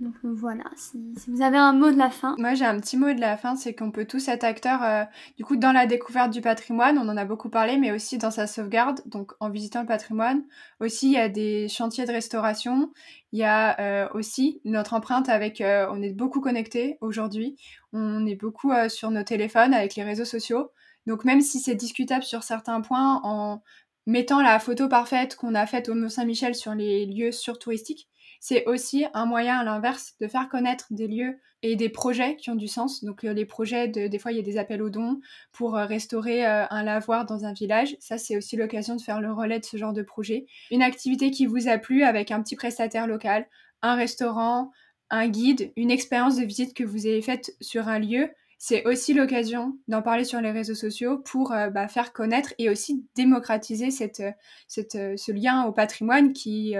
Donc 0.00 0.14
euh, 0.24 0.34
voilà, 0.34 0.64
si, 0.74 1.14
vous 1.28 1.42
avez 1.42 1.58
un 1.58 1.72
mot 1.72 1.92
de 1.92 1.96
la 1.96 2.10
fin. 2.10 2.34
Moi 2.38 2.54
j'ai 2.54 2.64
un 2.64 2.78
petit 2.80 2.96
mot 2.96 3.12
de 3.12 3.20
la 3.20 3.36
fin, 3.36 3.54
c'est 3.54 3.72
qu'on 3.72 3.92
peut 3.92 4.04
tous 4.04 4.26
être 4.26 4.42
acteurs 4.42 4.82
euh, 4.82 5.04
du 5.36 5.44
coup 5.44 5.56
dans 5.56 5.70
la 5.70 5.86
découverte 5.86 6.32
du 6.32 6.40
patrimoine, 6.40 6.98
on 6.98 7.08
en 7.08 7.16
a 7.16 7.24
beaucoup 7.24 7.50
parlé, 7.50 7.78
mais 7.78 7.92
aussi 7.92 8.18
dans 8.18 8.32
sa 8.32 8.48
sauvegarde, 8.48 9.00
donc 9.06 9.32
en 9.38 9.48
visitant 9.48 9.80
le 9.82 9.86
patrimoine. 9.86 10.42
Aussi 10.80 11.06
il 11.06 11.12
y 11.12 11.18
a 11.18 11.28
des 11.28 11.68
chantiers 11.68 12.04
de 12.04 12.12
restauration, 12.12 12.90
il 13.30 13.38
y 13.38 13.44
a 13.44 14.10
aussi 14.12 14.60
notre 14.64 14.92
empreinte 14.92 15.28
avec, 15.28 15.62
on 15.62 16.02
est 16.02 16.12
beaucoup 16.12 16.40
connectés 16.40 16.98
aujourd'hui, 17.00 17.56
on 17.92 18.26
est 18.26 18.34
beaucoup 18.34 18.72
sur 18.88 19.10
nos 19.12 19.22
téléphones 19.22 19.72
avec 19.72 19.94
les 19.94 20.02
réseaux 20.02 20.24
sociaux. 20.24 20.72
Donc 21.06 21.24
même 21.24 21.40
si 21.40 21.60
c'est 21.60 21.74
discutable 21.74 22.24
sur 22.24 22.42
certains 22.42 22.80
points, 22.80 23.20
en 23.22 23.62
mettant 24.06 24.40
la 24.40 24.58
photo 24.58 24.88
parfaite 24.88 25.36
qu'on 25.36 25.54
a 25.54 25.66
faite 25.66 25.88
au 25.88 25.94
Mont-Saint-Michel 25.94 26.54
sur 26.54 26.74
les 26.74 27.06
lieux 27.06 27.32
surtouristiques, 27.32 28.08
c'est 28.40 28.64
aussi 28.66 29.06
un 29.14 29.26
moyen 29.26 29.58
à 29.58 29.64
l'inverse 29.64 30.14
de 30.20 30.28
faire 30.28 30.48
connaître 30.48 30.86
des 30.90 31.08
lieux 31.08 31.40
et 31.62 31.74
des 31.74 31.88
projets 31.88 32.36
qui 32.36 32.50
ont 32.50 32.54
du 32.54 32.68
sens. 32.68 33.02
Donc 33.02 33.24
euh, 33.24 33.32
les 33.32 33.46
projets, 33.46 33.88
de, 33.88 34.06
des 34.06 34.18
fois 34.18 34.32
il 34.32 34.36
y 34.36 34.40
a 34.40 34.44
des 34.44 34.58
appels 34.58 34.82
aux 34.82 34.90
dons 34.90 35.20
pour 35.52 35.76
euh, 35.76 35.84
restaurer 35.86 36.46
euh, 36.46 36.64
un 36.70 36.82
lavoir 36.82 37.26
dans 37.26 37.44
un 37.44 37.52
village. 37.52 37.96
Ça 37.98 38.18
c'est 38.18 38.36
aussi 38.36 38.56
l'occasion 38.56 38.96
de 38.96 39.00
faire 39.00 39.20
le 39.20 39.32
relais 39.32 39.58
de 39.58 39.64
ce 39.64 39.76
genre 39.76 39.92
de 39.92 40.02
projet. 40.02 40.46
Une 40.70 40.82
activité 40.82 41.30
qui 41.30 41.46
vous 41.46 41.68
a 41.68 41.78
plu 41.78 42.02
avec 42.02 42.30
un 42.30 42.42
petit 42.42 42.56
prestataire 42.56 43.06
local, 43.06 43.48
un 43.82 43.94
restaurant, 43.94 44.70
un 45.10 45.28
guide, 45.28 45.72
une 45.76 45.90
expérience 45.90 46.36
de 46.36 46.44
visite 46.44 46.74
que 46.74 46.84
vous 46.84 47.06
avez 47.06 47.22
faite 47.22 47.56
sur 47.60 47.88
un 47.88 47.98
lieu. 47.98 48.28
C'est 48.58 48.86
aussi 48.86 49.12
l'occasion 49.12 49.76
d'en 49.86 50.02
parler 50.02 50.24
sur 50.24 50.40
les 50.40 50.50
réseaux 50.50 50.74
sociaux 50.74 51.18
pour 51.18 51.50
bah, 51.50 51.88
faire 51.88 52.12
connaître 52.12 52.54
et 52.58 52.70
aussi 52.70 53.04
démocratiser 53.14 53.90
cette, 53.90 54.22
cette, 54.66 54.92
ce 54.92 55.32
lien 55.32 55.64
au 55.64 55.72
patrimoine 55.72 56.32
qui, 56.32 56.74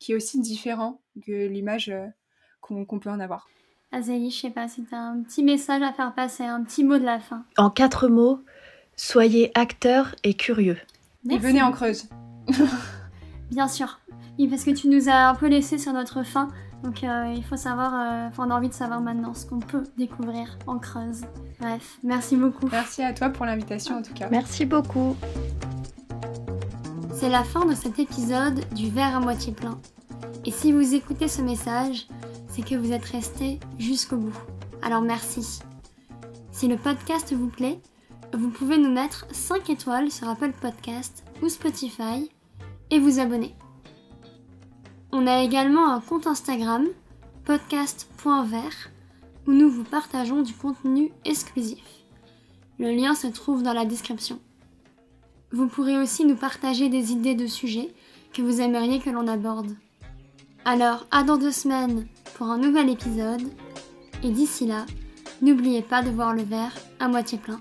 qui 0.00 0.12
est 0.12 0.14
aussi 0.16 0.40
différent 0.40 1.00
que 1.24 1.46
l'image 1.46 1.90
euh, 1.90 2.06
qu'on 2.60 2.98
peut 2.98 3.10
en 3.10 3.20
avoir. 3.20 3.48
Azélie, 3.92 4.30
je 4.30 4.40
sais 4.40 4.50
pas 4.50 4.68
si 4.68 4.84
tu 4.84 4.94
as 4.94 5.00
un 5.00 5.22
petit 5.22 5.42
message 5.42 5.82
à 5.82 5.92
faire 5.92 6.14
passer, 6.14 6.44
un 6.44 6.62
petit 6.62 6.84
mot 6.84 6.98
de 6.98 7.04
la 7.04 7.20
fin. 7.20 7.44
En 7.56 7.70
quatre 7.70 8.08
mots, 8.08 8.40
soyez 8.96 9.50
acteur 9.54 10.14
et 10.24 10.34
curieux. 10.34 10.78
Et 11.28 11.38
venez 11.38 11.60
en 11.60 11.72
Creuse. 11.72 12.08
Bien 13.50 13.68
sûr. 13.68 14.00
Oui, 14.38 14.46
parce 14.48 14.64
que 14.64 14.70
tu 14.70 14.88
nous 14.88 15.08
as 15.08 15.28
un 15.28 15.34
peu 15.34 15.48
laissé 15.48 15.76
sur 15.76 15.92
notre 15.92 16.22
fin. 16.22 16.48
Donc 16.82 17.04
euh, 17.04 17.34
il 17.36 17.44
faut 17.44 17.56
savoir, 17.56 17.92
euh, 17.94 18.28
on 18.38 18.50
a 18.50 18.54
envie 18.54 18.68
de 18.68 18.74
savoir 18.74 19.00
maintenant 19.00 19.34
ce 19.34 19.46
qu'on 19.46 19.58
peut 19.58 19.84
découvrir 19.98 20.58
en 20.66 20.78
Creuse. 20.78 21.22
Bref, 21.60 21.98
merci 22.02 22.36
beaucoup. 22.36 22.68
Merci 22.70 23.02
à 23.02 23.12
toi 23.12 23.28
pour 23.28 23.44
l'invitation 23.44 23.98
en 23.98 24.02
tout 24.02 24.14
cas. 24.14 24.28
Merci 24.30 24.64
beaucoup. 24.64 25.16
C'est 27.12 27.28
la 27.28 27.44
fin 27.44 27.66
de 27.66 27.74
cet 27.74 27.98
épisode 27.98 28.64
du 28.74 28.88
verre 28.88 29.16
à 29.16 29.20
moitié 29.20 29.52
plein. 29.52 29.78
Et 30.46 30.50
si 30.50 30.72
vous 30.72 30.94
écoutez 30.94 31.28
ce 31.28 31.42
message, 31.42 32.08
c'est 32.48 32.62
que 32.62 32.74
vous 32.74 32.92
êtes 32.92 33.04
resté 33.04 33.60
jusqu'au 33.78 34.16
bout. 34.16 34.38
Alors 34.82 35.02
merci. 35.02 35.60
Si 36.50 36.66
le 36.66 36.76
podcast 36.76 37.34
vous 37.34 37.48
plaît, 37.48 37.78
vous 38.32 38.48
pouvez 38.48 38.78
nous 38.78 38.90
mettre 38.90 39.26
5 39.32 39.68
étoiles 39.68 40.10
sur 40.10 40.28
Apple 40.28 40.52
Podcast 40.52 41.24
ou 41.42 41.48
Spotify 41.48 42.30
et 42.90 42.98
vous 42.98 43.20
abonner. 43.20 43.54
On 45.12 45.26
a 45.26 45.42
également 45.42 45.92
un 45.92 46.00
compte 46.00 46.28
Instagram, 46.28 46.86
podcast.vert, 47.44 48.90
où 49.46 49.52
nous 49.52 49.68
vous 49.68 49.82
partageons 49.82 50.42
du 50.42 50.54
contenu 50.54 51.10
exclusif. 51.24 51.82
Le 52.78 52.92
lien 52.92 53.14
se 53.14 53.26
trouve 53.26 53.64
dans 53.64 53.72
la 53.72 53.84
description. 53.84 54.38
Vous 55.50 55.66
pourrez 55.66 55.98
aussi 55.98 56.24
nous 56.24 56.36
partager 56.36 56.88
des 56.88 57.10
idées 57.10 57.34
de 57.34 57.48
sujets 57.48 57.92
que 58.32 58.40
vous 58.40 58.60
aimeriez 58.60 59.00
que 59.00 59.10
l'on 59.10 59.26
aborde. 59.26 59.74
Alors, 60.64 61.06
à 61.10 61.24
dans 61.24 61.38
deux 61.38 61.50
semaines 61.50 62.06
pour 62.34 62.46
un 62.46 62.58
nouvel 62.58 62.88
épisode. 62.88 63.42
Et 64.22 64.30
d'ici 64.30 64.66
là, 64.66 64.86
n'oubliez 65.42 65.82
pas 65.82 66.02
de 66.02 66.10
voir 66.10 66.34
le 66.34 66.42
verre 66.42 66.76
à 67.00 67.08
moitié 67.08 67.38
plein. 67.38 67.60